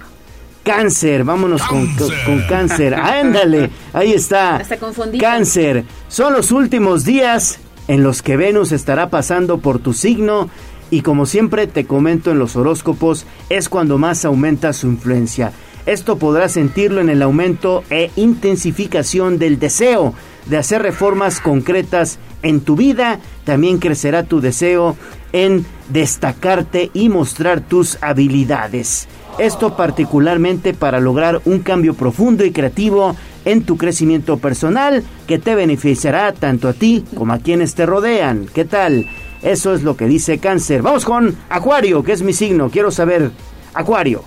[0.62, 2.94] Cáncer, vámonos con, con, con cáncer.
[2.94, 4.56] Ándale, ahí está.
[4.56, 5.22] Hasta confundido.
[5.22, 7.58] Cáncer, son los últimos días
[7.88, 10.50] en los que Venus estará pasando por tu signo
[10.90, 15.52] y como siempre te comento en los horóscopos, es cuando más aumenta su influencia.
[15.86, 20.14] Esto podrás sentirlo en el aumento e intensificación del deseo
[20.46, 23.20] de hacer reformas concretas en tu vida.
[23.44, 24.96] También crecerá tu deseo
[25.32, 29.08] en destacarte y mostrar tus habilidades.
[29.38, 35.54] Esto particularmente para lograr un cambio profundo y creativo en tu crecimiento personal que te
[35.54, 38.46] beneficiará tanto a ti como a quienes te rodean.
[38.52, 39.06] ¿Qué tal?
[39.42, 40.82] Eso es lo que dice cáncer.
[40.82, 42.68] Vamos con Acuario, que es mi signo.
[42.68, 43.30] Quiero saber,
[43.72, 44.22] Acuario.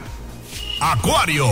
[0.85, 1.45] Acuario.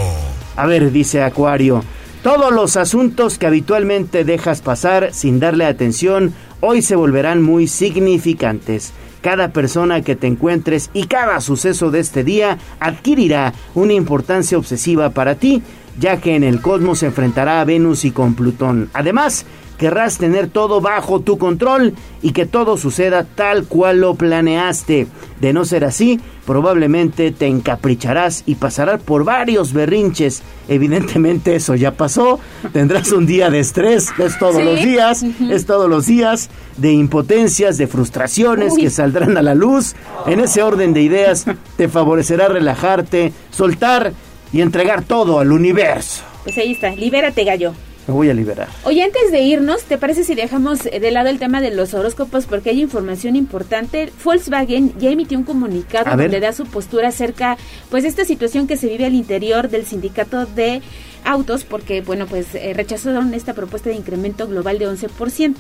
[0.58, 1.86] A ver, dice Acuario.
[2.22, 8.92] Todos los asuntos que habitualmente dejas pasar sin darle atención hoy se volverán muy significantes.
[9.22, 15.12] Cada persona que te encuentres y cada suceso de este día adquirirá una importancia obsesiva
[15.12, 15.64] para ti,
[15.98, 18.90] ya que en el cosmos se enfrentará a Venus y con Plutón.
[18.92, 19.46] Además,
[19.82, 25.08] querrás tener todo bajo tu control y que todo suceda tal cual lo planeaste.
[25.40, 30.44] De no ser así, probablemente te encapricharás y pasarás por varios berrinches.
[30.70, 32.40] Evidentemente eso ya pasó.
[32.74, 34.62] Tendrás un día de estrés, es todos Sí.
[34.64, 38.84] los días, es todos los días, de impotencias, de frustraciones Uy.
[38.84, 39.96] que saldrán a la luz.
[40.28, 41.46] En ese orden de ideas
[41.76, 44.14] te favorecerá relajarte, soltar
[44.54, 46.22] y entregar todo al universo.
[46.44, 47.74] Pues ahí está, libérate gallo.
[48.08, 48.68] Me voy a liberar.
[48.84, 52.46] Oye, antes de irnos, ¿te parece si dejamos de lado el tema de los horóscopos?
[52.48, 54.12] Porque hay información importante.
[54.24, 56.32] Volkswagen ya emitió un comunicado A ver.
[56.32, 57.58] donde da su postura acerca
[57.90, 60.82] pues de esta situación que se vive al interior del sindicato de
[61.24, 65.56] autos, porque bueno, pues eh, rechazaron esta propuesta de incremento global de 11%.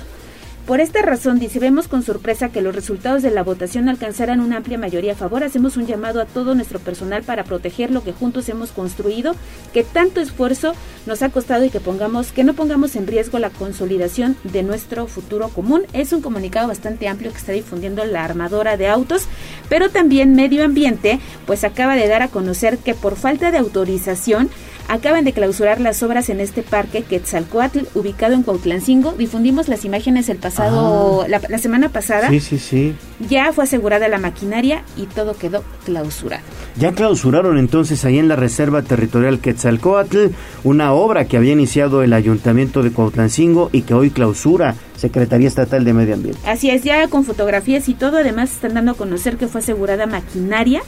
[0.66, 4.58] Por esta razón, dice, vemos con sorpresa que los resultados de la votación alcanzaran una
[4.58, 5.44] amplia mayoría a favor.
[5.44, 9.36] Hacemos un llamado a todo nuestro personal para proteger lo que juntos hemos construido,
[9.74, 10.74] que tanto esfuerzo
[11.08, 15.08] nos ha costado y que pongamos, que no pongamos en riesgo la consolidación de nuestro
[15.08, 15.82] futuro común.
[15.94, 19.26] Es un comunicado bastante amplio que está difundiendo la armadora de autos,
[19.68, 24.50] pero también Medio Ambiente, pues acaba de dar a conocer que por falta de autorización
[24.88, 29.14] acaban de clausurar las obras en este parque Quetzalcoatl, ubicado en Cuautlancingo.
[29.14, 31.27] Difundimos las imágenes el pasado, Ah.
[31.27, 32.30] la, la semana pasada.
[32.30, 32.95] Sí, sí, sí.
[33.30, 36.43] Ya fue asegurada la maquinaria y todo quedó clausurado.
[36.77, 40.27] Ya clausuraron entonces ahí en la Reserva Territorial Quetzalcoatl
[40.64, 45.84] una obra que había iniciado el Ayuntamiento de Cuautlancingo y que hoy clausura Secretaría Estatal
[45.84, 46.40] de Medio Ambiente.
[46.48, 50.06] Así es, ya con fotografías y todo, además están dando a conocer que fue asegurada
[50.06, 50.82] maquinaria.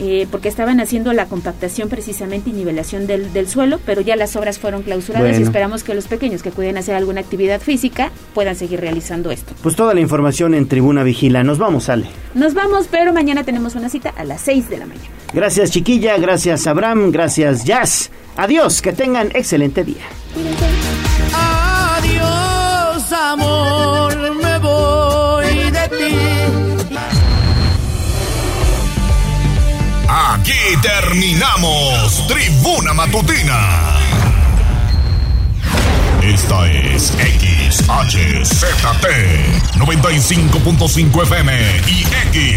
[0.00, 4.36] Eh, porque estaban haciendo la compactación precisamente y nivelación del, del suelo, pero ya las
[4.36, 8.56] obras fueron clausuradas y esperamos que los pequeños que pueden hacer alguna actividad física puedan
[8.56, 9.54] seguir realizando esto.
[9.62, 11.42] Pues toda la información en Tribuna Vigila.
[11.44, 12.06] Nos vamos, Ale.
[12.34, 15.08] Nos vamos, pero mañana tenemos una cita a las 6 de la mañana.
[15.32, 16.16] Gracias, chiquilla.
[16.18, 17.10] Gracias, Abraham.
[17.10, 18.10] Gracias, Jazz.
[18.36, 18.82] Adiós.
[18.82, 20.04] Que tengan excelente día.
[21.34, 26.45] Adiós, amor, me voy de ti.
[30.38, 33.96] Aquí terminamos Tribuna Matutina.
[36.22, 37.14] Esta es
[37.70, 39.06] XHZT
[39.78, 41.52] 95.5 FM
[41.86, 42.04] y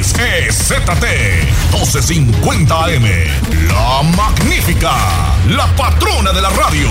[0.03, 1.03] XEZT
[1.71, 3.05] 1250 AM.
[3.69, 4.91] La magnífica,
[5.47, 6.89] la patrona de la radio.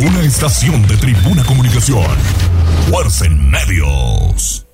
[0.00, 2.08] Una estación de Tribuna Comunicación.
[2.90, 4.66] Fuerza en medios.